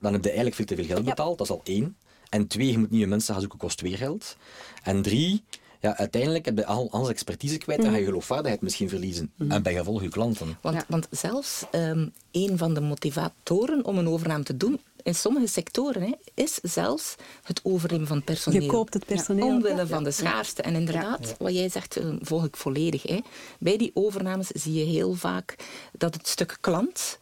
Dan 0.01 0.12
heb 0.12 0.20
je 0.22 0.26
eigenlijk 0.28 0.57
veel 0.57 0.66
te 0.66 0.74
veel 0.74 0.84
geld 0.84 0.99
Ja. 1.05 1.05
betaald, 1.11 1.39
dat 1.39 1.47
is 1.47 1.53
al 1.53 1.61
één. 1.64 1.97
En 2.28 2.47
twee, 2.47 2.70
je 2.70 2.78
moet 2.78 2.91
nieuwe 2.91 3.07
mensen 3.07 3.32
gaan 3.32 3.41
zoeken, 3.41 3.59
kost 3.59 3.80
weer 3.80 3.97
geld. 3.97 4.37
En 4.82 5.03
drie, 5.03 5.45
ja, 5.81 5.97
uiteindelijk 5.97 6.45
heb 6.45 6.57
je 6.59 6.66
al 6.66 6.89
onze 6.91 7.11
expertise 7.11 7.59
kwijt, 7.59 7.83
dan 7.83 7.91
ga 7.91 7.97
je 7.97 8.05
geloofwaardigheid 8.05 8.62
misschien 8.62 8.89
verliezen. 8.89 9.33
En 9.49 9.62
bij 9.62 9.74
gevolg 9.74 10.03
je 10.03 10.09
klanten. 10.09 10.59
Want, 10.61 10.77
Ja. 10.77 10.85
want 10.89 11.07
zelfs 11.11 11.64
ehm, 11.70 12.09
een 12.31 12.59
van 12.59 12.74
de 12.74 12.81
motivatoren 12.81 13.85
om 13.85 13.99
een 13.99 14.09
overname 14.09 14.45
te 14.45 14.57
doen 14.57 14.81
in 15.07 15.14
sommige 15.14 15.47
sectoren 15.47 16.03
hè, 16.03 16.12
is 16.35 16.55
zelfs 16.62 17.14
het 17.43 17.61
overnemen 17.62 18.07
van 18.07 18.24
personeel. 18.24 18.61
Je 18.62 18.68
koopt 18.68 18.95
het 18.95 19.07
personeel. 19.07 19.47
Omwille 19.47 19.87
van 19.87 20.05
de 20.05 20.11
schaarste. 20.11 20.62
En 20.62 20.74
inderdaad, 20.74 21.35
wat 21.39 21.55
jij 21.55 21.68
zegt, 21.68 21.97
eh, 21.97 22.07
volg 22.20 22.45
ik 22.45 22.57
volledig. 22.57 23.03
Hè. 23.03 23.20
Bij 23.59 23.77
die 23.77 23.91
overnames 23.95 24.47
zie 24.47 24.72
je 24.72 24.85
heel 24.85 25.14
vaak 25.14 25.55
dat 25.93 26.14
het 26.14 26.29
stuk 26.29 26.57
klant 26.61 27.18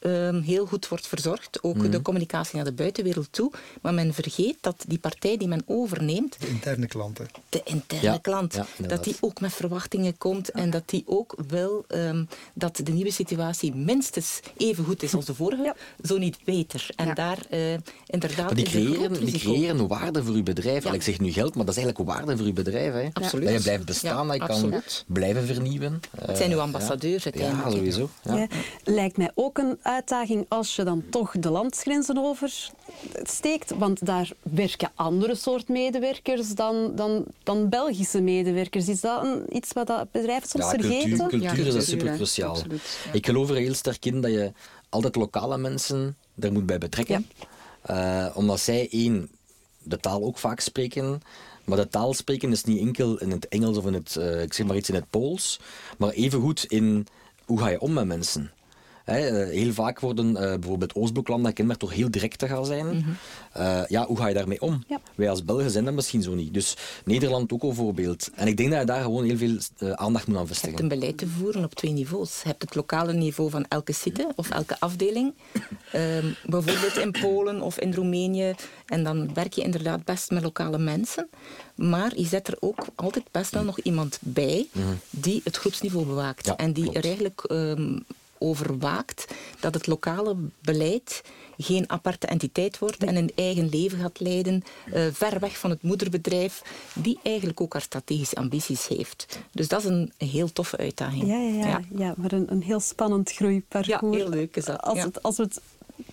ehm, 0.00 0.40
heel 0.40 0.66
goed 0.66 0.88
wordt 0.88 1.06
verzorgd. 1.06 1.62
Ook 1.62 1.76
Mhm. 1.76 1.90
de 1.90 2.02
communicatie 2.02 2.56
naar 2.56 2.64
de 2.64 2.72
buitenwereld 2.72 3.28
toe. 3.32 3.50
Maar 3.82 3.94
men 3.94 4.14
vergeet 4.14 4.56
dat 4.60 4.84
die 4.88 4.98
partij 4.98 5.36
die 5.36 5.48
men 5.48 5.62
overneemt, 5.66 6.40
De 6.40 6.48
interne 6.48 6.86
klanten. 6.86 7.26
de 7.48 7.60
interne 7.64 8.02
Ja, 8.06 8.18
klant, 8.18 8.54
ja, 8.54 8.66
dat 8.86 9.04
die 9.04 9.16
ook 9.20 9.40
met 9.40 9.52
verwachtingen 9.52 10.18
komt 10.18 10.50
en 10.50 10.70
dat 10.70 10.82
die 10.88 11.02
ook 11.06 11.36
wil 11.48 11.84
ehm, 11.88 12.24
dat 12.54 12.76
de 12.84 12.92
nieuwe 12.92 13.12
situatie 13.12 13.74
minstens 13.74 14.40
even 14.56 14.84
goed 14.84 15.02
is 15.02 15.14
als 15.14 15.24
de 15.24 15.34
vorige, 15.34 15.62
Ja. 15.62 15.74
zo 16.04 16.18
niet 16.18 16.38
beter. 16.44 16.86
En 16.96 17.06
Ja. 17.06 17.14
daar 17.14 17.38
eh, 17.50 17.72
inderdaad 18.06 18.46
Maar 18.46 18.54
die 18.54 18.64
creëren, 18.64 19.24
die 19.24 19.38
creëren 19.38 19.86
waarde 19.88 20.24
voor 20.24 20.36
je 20.36 20.42
bedrijf. 20.42 20.82
Ja. 20.82 20.88
Al, 20.88 20.94
Ik 20.94 21.02
zeg 21.02 21.20
nu 21.20 21.32
geld, 21.32 21.54
maar 21.54 21.64
dat 21.64 21.76
is 21.76 21.82
eigenlijk 21.82 22.10
waarde 22.10 22.36
voor 22.36 22.46
je 22.46 22.52
bedrijf. 22.52 22.92
Hè. 22.92 23.08
Absoluut. 23.12 23.44
Dat 23.48 23.54
je 23.56 23.62
blijft 23.62 23.84
bestaan, 23.84 24.26
Ja, 24.26 24.32
dat 24.32 24.36
je 24.48 24.54
absoluut. 24.54 25.04
kan 25.06 25.14
blijven 25.14 25.46
vernieuwen. 25.46 26.00
Het 26.20 26.36
zijn 26.36 26.50
uw 26.50 26.56
Eh, 26.56 26.62
ambassadeurs 26.62 27.24
ja. 27.24 27.30
uiteindelijk. 27.32 27.68
Ja, 27.70 27.76
sowieso. 27.76 28.08
Ja. 28.22 28.36
Ja. 28.36 28.46
Lijkt 28.84 29.16
mij 29.16 29.30
ook 29.34 29.58
een 29.58 29.77
uitdaging 29.82 30.46
als 30.48 30.76
je 30.76 30.82
dan 30.84 31.04
toch 31.10 31.30
de 31.38 31.50
landsgrenzen 31.50 32.18
oversteekt. 32.18 33.70
Want 33.78 34.06
daar 34.06 34.30
werken 34.42 34.90
andere 34.94 35.34
soort 35.34 35.68
medewerkers 35.68 36.54
dan, 36.54 36.92
dan, 36.96 37.24
dan 37.42 37.68
Belgische 37.68 38.20
medewerkers. 38.20 38.88
Is 38.88 39.00
dat 39.00 39.24
een, 39.24 39.56
iets 39.56 39.72
wat 39.72 39.86
dat 39.86 40.10
bedrijven 40.10 40.48
soms 40.48 40.64
Ja, 40.64 40.70
vergeten? 40.70 41.08
cultuur, 41.08 41.28
cultuur 41.28 41.42
Ja, 41.42 41.50
is 41.50 41.56
cultuur, 41.56 41.74
dat 41.74 41.84
super 41.84 42.14
cruciaal. 42.14 42.56
Ja. 42.56 42.76
Ik 43.12 43.26
geloof 43.26 43.50
er 43.50 43.56
heel 43.56 43.74
sterk 43.74 44.04
in 44.04 44.20
dat 44.20 44.30
je 44.30 44.52
altijd 44.88 45.16
lokale 45.16 45.58
mensen 45.58 46.16
er 46.38 46.52
moet 46.52 46.66
bij 46.66 46.78
betrekken. 46.78 47.28
Eh, 47.82 48.26
omdat 48.34 48.60
zij 48.60 48.88
één, 48.90 49.30
de 49.82 49.98
taal 49.98 50.22
ook 50.22 50.38
vaak 50.38 50.60
spreken. 50.60 51.20
Maar 51.64 51.76
de 51.78 51.88
taal 51.88 52.14
spreken 52.14 52.52
is 52.52 52.64
niet 52.64 52.80
enkel 52.80 53.18
in 53.18 53.30
het 53.30 53.48
Engels 53.48 53.76
of 53.76 53.86
in 53.86 53.94
het, 53.94 54.16
eh, 54.16 54.42
ik 54.42 54.52
zeg 54.52 54.66
maar 54.66 54.76
iets 54.76 54.88
in 54.88 54.94
het 54.94 55.10
Pools, 55.10 55.60
maar 55.98 56.10
evengoed 56.10 56.64
in 56.64 57.06
hoe 57.44 57.58
ga 57.58 57.68
je 57.68 57.80
om 57.80 57.92
met 57.92 58.06
mensen. 58.06 58.50
Hè, 59.08 59.26
eh, 59.42 59.48
heel 59.60 59.72
vaak 59.72 60.00
worden 60.00 60.36
eh, 60.36 60.58
bijvoorbeeld 60.58 60.94
Oostbloklanden 60.94 61.46
gekenmerkt 61.48 61.80
door 61.80 61.90
heel 61.90 62.10
direct 62.10 62.38
te 62.38 62.46
gaan 62.46 62.66
zijn. 62.66 63.06
Eh, 63.52 63.80
ja, 63.88 64.06
hoe 64.06 64.16
ga 64.16 64.26
je 64.26 64.34
daarmee 64.34 64.60
om? 64.60 64.84
Ja. 64.88 65.00
Wij 65.14 65.30
als 65.30 65.44
Belgen 65.44 65.70
zijn 65.70 65.84
dat 65.84 65.94
misschien 65.94 66.22
zo 66.22 66.34
niet. 66.34 66.54
Dus 66.54 66.76
Nederland 67.04 67.52
ook 67.52 67.62
een 67.62 67.74
voorbeeld. 67.74 68.30
En 68.34 68.46
ik 68.46 68.56
denk 68.56 68.70
dat 68.70 68.80
je 68.80 68.86
daar 68.86 69.02
gewoon 69.02 69.24
heel 69.24 69.36
veel 69.36 69.56
aandacht 69.96 70.26
moet 70.26 70.36
aan 70.36 70.42
Je 70.42 70.48
hebt 70.48 70.60
vestigen. 70.60 70.82
een 70.82 70.88
beleid 70.88 71.18
te 71.18 71.26
voeren 71.26 71.64
op 71.64 71.74
twee 71.74 71.92
niveaus. 71.92 72.42
Je 72.42 72.48
hebt 72.48 72.62
het 72.62 72.74
lokale 72.74 73.12
niveau 73.12 73.50
van 73.50 73.64
elke 73.68 73.92
site 73.92 74.28
of 74.36 74.50
elke 74.50 74.76
afdeling. 74.80 75.34
Ehm, 75.92 76.26
bijvoorbeeld 76.46 76.96
in 76.96 77.10
Polen 77.10 77.60
of 77.60 77.78
in 77.78 77.94
Roemenië. 77.94 78.54
En 78.86 79.04
dan 79.04 79.34
werk 79.34 79.52
je 79.52 79.62
inderdaad 79.62 80.04
best 80.04 80.30
met 80.30 80.42
lokale 80.42 80.78
mensen. 80.78 81.28
Maar 81.74 82.12
je 82.16 82.26
zet 82.26 82.48
er 82.48 82.56
ook 82.60 82.86
altijd 82.94 83.24
best 83.30 83.50
wel 83.50 83.64
nog 83.64 83.80
iemand 83.80 84.18
bij 84.20 84.66
die 85.10 85.40
het 85.44 85.56
groepsniveau 85.56 86.06
bewaakt. 86.06 86.46
Ja, 86.46 86.56
en 86.56 86.72
die 86.72 86.82
klopt. 86.82 86.98
er 86.98 87.04
eigenlijk 87.04 87.40
ehm, 87.44 87.98
over 88.38 88.78
waakt 88.78 89.34
dat 89.60 89.74
het 89.74 89.86
lokale 89.86 90.36
beleid 90.60 91.22
geen 91.58 91.90
aparte 91.90 92.26
entiteit 92.26 92.78
wordt 92.78 93.04
en 93.04 93.16
een 93.16 93.32
eigen 93.34 93.68
leven 93.68 93.98
gaat 93.98 94.20
leiden, 94.20 94.62
eh, 94.92 95.02
ver 95.12 95.40
weg 95.40 95.58
van 95.58 95.70
het 95.70 95.82
moederbedrijf, 95.82 96.62
die 96.94 97.18
eigenlijk 97.22 97.60
ook 97.60 97.72
haar 97.72 97.82
strategische 97.82 98.36
ambities 98.36 98.88
heeft. 98.88 99.38
Dus 99.52 99.68
dat 99.68 99.80
is 99.80 99.86
een 99.86 100.12
heel 100.16 100.52
toffe 100.52 100.76
uitdaging. 100.76 101.26
Ja, 101.26 101.38
ja, 101.38 101.66
ja. 101.66 101.80
ja. 101.96 102.14
maar 102.16 102.32
een, 102.32 102.52
een 102.52 102.62
heel 102.62 102.80
spannend 102.80 103.32
groeiparcours. 103.32 104.16
Ja, 104.16 104.22
heel 104.22 104.28
leuk 104.28 104.56
is 104.56 104.64
dat, 104.64 104.80
Als, 104.80 105.02
het, 105.02 105.22
als 105.22 105.36
we 105.36 105.42
het 105.42 105.60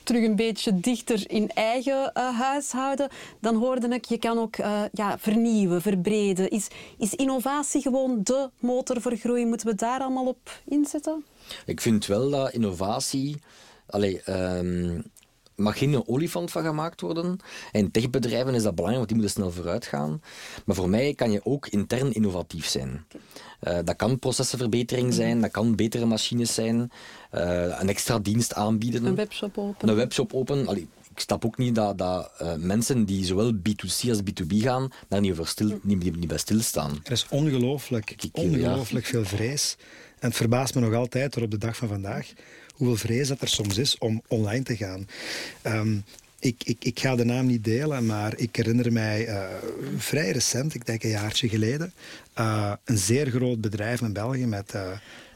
terug 0.06 0.24
een 0.24 0.36
beetje 0.36 0.80
dichter 0.80 1.30
in 1.30 1.50
eigen 1.50 2.14
eh, 2.14 2.40
huis 2.40 2.72
houden, 2.72 3.10
dan 3.40 3.56
hoorde 3.56 3.88
ik, 3.88 4.06
je 4.06 4.18
kan 4.18 4.38
ook 4.38 4.56
eh, 4.56 4.82
ja, 4.92 5.20
vernieuwen, 5.20 5.82
verbreden. 5.82 6.50
Is, 6.50 6.68
is 6.98 7.14
innovatie 7.14 7.82
gewoon 7.82 8.20
de 8.24 8.50
motor 8.60 9.02
voor 9.02 9.16
groei? 9.16 9.46
Moeten 9.46 9.68
we 9.68 9.76
daar 9.76 10.00
allemaal 10.00 10.28
op 10.28 10.62
inzetten? 10.66 11.26
Ik 11.66 11.82
vind 11.82 12.06
wel 12.06 12.30
dat 12.30 12.54
innovatie. 12.54 13.38
Allee, 13.86 14.22
ehm, 14.22 15.02
mag 15.56 15.78
geen 15.78 16.08
olifant 16.08 16.52
van 16.52 16.64
gemaakt 16.64 17.02
worden. 17.02 17.26
En 17.72 17.80
in 17.80 17.92
techbedrijven 17.92 18.54
is 18.54 18.64
dat 18.64 18.76
belangrijk, 18.76 19.06
want 19.06 19.08
die 19.08 19.18
moeten 19.18 19.42
snel 19.42 19.52
vooruit 19.52 19.86
gaan. 19.86 20.22
Maar 20.66 20.76
voor 20.76 20.90
mij 20.90 21.14
kan 21.14 21.32
je 21.32 21.46
ook 21.46 21.68
intern 21.68 22.14
innovatief 22.14 22.66
zijn. 22.66 23.06
Eh, 23.60 23.78
dat 23.84 23.96
kan 23.96 24.20
processenverbetering 24.20 25.14
zijn, 25.14 25.42
dat 25.42 25.52
kan 25.52 25.76
betere 25.76 26.06
machines 26.06 26.54
zijn, 26.54 26.92
eh, 27.32 27.80
een 27.80 27.90
extra 27.90 28.20
dienst 28.20 28.54
aanbieden. 28.54 29.06
Een 29.06 29.16
webshop 29.16 29.58
open? 29.58 29.90
Een 29.90 29.96
webshop 29.96 30.34
open. 30.34 30.68
Allee, 30.68 30.88
ik 31.16 31.20
snap 31.20 31.46
ook 31.46 31.58
niet 31.58 31.76
dat, 31.76 31.98
dat 31.98 32.32
eh, 32.38 32.56
mensen 32.56 33.06
die 33.06 33.26
zowel 33.26 33.54
B2C 33.54 34.10
als 34.10 34.20
B2B 34.22 34.62
gaan, 34.62 34.92
daar 35.08 35.22
niet, 35.22 35.32
over 35.32 35.48
stil, 35.48 35.80
niet, 35.82 36.04
niet, 36.04 36.16
niet 36.16 36.28
bij 36.28 36.38
stilstaan. 36.38 37.00
Er 37.04 37.12
is 37.12 37.26
ongelooflijk, 37.30 38.16
ja. 38.18 38.30
ongelooflijk 38.32 39.06
veel 39.06 39.26
vrees. 39.26 39.78
En 40.20 40.28
het 40.28 40.38
verbaast 40.38 40.76
me 40.76 40.82
nog 40.82 40.94
altijd, 40.94 41.32
tot 41.32 41.44
op 41.44 41.52
de 41.52 41.58
dag 41.58 41.78
van 41.78 41.88
vandaag, 41.88 42.34
hoeveel 42.76 42.98
vrees 42.98 43.28
dat 43.28 43.42
er 43.42 43.48
soms 43.48 43.78
is 43.78 43.98
om 43.98 44.22
online 44.28 44.64
te 44.64 44.76
gaan. 44.76 45.08
Ehm, 45.62 45.98
ik, 46.40 46.64
ik, 46.64 46.84
ik 46.84 47.00
ga 47.00 47.16
de 47.16 47.26
naam 47.26 47.46
niet 47.46 47.64
delen, 47.64 48.06
maar 48.06 48.38
ik 48.38 48.56
herinner 48.56 48.94
mij 48.94 49.28
eh, 49.28 49.46
vrij 49.98 50.32
recent, 50.32 50.74
ik 50.74 50.86
denk 50.86 51.04
een 51.04 51.10
jaartje 51.10 51.50
geleden, 51.50 51.94
eh, 52.34 52.74
een 52.84 52.98
zeer 52.98 53.30
groot 53.30 53.62
bedrijf 53.62 54.02
in 54.02 54.14
België 54.14 54.46
met, 54.46 54.74
eh, 54.74 54.82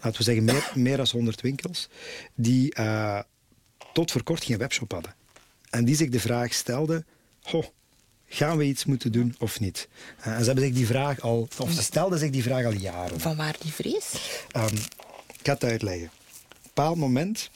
laten 0.01 0.17
we 0.17 0.23
zeggen, 0.23 0.43
meer, 0.43 0.71
meer 0.75 0.97
dan 0.97 1.07
100 1.11 1.41
winkels, 1.41 1.89
die 2.35 2.73
tot 3.93 4.11
voor 4.11 4.23
kort 4.23 4.43
geen 4.43 4.57
webshop 4.57 4.91
hadden. 4.91 5.15
En 5.69 5.85
die 5.85 5.95
zich 5.95 6.09
de 6.09 6.19
vraag 6.19 6.53
stelden, 6.53 7.05
"Goh, 7.41 7.65
gaan 8.27 8.57
we 8.57 8.63
iets 8.63 8.85
moeten 8.85 9.11
doen 9.11 9.35
of 9.39 9.59
niet? 9.59 9.87
En 10.21 10.39
ze 10.39 10.45
hebben 10.45 10.63
zich 10.63 10.73
die 10.73 10.85
vraag 10.85 11.19
al, 11.19 11.47
of 11.57 11.71
ze 11.71 11.81
stelden 11.81 12.19
zich 12.19 12.29
die 12.29 12.43
vraag 12.43 12.65
al 12.65 12.71
jaren. 12.71 13.19
Van 13.19 13.35
waar 13.35 13.55
die 13.59 13.73
vrees? 13.73 14.41
Ehm, 14.51 14.75
ik 15.27 15.39
ga 15.43 15.53
het 15.53 15.63
uitleggen. 15.63 16.09
Op 16.79 16.85
een 16.85 16.91
bepaald 16.91 17.11
moment, 17.11 17.49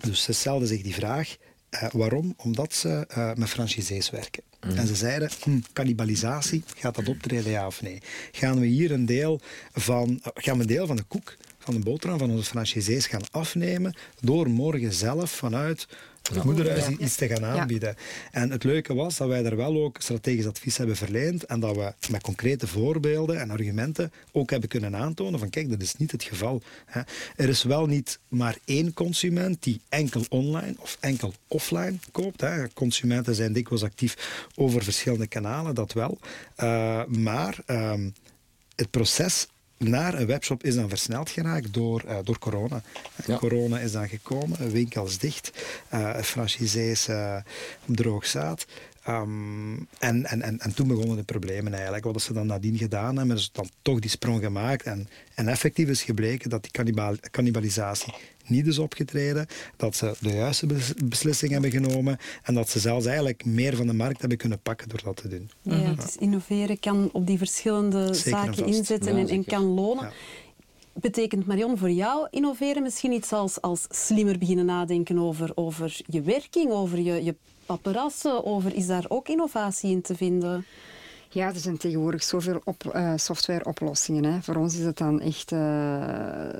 dus 0.00 0.22
ze 0.22 0.32
stelden 0.32 0.68
zich 0.68 0.82
die 0.82 0.94
vraag, 0.94 1.36
eh, 1.70 1.88
waarom? 1.92 2.34
Omdat 2.36 2.74
ze 2.74 3.06
eh, 3.08 3.34
met 3.34 3.48
franchisees 3.48 4.10
werken. 4.10 4.42
En 4.60 4.86
ze 4.86 4.94
zeiden, 4.94 5.30
hm, 5.42 5.60
cannibalisatie, 5.72 6.62
gaat 6.76 6.94
dat 6.94 7.08
optreden, 7.08 7.50
ja 7.50 7.66
of 7.66 7.82
nee? 7.82 8.02
Gaan 8.32 8.60
we 8.60 8.66
hier 8.66 8.90
een 8.90 9.06
deel 9.06 9.40
van, 9.72 10.20
eh, 10.22 10.30
gaan 10.34 10.56
we 10.56 10.60
een 10.60 10.68
deel 10.68 10.86
van 10.86 10.96
de 10.96 11.02
koek, 11.02 11.36
van 11.58 11.74
de 11.74 11.80
boterham 11.80 12.18
van 12.18 12.30
onze 12.30 12.50
franchisees 12.50 13.06
gaan 13.06 13.22
afnemen, 13.30 13.96
door 14.20 14.50
morgen 14.50 14.92
zelf 14.92 15.30
vanuit 15.30 15.86
moederhuis 16.44 16.86
Ja. 16.86 16.96
iets 16.98 17.14
te 17.14 17.28
gaan 17.28 17.44
aanbieden. 17.44 17.96
En 18.30 18.50
het 18.50 18.64
leuke 18.64 18.94
was 18.94 19.16
dat 19.16 19.28
wij 19.28 19.42
daar 19.42 19.56
wel 19.56 19.82
ook 19.82 19.96
strategisch 20.00 20.46
advies 20.46 20.76
hebben 20.76 20.96
verleend 20.96 21.44
en 21.44 21.60
dat 21.60 21.76
we 21.76 21.92
met 22.10 22.22
concrete 22.22 22.66
voorbeelden 22.66 23.40
en 23.40 23.50
argumenten 23.50 24.12
ook 24.32 24.50
hebben 24.50 24.68
kunnen 24.68 24.96
aantonen 24.96 25.38
van 25.38 25.50
kijk, 25.50 25.70
dat 25.70 25.82
is 25.82 25.94
niet 25.96 26.10
het 26.10 26.22
geval. 26.22 26.62
Hè. 26.86 27.00
Er 27.36 27.48
is 27.48 27.62
wel 27.62 27.86
niet 27.86 28.18
maar 28.28 28.56
één 28.64 28.92
consument 28.92 29.62
die 29.62 29.80
enkel 29.88 30.22
online 30.28 30.74
of 30.78 30.96
enkel 31.00 31.34
offline 31.48 31.98
koopt. 32.12 32.40
Hè. 32.40 32.68
Consumenten 32.72 33.34
zijn 33.34 33.52
dikwijls 33.52 33.84
actief 33.84 34.46
over 34.54 34.82
verschillende 34.84 35.26
kanalen, 35.26 35.74
dat 35.74 35.92
wel. 35.92 36.18
Uh, 36.62 37.04
maar 37.04 37.58
ehm, 37.66 38.08
het 38.76 38.90
proces 38.90 39.46
naar 39.78 40.14
een 40.14 40.26
webshop 40.26 40.62
is 40.62 40.74
dan 40.74 40.88
versneld 40.88 41.30
geraakt 41.30 41.74
door, 41.74 42.02
uh, 42.06 42.16
door 42.24 42.38
corona. 42.38 42.82
Ja. 43.26 43.36
Corona 43.36 43.78
is 43.78 43.92
dan 43.92 44.08
gekomen, 44.08 44.70
winkels 44.70 45.18
dicht, 45.18 45.50
uh, 45.94 46.16
franchisees 46.16 47.08
uh, 47.08 47.36
droog 47.84 48.26
zaad. 48.26 48.66
Um, 49.08 49.88
en, 49.98 50.24
en, 50.24 50.42
en, 50.42 50.58
en 50.58 50.74
toen 50.74 50.88
begonnen 50.88 51.16
de 51.16 51.22
problemen 51.22 51.72
eigenlijk. 51.72 52.04
Wat 52.04 52.22
ze 52.22 52.32
dan 52.32 52.46
nadien 52.46 52.78
gedaan 52.78 53.16
hebben, 53.16 53.36
is 53.36 53.50
dan 53.52 53.68
toch 53.82 53.98
die 53.98 54.10
sprong 54.10 54.42
gemaakt. 54.42 54.84
En, 54.84 55.08
en 55.34 55.48
effectief 55.48 55.88
is 55.88 56.02
gebleken 56.02 56.50
dat 56.50 56.62
die 56.62 56.70
cannibal, 56.70 57.16
cannibalisatie 57.30 58.14
niet 58.46 58.66
is 58.66 58.78
opgetreden, 58.78 59.46
dat 59.76 59.96
ze 59.96 60.14
de 60.20 60.32
juiste 60.32 60.66
beslissing 61.04 61.52
hebben 61.52 61.70
genomen 61.70 62.18
en 62.42 62.54
dat 62.54 62.68
ze 62.68 62.78
zelfs 62.78 63.06
eigenlijk 63.06 63.44
meer 63.44 63.76
van 63.76 63.86
de 63.86 63.92
markt 63.92 64.20
hebben 64.20 64.38
kunnen 64.38 64.58
pakken 64.58 64.88
door 64.88 65.00
dat 65.04 65.16
te 65.16 65.28
doen. 65.28 65.50
Ja, 65.62 65.92
dus 65.92 66.16
innoveren 66.16 66.80
kan 66.80 67.08
op 67.12 67.26
die 67.26 67.38
verschillende 67.38 68.14
Zeker 68.14 68.30
zaken 68.30 68.66
inzetten 68.66 69.14
Ja, 69.14 69.20
en, 69.20 69.28
en 69.28 69.44
kan 69.44 69.64
lonen. 69.64 70.04
Ja. 70.04 70.12
Betekent 70.92 71.46
Marion 71.46 71.78
voor 71.78 71.90
jou 71.90 72.26
innoveren 72.30 72.82
misschien 72.82 73.12
iets 73.12 73.32
als, 73.32 73.60
als 73.60 73.86
slimmer 73.88 74.38
beginnen 74.38 74.64
nadenken 74.64 75.18
over, 75.18 75.52
over 75.54 76.00
je 76.06 76.22
werking, 76.22 76.70
over 76.70 77.00
je, 77.00 77.24
je 77.24 77.34
paparassen, 77.66 78.44
over 78.44 78.74
is 78.74 78.86
daar 78.86 79.04
ook 79.08 79.28
innovatie 79.28 79.90
in 79.90 80.02
te 80.02 80.14
vinden? 80.14 80.66
Ja, 81.34 81.48
er 81.48 81.58
zijn 81.58 81.76
tegenwoordig 81.76 82.22
zoveel 82.22 82.60
op, 82.64 82.92
uh, 82.94 83.12
softwareoplossingen. 83.16 84.24
Hè. 84.24 84.42
Voor 84.42 84.56
ons 84.56 84.78
is 84.78 84.84
het 84.84 84.98
dan 84.98 85.20
echt 85.20 85.52
uh, 85.52 85.58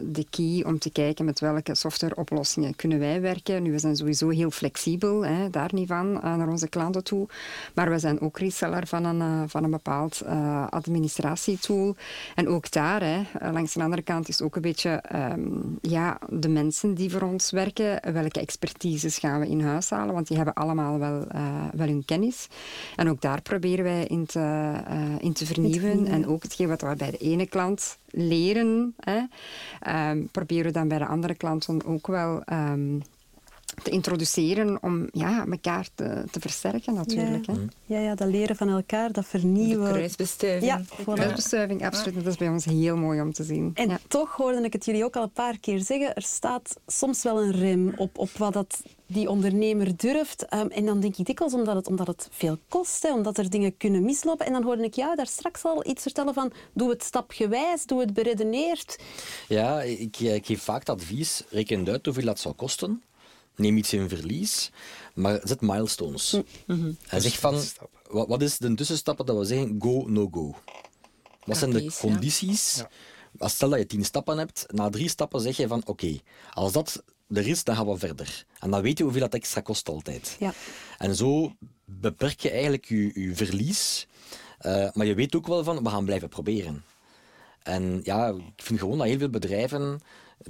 de 0.02 0.26
key 0.30 0.64
om 0.66 0.78
te 0.78 0.90
kijken 0.90 1.24
met 1.24 1.40
welke 1.40 1.74
softwareoplossingen 1.74 2.76
kunnen 2.76 2.98
wij 2.98 3.20
werken. 3.20 3.62
Nu, 3.62 3.72
we 3.72 3.78
zijn 3.78 3.96
sowieso 3.96 4.28
heel 4.28 4.50
flexibel, 4.50 5.24
hè, 5.24 5.50
daar 5.50 5.70
niet 5.72 5.88
van, 5.88 6.14
uh, 6.14 6.22
naar 6.22 6.48
onze 6.48 6.68
klanten 6.68 7.04
toe. 7.04 7.28
Maar 7.74 7.90
we 7.90 7.98
zijn 7.98 8.20
ook 8.20 8.38
reseller 8.38 8.86
van 8.86 9.04
een, 9.04 9.48
van 9.48 9.64
een 9.64 9.70
bepaald 9.70 10.22
administratietool. 10.70 11.96
En 12.34 12.48
ook 12.48 12.70
daar, 12.70 13.02
hè, 13.02 13.50
langs 13.50 13.72
de 13.72 13.82
andere 13.82 14.02
kant, 14.02 14.28
is 14.28 14.42
ook 14.42 14.56
een 14.56 14.62
beetje 14.62 15.02
um, 15.14 15.78
ja, 15.80 16.18
de 16.28 16.48
mensen 16.48 16.94
die 16.94 17.10
voor 17.10 17.22
ons 17.22 17.50
werken. 17.50 18.12
Welke 18.12 18.40
expertises 18.40 19.18
gaan 19.18 19.40
we 19.40 19.48
in 19.48 19.60
huis 19.60 19.90
halen? 19.90 20.14
Want 20.14 20.26
die 20.26 20.36
hebben 20.36 20.54
allemaal 20.54 20.98
wel, 20.98 21.26
wel 21.72 21.86
hun 21.86 22.04
kennis. 22.04 22.46
En 22.96 23.08
ook 23.08 23.20
daar 23.20 23.42
proberen 23.42 23.84
wij 23.84 24.04
in 24.04 24.26
te 24.26 24.63
in 25.18 25.32
te 25.32 25.46
vernieuwen. 25.46 26.06
En 26.06 26.26
ook 26.26 26.42
hetgeen 26.42 26.68
wat 26.68 26.80
we 26.80 26.94
bij 26.96 27.10
de 27.10 27.16
ene 27.16 27.46
klant 27.46 27.98
leren, 28.10 28.94
hè, 28.98 29.20
um, 30.10 30.28
proberen 30.28 30.64
we 30.64 30.72
dan 30.72 30.88
bij 30.88 30.98
de 30.98 31.06
andere 31.06 31.34
klant 31.34 31.66
ook 31.84 32.06
wel 32.06 32.42
um, 32.52 33.02
te 33.82 33.90
introduceren 33.90 34.82
om 34.82 35.08
ja, 35.12 35.46
elkaar 35.50 35.88
te, 35.94 36.24
te 36.30 36.40
versterken 36.40 36.94
natuurlijk. 36.94 37.46
Ja. 37.46 37.52
Hè. 37.52 37.60
Ja, 37.86 37.98
ja, 38.00 38.14
dat 38.14 38.28
leren 38.28 38.56
van 38.56 38.68
elkaar, 38.68 39.12
dat 39.12 39.26
vernieuwen. 39.26 39.92
De 39.92 39.98
kruisbestuiving. 39.98 40.72
Ja, 40.72 40.82
voilà. 40.84 41.12
kruisbestuiving, 41.14 41.86
absoluut. 41.86 42.14
Dat 42.14 42.32
is 42.32 42.36
bij 42.36 42.48
ons 42.48 42.64
heel 42.64 42.96
mooi 42.96 43.20
om 43.20 43.32
te 43.32 43.44
zien. 43.44 43.70
En 43.74 43.88
ja. 43.88 43.98
toch 44.08 44.36
hoorde 44.36 44.62
ik 44.62 44.72
het 44.72 44.84
jullie 44.84 45.04
ook 45.04 45.16
al 45.16 45.22
een 45.22 45.32
paar 45.32 45.58
keer 45.58 45.80
zeggen, 45.80 46.14
er 46.14 46.22
staat 46.22 46.76
soms 46.86 47.22
wel 47.22 47.42
een 47.42 47.52
rem 47.52 47.92
op, 47.96 48.18
op 48.18 48.30
wat 48.30 48.52
dat 48.52 48.82
die 49.06 49.28
ondernemer 49.28 49.96
durft. 49.96 50.54
Um, 50.54 50.68
en 50.68 50.86
dan 50.86 51.00
denk 51.00 51.16
ik 51.16 51.26
dikwijls 51.26 51.54
omdat 51.54 51.74
het, 51.74 51.86
omdat 51.88 52.06
het 52.06 52.28
veel 52.30 52.58
kost, 52.68 53.02
hè, 53.02 53.12
omdat 53.12 53.38
er 53.38 53.50
dingen 53.50 53.76
kunnen 53.76 54.02
mislopen. 54.02 54.46
En 54.46 54.52
dan 54.52 54.62
hoorde 54.62 54.84
ik 54.84 54.94
jou 54.94 55.16
daar 55.16 55.26
straks 55.26 55.64
al 55.64 55.86
iets 55.86 56.02
vertellen 56.02 56.34
van 56.34 56.52
doe 56.72 56.90
het 56.90 57.02
stapgewijs, 57.02 57.86
doe 57.86 58.00
het 58.00 58.14
beredeneerd. 58.14 58.98
Ja, 59.48 59.82
ik, 59.82 60.18
ik 60.18 60.46
geef 60.46 60.62
vaak 60.62 60.78
het 60.78 60.88
advies, 60.88 61.42
reken 61.50 61.88
uit 61.88 62.04
hoeveel 62.04 62.24
dat 62.24 62.38
zou 62.38 62.54
kosten 62.54 63.02
neem 63.56 63.76
iets 63.76 63.92
in 63.92 64.08
verlies, 64.08 64.70
maar 65.14 65.40
zet 65.42 65.60
milestones. 65.60 66.32
Mm 66.32 66.44
-hmm. 66.80 66.96
En 67.08 67.22
zeg 67.22 67.38
van, 67.38 67.62
wat, 68.10 68.28
wat 68.28 68.42
is 68.42 68.58
de 68.58 68.74
tussenstappen 68.74 69.26
dat 69.26 69.38
we 69.38 69.44
zeggen 69.44 69.76
go, 69.78 70.04
no 70.06 70.28
go? 70.32 70.54
Wat 71.44 71.56
zijn 71.56 71.70
de 71.70 71.92
condities? 72.00 72.82
Ja. 73.38 73.48
Stel 73.48 73.68
dat 73.68 73.78
je 73.78 73.86
tien 73.86 74.04
stappen 74.04 74.38
hebt, 74.38 74.66
na 74.68 74.90
drie 74.90 75.08
stappen 75.08 75.40
zeg 75.40 75.56
je 75.56 75.68
van 75.68 75.80
oké, 75.80 75.90
okay, 75.90 76.20
als 76.52 76.72
dat 76.72 77.02
er 77.28 77.46
is, 77.46 77.64
dan 77.64 77.76
gaan 77.76 77.86
we 77.86 77.98
verder. 77.98 78.44
En 78.58 78.70
dan 78.70 78.82
weet 78.82 78.98
je 78.98 79.04
hoeveel 79.04 79.20
dat 79.20 79.34
extra 79.34 79.60
kost 79.60 79.88
altijd. 79.88 80.36
Ja. 80.38 80.54
En 80.98 81.16
zo 81.16 81.52
beperk 81.84 82.40
je 82.40 82.50
eigenlijk 82.50 82.84
je, 82.84 83.20
je 83.20 83.34
verlies, 83.34 84.06
uh, 84.66 84.88
maar 84.92 85.06
je 85.06 85.14
weet 85.14 85.36
ook 85.36 85.46
wel 85.46 85.64
van 85.64 85.82
we 85.82 85.90
gaan 85.90 86.04
blijven 86.04 86.28
proberen. 86.28 86.84
En 87.62 88.00
ja, 88.02 88.28
ik 88.28 88.62
vind 88.62 88.78
gewoon 88.78 88.98
dat 88.98 89.06
heel 89.06 89.18
veel 89.18 89.30
bedrijven 89.30 90.00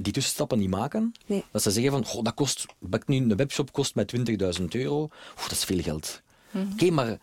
die 0.00 0.12
tussenstappen 0.12 0.58
niet 0.58 0.70
maken. 0.70 1.14
Nee. 1.26 1.44
Dat 1.50 1.62
ze 1.62 1.70
zeggen 1.70 1.92
van, 1.92 2.04
goh, 2.04 2.22
dat 2.22 2.34
kost, 2.34 2.66
nu, 3.06 3.16
een 3.16 3.36
webshop 3.36 3.72
kost 3.72 3.94
mij 3.94 4.06
20.000 4.60 4.64
euro. 4.68 5.08
Dat 5.34 5.50
is 5.50 5.64
veel 5.64 5.82
geld. 5.82 6.22
Mm 6.50 6.60
-hmm. 6.60 6.72
Oké, 6.72 6.82
okay, 6.82 6.94
maar 6.94 7.18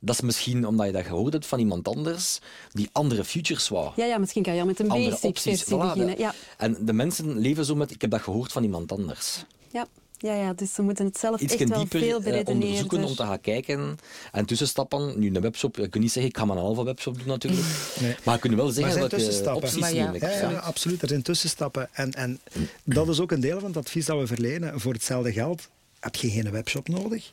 dat 0.00 0.14
is 0.14 0.20
misschien 0.20 0.66
omdat 0.66 0.86
je 0.86 0.92
dat 0.92 1.06
gehoord 1.06 1.32
hebt 1.32 1.46
van 1.46 1.58
iemand 1.58 1.88
anders 1.88 2.38
die 2.72 2.88
andere 2.92 3.24
futures 3.24 3.68
wou. 3.68 3.92
Ja, 3.96 4.04
ja 4.04 4.18
misschien 4.18 4.42
kan 4.42 4.54
je 4.54 4.60
al 4.60 4.66
met 4.66 4.78
een 4.80 4.90
andere 4.90 5.10
basic 5.10 5.28
opties 5.28 5.64
beginnen. 5.64 6.18
Ja. 6.18 6.34
En 6.56 6.76
de 6.80 6.92
mensen 6.92 7.38
leven 7.38 7.64
zo 7.64 7.74
met, 7.74 7.90
ik 7.90 8.00
heb 8.00 8.10
dat 8.10 8.20
gehoord 8.20 8.52
van 8.52 8.62
iemand 8.62 8.92
anders. 8.92 9.44
Ja. 9.72 9.86
Ja, 10.22 10.34
ja, 10.34 10.52
dus 10.52 10.74
ze 10.74 10.82
moeten 10.82 11.04
het 11.04 11.18
zelf 11.18 11.40
Iets 11.40 11.56
echt 11.56 11.68
wel 11.68 11.78
dieper 11.78 12.00
veel 12.00 12.18
eh, 12.18 12.24
beredeneerder... 12.24 12.54
onderzoeken 12.54 13.04
om 13.04 13.14
te 13.14 13.22
gaan 13.22 13.40
kijken 13.40 13.96
en 14.32 14.44
tussenstappen. 14.44 15.18
Nu, 15.18 15.34
een 15.34 15.40
webshop, 15.40 15.78
ik 15.78 15.90
kan 15.90 16.00
niet 16.00 16.12
zeggen, 16.12 16.30
ik 16.30 16.38
ga 16.38 16.44
maar 16.44 16.56
een 16.56 16.62
halve 16.62 16.84
webshop 16.84 17.18
doen 17.18 17.26
natuurlijk. 17.26 17.62
Nee. 18.00 18.14
Maar 18.24 18.34
je 18.34 18.40
kunt 18.40 18.54
wel 18.54 18.68
zeggen 18.68 18.94
welke 18.94 19.08
zijn 19.08 19.22
tussenstappen. 19.22 19.62
opties 19.62 19.80
Maar 19.80 19.94
ja. 19.94 20.12
Ja, 20.20 20.28
ja, 20.30 20.50
Ja. 20.50 20.58
absoluut. 20.58 21.02
Er 21.02 21.08
zijn 21.08 21.22
tussenstappen. 21.22 21.88
En, 21.92 22.12
en 22.12 22.40
dat 22.84 23.08
is 23.08 23.20
ook 23.20 23.32
een 23.32 23.40
deel 23.40 23.58
van 23.58 23.68
het 23.68 23.76
advies 23.76 24.06
dat 24.06 24.18
we 24.18 24.26
verlenen. 24.26 24.80
Voor 24.80 24.92
hetzelfde 24.92 25.32
geld 25.32 25.68
heb 26.00 26.14
je 26.14 26.30
geen 26.30 26.50
webshop 26.50 26.88
nodig. 26.88 27.32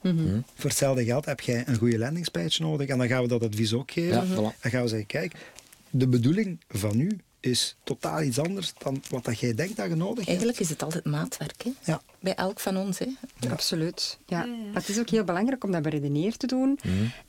Voor 0.55 0.69
hetzelfde 0.69 1.03
geld 1.05 1.25
heb 1.25 1.39
je 1.41 1.63
een 1.65 1.77
goede 1.77 1.97
landingspage 1.97 2.61
nodig. 2.61 2.87
En 2.87 2.97
dan 2.97 3.07
gaan 3.07 3.21
we 3.21 3.27
dat 3.27 3.43
advies 3.43 3.73
ook 3.73 3.91
geven. 3.91 4.27
Ja, 4.27 4.35
voilà. 4.35 4.59
Dan 4.61 4.71
gaan 4.71 4.81
we 4.81 4.87
zeggen, 4.87 5.07
kijk, 5.07 5.33
de 5.89 6.07
bedoeling 6.07 6.59
van 6.69 6.99
u 6.99 7.19
is 7.39 7.75
totaal 7.83 8.21
iets 8.21 8.39
anders 8.39 8.73
dan 8.77 9.03
wat 9.09 9.25
dat 9.25 9.39
jij 9.39 9.53
denkt 9.55 9.77
dat 9.77 9.89
je 9.89 9.95
nodig 9.95 10.15
hebt. 10.15 10.27
Eigenlijk 10.27 10.59
is 10.59 10.69
het 10.69 10.83
altijd 10.83 11.05
maatwerk, 11.05 11.63
hè? 11.63 11.71
Ja. 11.83 12.01
Bij 12.22 12.36
elk 12.36 12.59
van 12.59 12.78
ons, 12.78 12.99
hè? 12.99 13.05
Absoluut. 13.49 14.17
Ja. 14.26 14.45
Maar 14.45 14.74
het 14.74 14.89
is 14.89 14.99
ook 14.99 15.09
heel 15.09 15.24
belangrijk 15.24 15.63
om 15.63 15.72
dat 15.72 15.82
beredeneerd 15.82 16.39
te 16.39 16.47
doen 16.47 16.80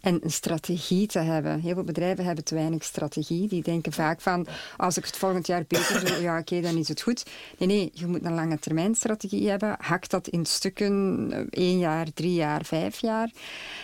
en 0.00 0.18
een 0.22 0.30
strategie 0.30 1.06
te 1.06 1.18
hebben. 1.18 1.60
Heel 1.60 1.74
veel 1.74 1.84
bedrijven 1.84 2.24
hebben 2.24 2.44
te 2.44 2.54
weinig 2.54 2.84
strategie. 2.84 3.48
Die 3.48 3.62
denken 3.62 3.92
vaak 3.92 4.20
van, 4.20 4.46
als 4.76 4.96
ik 4.96 5.04
het 5.04 5.16
volgend 5.16 5.46
jaar 5.46 5.64
beter 5.68 6.04
doe, 6.04 6.20
ja 6.20 6.38
oké, 6.38 6.60
dan 6.60 6.76
is 6.76 6.88
het 6.88 7.00
goed. 7.02 7.24
Nee, 7.58 7.68
nee, 7.68 7.90
je 7.94 8.06
moet 8.06 8.24
een 8.24 8.34
lange 8.34 8.58
termijn 8.58 8.94
strategie 8.94 9.48
hebben. 9.48 9.76
Hak 9.78 10.08
dat 10.08 10.28
in 10.28 10.46
stukken, 10.46 11.28
eh, 11.32 11.40
één 11.50 11.78
jaar, 11.78 12.06
drie 12.14 12.34
jaar, 12.34 12.64
vijf 12.64 12.98
jaar. 13.00 13.30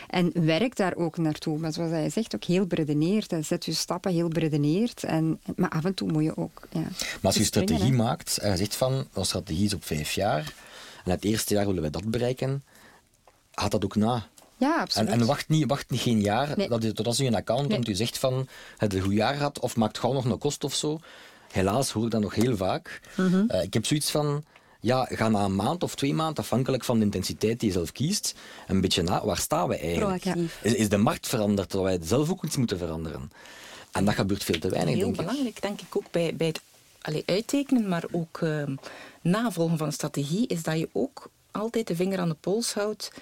En 0.09 0.31
werk 0.47 0.77
daar 0.77 0.95
ook 0.97 1.17
naartoe. 1.17 1.59
Maar 1.59 1.73
zoals 1.73 1.91
hij 1.91 2.11
zegt, 2.11 2.35
ook 2.35 2.45
heel 2.45 2.67
beredeneerd. 2.67 3.31
hè. 3.31 3.43
Zet 3.43 3.65
je 3.65 3.73
stappen 3.73 4.13
heel 4.13 4.29
beredeneerd. 4.29 5.05
En, 5.05 5.41
maar 5.57 5.71
af 5.71 5.85
en 5.85 5.95
toe 5.95 6.13
moet 6.13 6.25
je 6.25 6.37
ook... 6.37 6.69
Ja, 6.71 6.81
Maar 6.81 7.21
als 7.23 7.37
je 7.37 7.45
strategie 7.45 7.91
hè. 7.91 7.97
maakt 7.97 8.39
en 8.39 8.51
je 8.51 8.57
zegt 8.57 8.77
van, 8.77 8.93
onze 9.15 9.29
strategie 9.29 9.65
is 9.65 9.75
op 9.75 9.85
vijf 9.85 10.13
jaar, 10.13 10.53
en 11.07 11.13
het 11.13 11.25
eerste 11.25 11.55
jaar 11.55 11.67
willen 11.67 11.83
we 11.83 11.91
dat 11.91 12.11
bereiken, 12.11 12.65
gaat 13.53 13.71
dat 13.71 13.85
ook 13.85 13.97
na. 13.97 14.27
Ja, 14.59 14.75
En, 14.75 14.81
absoluut. 14.81 15.09
en 15.09 15.27
wacht 15.27 15.49
niet, 15.49 15.65
wacht 15.67 15.91
niet 15.91 16.01
geen 16.01 16.21
jaar, 16.21 16.53
Nee. 16.57 16.69
dat 16.69 17.07
als 17.07 17.17
je 17.17 17.25
een 17.27 17.35
account 17.35 17.67
Nee. 17.69 17.77
komt, 17.77 17.89
u 17.89 17.95
zegt 17.95 18.19
van, 18.19 18.49
het 18.77 18.95
een 18.95 19.03
goed 19.03 19.13
jaar 19.15 19.35
gehad, 19.35 19.59
of 19.59 19.77
maakt 19.77 19.99
gauw 19.99 20.13
nog 20.13 20.25
een 20.25 20.39
kost 20.39 20.65
of 20.65 20.75
zo. 20.75 21.01
Helaas 21.53 21.91
hoor 21.91 22.05
ik 22.05 22.11
dat 22.11 22.21
nog 22.21 22.35
heel 22.35 22.57
vaak. 22.57 23.01
Mhm. 23.17 23.45
Eh, 23.49 23.63
ik 23.63 23.75
heb 23.75 23.87
zoiets 23.87 24.11
van, 24.11 24.45
ja, 24.81 25.05
ga 25.11 25.29
na 25.29 25.45
een 25.45 25.57
maand 25.57 25.83
of 25.83 25.95
twee 25.95 26.15
maanden, 26.15 26.37
afhankelijk 26.45 26.85
van 26.85 26.99
de 26.99 27.05
intensiteit 27.05 27.61
die 27.61 27.69
je 27.69 27.75
zelf 27.75 27.93
kiest, 27.93 28.35
een 28.67 28.81
beetje 28.81 29.03
na, 29.03 29.25
waar 29.25 29.39
staan 29.39 29.69
we 29.69 29.77
eigenlijk? 29.79 30.21
Proactief. 30.23 30.59
Is, 30.63 30.75
is 30.75 30.89
de 30.89 30.97
markt 30.97 31.27
veranderd, 31.29 31.69
terwijl 31.71 31.99
wij 31.99 32.07
zelf 32.09 32.31
ook 32.31 32.45
iets 32.45 32.57
moeten 32.57 32.79
veranderen? 32.79 33.31
En 33.93 34.05
dat 34.05 34.15
gebeurt 34.15 34.45
veel 34.45 34.59
te 34.59 34.69
weinig, 34.69 34.95
Heel 34.95 35.03
denk 35.05 35.17
ik. 35.21 35.27
belangrijk, 35.27 35.63
denk 35.63 35.81
ik, 35.81 35.97
ook 35.97 36.11
bij, 36.11 36.35
bij 36.37 36.47
het 36.47 36.61
allee, 37.07 37.23
uittekenen, 37.27 37.89
maar 37.89 38.05
ook 38.11 38.39
ehm, 38.43 38.75
navolgen 39.23 39.79
van 39.79 39.93
strategie, 39.93 40.47
is 40.47 40.63
dat 40.63 40.79
je 40.79 40.89
ook 40.93 41.31
altijd 41.51 41.87
de 41.87 41.97
vinger 41.97 42.19
aan 42.19 42.29
de 42.29 42.37
pols 42.41 42.75
houdt. 42.75 43.13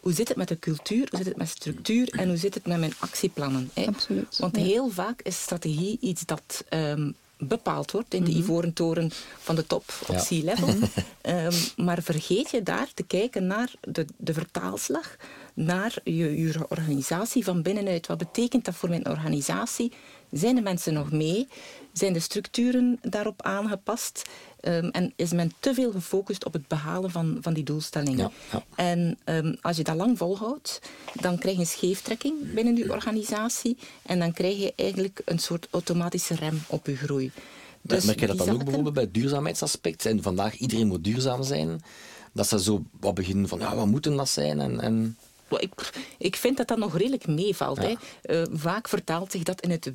Hoe 0.00 0.12
zit 0.12 0.28
het 0.28 0.36
met 0.36 0.48
de 0.48 0.58
cultuur, 0.58 1.06
hoe 1.10 1.18
zit 1.18 1.26
het 1.26 1.36
met 1.36 1.48
structuur 1.48 2.08
en 2.08 2.28
hoe 2.28 2.36
zit 2.36 2.54
het 2.54 2.66
met 2.66 2.78
mijn 2.78 2.94
actieplannen? 2.98 3.70
Hè? 3.74 3.86
Absoluut, 3.86 4.38
Want 4.38 4.56
ja. 4.56 4.62
heel 4.62 4.88
vaak 4.90 5.22
is 5.22 5.42
strategie 5.42 5.98
iets 6.00 6.26
dat 6.26 6.64
ehm, 6.68 7.10
bepaald 7.38 7.90
wordt 7.90 8.14
in 8.14 8.24
de 8.24 8.30
ivoren 8.30 8.72
toren 8.72 9.10
van 9.38 9.54
de 9.54 9.66
top 9.66 9.84
op 10.06 10.14
Ja. 10.14 10.22
C-level. 10.22 10.68
Ehm, 11.20 11.54
maar 11.76 12.02
vergeet 12.02 12.50
je 12.50 12.62
daar 12.62 12.88
te 12.94 13.02
kijken 13.02 13.46
naar 13.46 13.72
de, 13.80 14.06
de 14.16 14.32
vertaalslag, 14.32 15.16
naar 15.54 15.94
je, 16.04 16.40
je 16.40 16.66
organisatie 16.68 17.44
van 17.44 17.62
binnenuit. 17.62 18.06
Wat 18.06 18.18
betekent 18.18 18.64
dat 18.64 18.74
voor 18.74 18.88
mijn 18.88 19.08
organisatie? 19.08 19.92
Zijn 20.30 20.54
de 20.54 20.60
mensen 20.60 20.92
nog 20.92 21.12
mee? 21.12 21.48
Zijn 21.98 22.12
de 22.12 22.20
structuren 22.20 22.98
daarop 23.02 23.42
aangepast? 23.42 24.22
Ehm, 24.60 24.88
en 24.88 25.12
is 25.16 25.32
men 25.32 25.52
te 25.60 25.74
veel 25.74 25.90
gefocust 25.92 26.44
op 26.44 26.52
het 26.52 26.68
behalen 26.68 27.10
van, 27.10 27.38
van 27.40 27.54
die 27.54 27.64
doelstellingen? 27.64 28.18
Ja, 28.18 28.30
ja. 28.52 28.64
En 28.74 29.18
ehm, 29.24 29.54
als 29.60 29.76
je 29.76 29.84
dat 29.84 29.96
lang 29.96 30.18
volhoudt, 30.18 30.80
dan 31.20 31.38
krijg 31.38 31.54
je 31.54 31.60
een 31.60 31.68
scheeftrekking 31.68 32.54
binnen 32.54 32.76
je 32.76 32.92
organisatie. 32.92 33.76
En 34.02 34.18
dan 34.18 34.32
krijg 34.32 34.58
je 34.58 34.72
eigenlijk 34.76 35.22
een 35.24 35.38
soort 35.38 35.68
automatische 35.70 36.34
rem 36.34 36.60
op 36.66 36.86
je 36.86 36.96
groei. 36.96 37.32
Dus 37.82 38.04
Merk 38.04 38.20
je 38.20 38.26
dat 38.26 38.38
dan 38.38 38.50
ook 38.50 38.64
bijvoorbeeld 38.64 38.94
bij 38.94 39.02
het 39.02 39.14
duurzaamheidsaspect? 39.14 40.06
En 40.06 40.22
vandaag 40.22 40.56
iedereen 40.56 40.86
moet 40.86 41.04
duurzaam 41.04 41.42
zijn. 41.42 41.80
Dat 42.32 42.48
ze 42.48 42.62
zo 42.62 42.82
wat 43.00 43.14
beginnen 43.14 43.48
van, 43.48 43.58
ja, 43.58 43.76
wat 43.76 43.86
moeten 43.86 44.16
dat 44.16 44.28
zijn? 44.28 44.60
En, 44.60 44.80
en... 44.80 45.16
Ik, 45.56 45.72
ik 46.18 46.36
vind 46.36 46.56
dat 46.56 46.68
dat 46.68 46.78
nog 46.78 46.96
redelijk 46.96 47.26
meevalt. 47.26 47.82
Ja. 47.82 47.88
Hè. 47.88 47.94
Eh, 48.22 48.46
vaak 48.52 48.88
vertaalt 48.88 49.32
zich 49.32 49.42
dat 49.42 49.60
in 49.60 49.70
het 49.70 49.92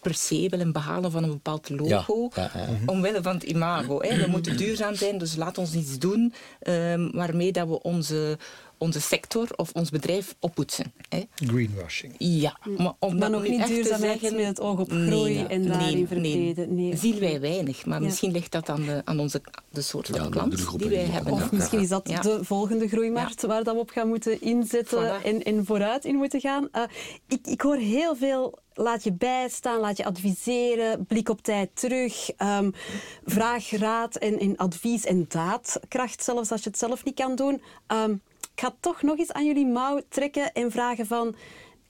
per 0.00 0.14
se 0.14 0.48
willen 0.48 0.72
behalen 0.72 1.10
van 1.10 1.22
een 1.22 1.30
bepaald 1.30 1.68
logo. 1.68 2.30
Ja, 2.34 2.50
ja, 2.54 2.60
ja. 2.60 2.68
Omwille 2.86 3.22
van 3.22 3.34
het 3.34 3.42
imago. 3.42 4.02
Hè. 4.02 4.16
We 4.16 4.26
moeten 4.26 4.56
duurzaam 4.56 4.94
zijn, 4.94 5.18
dus 5.18 5.36
laat 5.36 5.58
ons 5.58 5.74
iets 5.74 5.98
doen 5.98 6.34
ehm, 6.60 7.10
waarmee 7.10 7.52
dat 7.52 7.68
we 7.68 7.82
onze, 7.82 8.38
onze 8.78 9.00
sector 9.00 9.48
of 9.56 9.70
ons 9.72 9.90
bedrijf 9.90 10.34
oppoetsen. 10.40 10.92
Hè. 11.08 11.22
Greenwashing. 11.34 12.14
Ja, 12.18 12.58
maar 12.76 12.92
om 12.98 13.10
Maar 13.18 13.20
dat 13.20 13.30
nog 13.30 13.42
nu 13.42 13.48
niet 13.56 13.66
duurzaamheid 13.66 14.20
zeggen... 14.20 14.38
met 14.38 14.46
het 14.46 14.60
oog 14.60 14.78
op 14.78 14.90
groei 14.90 15.44
en 15.44 15.66
daarin 15.68 16.08
nee. 16.68 16.96
Zien 16.96 17.18
wij 17.18 17.40
weinig, 17.40 17.86
maar 17.86 17.98
Ja. 17.98 18.04
misschien 18.04 18.32
ligt 18.32 18.52
dat 18.52 18.68
aan, 18.68 18.82
de, 18.82 19.02
aan 19.04 19.18
onze, 19.20 19.40
de 19.70 19.82
soort 19.82 20.06
van 20.06 20.22
Ja, 20.22 20.28
klant 20.28 20.56
die 20.78 20.88
wij 20.88 21.04
die 21.04 21.12
hebben. 21.12 21.32
Of 21.32 21.52
misschien 21.52 21.80
is 21.80 21.88
dat 21.88 22.08
Ja. 22.08 22.20
de 22.20 22.38
volgende 22.44 22.88
groeimarkt 22.88 23.42
waar 23.42 23.64
dat 23.64 23.74
we 23.74 23.80
op 23.80 23.90
gaan 23.90 24.08
moeten 24.08 24.40
inzetten 24.40 25.20
Voilà. 25.20 25.24
en, 25.24 25.42
en 25.42 25.64
vooruit 25.66 26.04
in 26.04 26.14
moeten 26.14 26.40
gaan. 26.40 26.68
Eh, 26.72 26.82
ik, 27.28 27.46
ik 27.46 27.60
hoor 27.60 27.76
heel 27.76 28.16
veel. 28.16 28.58
Laat 28.76 29.04
je 29.04 29.12
bijstaan, 29.12 29.80
laat 29.80 29.96
je 29.96 30.04
adviseren, 30.04 31.06
blik 31.06 31.28
op 31.28 31.42
tijd 31.42 31.70
terug, 31.74 32.30
ehm, 32.36 32.70
vraag 33.24 33.70
raad 33.70 34.16
en, 34.16 34.38
en 34.38 34.56
advies 34.56 35.04
en 35.04 35.24
daadkracht, 35.28 36.24
zelfs 36.24 36.50
als 36.50 36.62
je 36.62 36.68
het 36.70 36.78
zelf 36.78 37.04
niet 37.04 37.14
kan 37.14 37.34
doen. 37.34 37.62
Ehm, 37.86 38.14
ik 38.54 38.60
ga 38.60 38.74
toch 38.80 39.02
nog 39.02 39.18
eens 39.18 39.32
aan 39.32 39.46
jullie 39.46 39.66
mouw 39.66 40.00
trekken 40.08 40.52
en 40.52 40.70
vragen 40.70 41.06
van, 41.06 41.34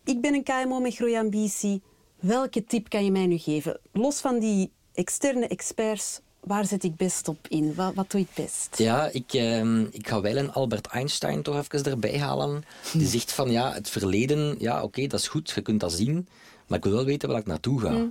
ik 0.05 0.21
ben 0.21 0.35
een 0.35 0.43
KMO 0.43 0.81
met 0.81 0.95
groeiambitie. 0.95 1.83
Welke 2.21 2.65
tip 2.65 2.89
kan 2.89 3.05
je 3.05 3.11
mij 3.11 3.27
nu 3.27 3.39
geven? 3.39 3.81
Los 3.93 4.21
van 4.21 4.39
die 4.39 4.71
externe 4.95 5.47
experts, 5.47 6.21
waar 6.41 6.67
zet 6.67 6.85
ik 6.85 6.97
best 6.97 7.29
op 7.29 7.47
in? 7.49 7.75
Wat, 7.75 7.95
wat 7.95 8.11
doe 8.11 8.21
ik 8.21 8.29
best? 8.35 8.79
Ja, 8.79 9.09
ik, 9.13 9.33
ehm, 9.33 9.81
ik 9.81 10.09
ga 10.09 10.21
wel 10.21 10.37
een 10.37 10.53
Albert 10.53 10.87
Einstein 10.87 11.43
toch 11.43 11.57
even 11.57 11.91
erbij 11.91 12.19
halen. 12.19 12.65
Die 12.93 13.07
zegt 13.07 13.33
van 13.33 13.51
ja, 13.51 13.73
het 13.73 13.91
verleden, 13.91 14.57
ja 14.59 14.83
oké, 14.83 15.07
dat 15.07 15.21
is 15.21 15.29
goed, 15.29 15.51
je 15.51 15.61
kunt 15.61 15.81
dat 15.81 15.93
zien, 15.93 16.29
maar 16.67 16.79
ik 16.79 16.85
wil 16.85 16.93
wel 16.93 17.05
weten 17.05 17.29
waar 17.29 17.39
ik 17.39 17.47
naartoe 17.47 17.81
ga. 17.81 18.11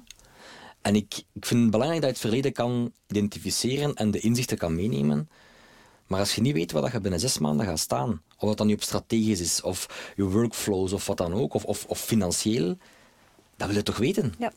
En 0.82 0.96
ik, 0.96 1.24
ik 1.34 1.46
vind 1.46 1.62
het 1.62 1.72
belangrijk 1.72 2.02
dat 2.02 2.10
je 2.10 2.16
het 2.16 2.26
verleden 2.26 2.54
kan 2.54 2.92
identificeren 3.08 3.94
en 3.94 4.12
de 4.12 4.20
inzichten 4.20 4.58
kan 4.58 4.76
meenemen. 4.76 5.30
Maar 6.14 6.22
als 6.22 6.36
je 6.36 6.42
niet 6.42 6.54
weet 6.54 6.72
waar 6.72 6.92
je 6.94 7.00
binnen 7.02 7.20
zes 7.20 7.38
maanden 7.38 7.66
gaat 7.66 7.80
staan, 7.80 8.22
of 8.40 8.48
dat 8.48 8.58
dan 8.58 8.68
nu 8.68 8.74
op 8.74 8.84
strategisch 8.84 9.40
is, 9.40 9.62
of 9.62 10.12
je 10.16 10.24
workflows, 10.24 10.94
of 10.94 11.06
wat 11.08 11.18
dan 11.18 11.34
ook, 11.34 11.54
of, 11.54 11.66
of, 11.66 11.86
of 11.86 12.00
financieel, 12.00 12.78
dat 13.58 13.68
wil 13.68 13.76
je 13.78 13.84
toch 13.84 13.98
weten? 13.98 14.34
Ja. 14.40 14.52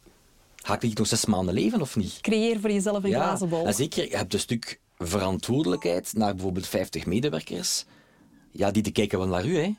Ga 0.57 0.81
ik 0.81 0.99
nog 0.99 1.07
zes 1.07 1.25
maanden 1.27 1.55
leven 1.55 1.81
of 1.81 1.97
niet? 1.97 2.21
Creëer 2.21 2.61
voor 2.61 2.71
jezelf 2.71 3.05
een 3.05 3.11
glazen 3.13 3.49
bol. 3.49 3.67
en 3.67 3.75
zeker, 3.75 4.09
je 4.11 4.17
hebt 4.17 4.35
een 4.35 4.41
stuk 4.41 4.81
verantwoordelijkheid 4.99 6.13
naar 6.15 6.35
bijvoorbeeld 6.35 6.67
50 6.67 7.07
medewerkers. 7.07 7.85
Ja, 8.51 8.71
die, 8.71 8.83
die 8.83 8.93
kijken 8.93 9.19
wel 9.19 9.29
naar 9.29 9.47
u, 9.47 9.57
hè. 9.59 9.75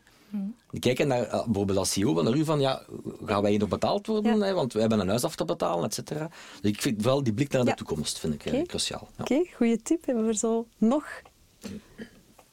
Die 0.71 0.79
kijken 0.79 1.07
naar, 1.07 1.23
eh, 1.23 1.45
bijvoorbeeld 1.45 1.77
als 1.77 1.91
CEO 1.91 2.21
naar 2.23 2.33
u 2.35 2.43
van, 2.45 2.59
ja, 2.59 2.81
gaan 3.25 3.41
wij 3.41 3.49
hier 3.51 3.59
nog 3.59 3.69
betaald 3.69 4.07
worden? 4.07 4.37
Ja. 4.37 4.45
Hè? 4.45 4.53
Want 4.53 4.73
we 4.73 4.79
hebben 4.79 4.99
een 4.99 5.07
huis 5.07 5.23
af 5.23 5.35
te 5.35 5.45
betalen, 5.45 5.85
et 5.85 5.93
cetera. 5.93 6.29
Dus 6.61 6.71
ik 6.71 6.81
vind 6.81 7.03
wel 7.03 7.23
die 7.23 7.33
blik 7.33 7.51
naar 7.51 7.63
de 7.63 7.69
Ja. 7.69 7.75
toekomst, 7.75 8.19
vind 8.19 8.33
ik 8.33 8.45
eh, 8.45 8.61
cruciaal. 8.61 9.07
Ja. 9.17 9.23
Oké, 9.23 9.43
goede 9.55 9.81
tip. 9.81 10.05
Hebben 10.05 10.23
we 10.23 10.29
er 10.29 10.37
zo 10.37 10.67
nog? 10.77 11.05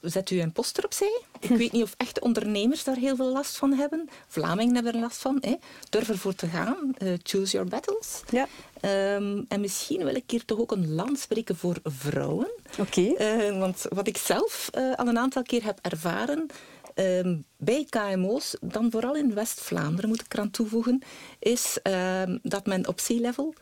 Zet 0.00 0.30
u 0.30 0.40
een 0.40 0.52
poster 0.52 0.84
opzij. 0.84 1.20
Ik 1.40 1.48
weet 1.48 1.72
niet 1.72 1.82
of 1.82 1.94
echte 1.96 2.20
ondernemers 2.20 2.84
daar 2.84 2.96
heel 2.96 3.16
veel 3.16 3.32
last 3.32 3.56
van 3.56 3.72
hebben. 3.72 4.08
Vlamingen 4.26 4.74
hebben 4.74 4.94
er 4.94 5.00
last 5.00 5.20
van. 5.20 5.38
Hè. 5.40 5.54
Durf 5.90 6.08
ervoor 6.08 6.34
te 6.34 6.46
gaan. 6.46 6.94
Eh, 6.98 7.12
choose 7.22 7.52
your 7.52 7.68
battles. 7.68 8.22
Ja. 8.30 8.46
Ehm, 8.80 9.42
en 9.48 9.60
misschien 9.60 10.04
wil 10.04 10.14
ik 10.14 10.30
hier 10.30 10.44
toch 10.44 10.58
ook 10.58 10.72
een 10.72 10.94
land 10.94 11.18
spreken 11.18 11.56
voor 11.56 11.76
vrouwen. 11.84 12.50
Oké. 12.78 13.00
Eh, 13.00 13.58
want 13.58 13.86
wat 13.88 14.06
ik 14.06 14.16
zelf 14.16 14.68
eh, 14.72 14.94
al 14.94 15.06
een 15.06 15.18
aantal 15.18 15.42
keer 15.42 15.64
heb 15.64 15.78
ervaren 15.82 16.46
ehm, 16.94 17.36
bij 17.56 17.86
KMO's, 17.88 18.56
dan 18.60 18.90
vooral 18.90 19.16
in 19.16 19.34
West-Vlaanderen 19.34 20.08
moet 20.08 20.20
ik 20.20 20.32
eraan 20.34 20.50
toevoegen, 20.50 21.02
is 21.38 21.78
ehm, 21.82 22.38
dat 22.42 22.66
men 22.66 22.88
op 22.88 22.96
C-level 22.96 23.54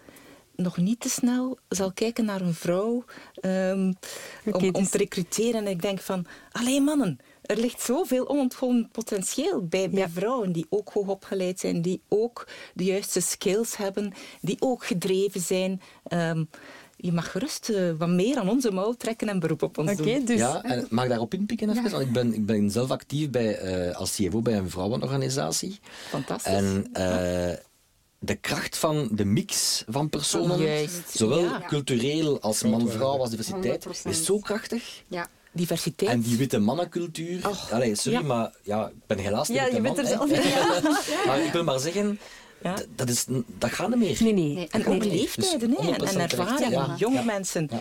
nog 0.57 0.77
niet 0.77 1.01
te 1.01 1.09
snel 1.09 1.59
zal 1.69 1.93
kijken 1.93 2.25
naar 2.25 2.41
een 2.41 2.55
vrouw 2.55 3.05
ehm, 3.35 3.93
om, 4.45 4.65
om 4.65 4.73
dus- 4.73 4.91
te 4.91 4.99
recruteren. 4.99 5.55
En 5.65 5.67
ik 5.67 5.83
denk 5.83 6.01
van, 6.01 6.27
alleen 6.53 6.83
mannen, 6.83 7.19
er 7.43 7.57
ligt 7.59 7.81
zoveel 7.81 8.29
onontgonnen 8.29 8.89
potentieel 8.93 9.67
bij, 9.67 9.91
bij 9.91 9.99
Ja. 10.01 10.09
vrouwen 10.09 10.53
die 10.53 10.67
ook 10.69 10.91
hoogopgeleid 10.93 11.61
zijn, 11.61 11.83
die 11.83 12.03
ook 12.09 12.49
de 12.75 12.85
juiste 12.85 13.21
skills 13.21 13.77
hebben, 13.77 14.13
die 14.41 14.57
ook 14.59 14.85
gedreven 14.85 15.41
zijn. 15.41 15.81
Ehm, 16.05 16.45
je 16.97 17.13
mag 17.13 17.31
gerust 17.31 17.69
eh, 17.69 17.91
wat 17.99 18.09
meer 18.09 18.37
aan 18.39 18.49
onze 18.49 18.71
mouw 18.73 18.93
trekken 18.93 19.29
en 19.29 19.39
beroep 19.39 19.63
op 19.63 19.79
ons 19.79 19.97
doen. 19.97 20.25
dus... 20.25 20.39
Ja, 20.39 20.63
en 20.63 20.87
mag 20.91 21.05
ik 21.05 21.11
daarop 21.11 21.35
inpikken 21.35 21.71
even? 21.71 21.91
Want 21.91 22.03
ik 22.03 22.13
ben, 22.13 22.35
ik 22.35 22.47
ben 22.47 22.71
zelf 22.71 22.91
actief 22.91 23.31
bij, 23.31 23.59
eh, 23.59 23.97
als 23.97 24.15
CFO 24.15 24.41
bij 24.41 24.57
een 24.57 24.71
vrouwenorganisatie. 24.71 25.79
Fantastisch. 26.09 26.53
En 26.53 26.87
eh, 26.93 27.57
de 28.25 28.35
kracht 28.35 28.77
van 28.79 29.09
de 29.13 29.25
mix 29.25 29.85
van 29.89 30.09
personen, 30.09 30.59
Juist, 30.63 31.01
zowel 31.19 31.41
ja. 31.41 31.63
cultureel 31.67 32.41
als 32.41 32.63
man-vrouw 32.63 33.19
als 33.19 33.31
diversiteit, 33.31 33.87
100%. 33.87 33.91
is 34.03 34.25
zo 34.25 34.39
krachtig. 34.39 35.03
Ja. 35.09 35.27
Diversiteit. 35.53 36.11
En 36.11 36.21
die 36.21 36.37
witte 36.37 36.59
mannencultuur. 36.59 37.41
Allee, 37.71 37.95
sorry, 37.95 38.19
ja. 38.19 38.25
maar 38.25 38.53
ja, 38.63 38.87
ik 38.89 39.07
ben 39.07 39.19
helaas 39.19 39.49
niet 39.49 39.57
Ja, 39.57 39.63
witte 39.63 39.77
je 39.77 39.83
bent 39.83 39.97
man, 39.97 40.05
er 40.05 40.11
zelf 40.11 40.31
niet. 40.31 40.43
Ja. 41.15 41.27
Maar 41.27 41.41
ik 41.45 41.53
wil 41.53 41.65
maar 41.65 41.79
zeggen, 41.79 42.19
Ja. 42.63 42.75
dat, 42.95 43.09
is, 43.09 43.25
dat 43.59 43.71
gaat 43.71 43.89
niet 43.89 43.99
meer. 43.99 44.17
Nee, 44.23 44.33
nee. 44.33 44.55
Nee, 44.55 44.69
En 44.71 44.87
ook 44.87 44.99
nee. 44.99 45.09
leeftijden 45.11 45.71
hè, 45.71 45.77
en, 45.91 46.01
100% 46.01 46.05
en 46.15 46.21
ervaring. 46.21 46.71
Ja. 46.71 46.95
Jonge 46.99 47.15
Ja. 47.17 47.23
mensen. 47.23 47.69
Ja. 47.71 47.81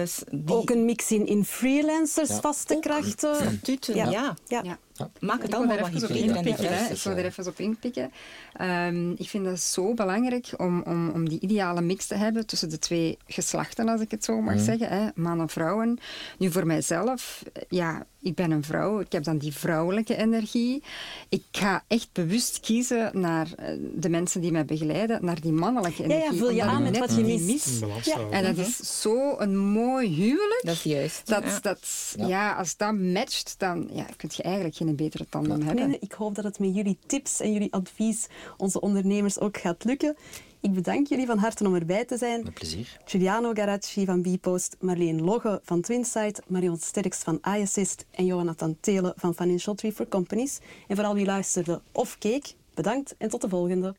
eh, 0.00 0.08
die 0.30 0.54
Ook 0.56 0.70
een 0.70 0.84
mix 0.84 1.10
in, 1.10 1.26
in 1.26 1.44
freelancers, 1.44 2.28
Ja. 2.28 2.40
vaste 2.40 2.74
Ook 2.74 2.82
krachten. 2.82 3.34
statuten, 3.36 3.94
Ja. 3.96 4.36
ja. 4.46 4.78
Ja. 4.96 5.10
Ja. 5.20 5.26
Maak 5.26 5.42
het 5.42 5.54
allemaal 5.54 5.78
wat 5.78 5.86
hè. 5.86 6.42
divers. 6.42 6.90
Ik 6.90 7.02
wil 7.02 7.16
er 7.16 7.24
even 7.24 7.46
op 7.46 7.58
inpikken. 7.58 8.12
Ehm, 8.52 9.10
ik 9.10 9.28
vind 9.28 9.46
het 9.46 9.60
zo 9.60 9.94
belangrijk 9.94 10.48
om, 10.56 10.82
om, 10.82 11.10
om 11.10 11.28
die 11.28 11.40
ideale 11.40 11.80
mix 11.80 12.06
te 12.06 12.14
hebben 12.14 12.46
tussen 12.46 12.68
de 12.68 12.78
twee 12.78 13.18
geslachten, 13.26 13.88
als 13.88 14.00
ik 14.00 14.10
het 14.10 14.24
zo 14.24 14.40
mag 14.40 14.60
zeggen. 14.60 14.88
Hè. 14.88 15.08
Man 15.14 15.40
en 15.40 15.48
vrouwen. 15.48 15.98
Nu, 16.38 16.50
voor 16.50 16.66
mijzelf, 16.66 17.42
ja, 17.68 18.06
ik 18.20 18.34
ben 18.34 18.50
een 18.50 18.64
vrouw. 18.64 19.00
Ik 19.00 19.12
heb 19.12 19.24
dan 19.24 19.38
die 19.38 19.52
vrouwelijke 19.52 20.16
energie. 20.16 20.82
Ik 21.28 21.42
ga 21.52 21.84
echt 21.88 22.08
bewust 22.12 22.60
kiezen 22.60 23.10
naar 23.20 23.46
eh, 23.56 23.74
de 23.94 24.08
mensen 24.08 24.40
die 24.40 24.52
mij 24.52 24.64
begeleiden, 24.64 25.24
naar 25.24 25.40
die 25.40 25.52
mannelijke 25.52 26.02
Ja, 26.02 26.08
ja, 26.08 26.14
energie. 26.14 26.38
vul 26.38 26.50
je 26.50 26.62
aan 26.62 26.82
met 26.82 26.98
wat 26.98 27.14
je 27.16 27.22
mist. 27.22 27.80
Ja. 28.02 28.16
En 28.30 28.44
dat 28.54 28.66
is 28.66 29.00
zo 29.00 29.38
een 29.38 29.58
mooi 29.58 30.08
huwelijk. 30.14 30.60
Dat 30.64 30.74
is 30.74 30.82
juist. 30.82 31.26
Dat, 31.26 31.44
ja. 31.44 31.58
dat, 31.62 32.14
Ja. 32.16 32.26
ja. 32.26 32.52
als 32.54 32.76
dat 32.76 32.94
matcht, 32.94 33.54
dan 33.58 33.88
ja, 33.92 34.06
kun 34.16 34.30
je 34.36 34.42
eigenlijk 34.42 34.76
geen 34.84 34.96
betere 34.96 35.26
tandem 35.28 35.62
hebben. 35.62 35.88
Nee, 35.88 35.98
ik 36.00 36.12
hoop 36.12 36.34
dat 36.34 36.44
het 36.44 36.58
met 36.58 36.74
jullie 36.74 36.98
tips 37.06 37.40
en 37.40 37.52
jullie 37.52 37.72
advies 37.72 38.26
onze 38.56 38.80
ondernemers 38.80 39.40
ook 39.40 39.56
gaat 39.56 39.84
lukken. 39.84 40.16
Ik 40.60 40.72
bedank 40.72 41.06
jullie 41.06 41.26
van 41.26 41.38
harte 41.38 41.66
om 41.66 41.74
erbij 41.74 42.04
te 42.04 42.16
zijn. 42.16 42.42
Met 42.42 42.54
plezier. 42.54 43.00
Giuliano 43.04 43.52
Garacci 43.52 44.04
van 44.04 44.22
Bpost, 44.22 44.76
Marleen 44.80 45.22
Logge 45.22 45.60
van 45.62 45.80
Twinsight, 45.80 46.42
Marion 46.46 46.78
Sterks 46.78 47.18
van 47.18 47.40
iAssist 47.56 48.06
en 48.10 48.26
Jonathan 48.26 48.76
Telen 48.80 49.12
van 49.16 49.34
Financial 49.34 49.74
Tree 49.74 49.92
for 49.92 50.08
Companies. 50.08 50.58
En 50.88 50.96
vooral 50.96 51.14
wie 51.14 51.26
luisterde 51.26 51.80
of 51.92 52.18
keek, 52.18 52.54
bedankt 52.74 53.14
en 53.18 53.28
tot 53.28 53.40
de 53.40 53.48
volgende. 53.48 53.94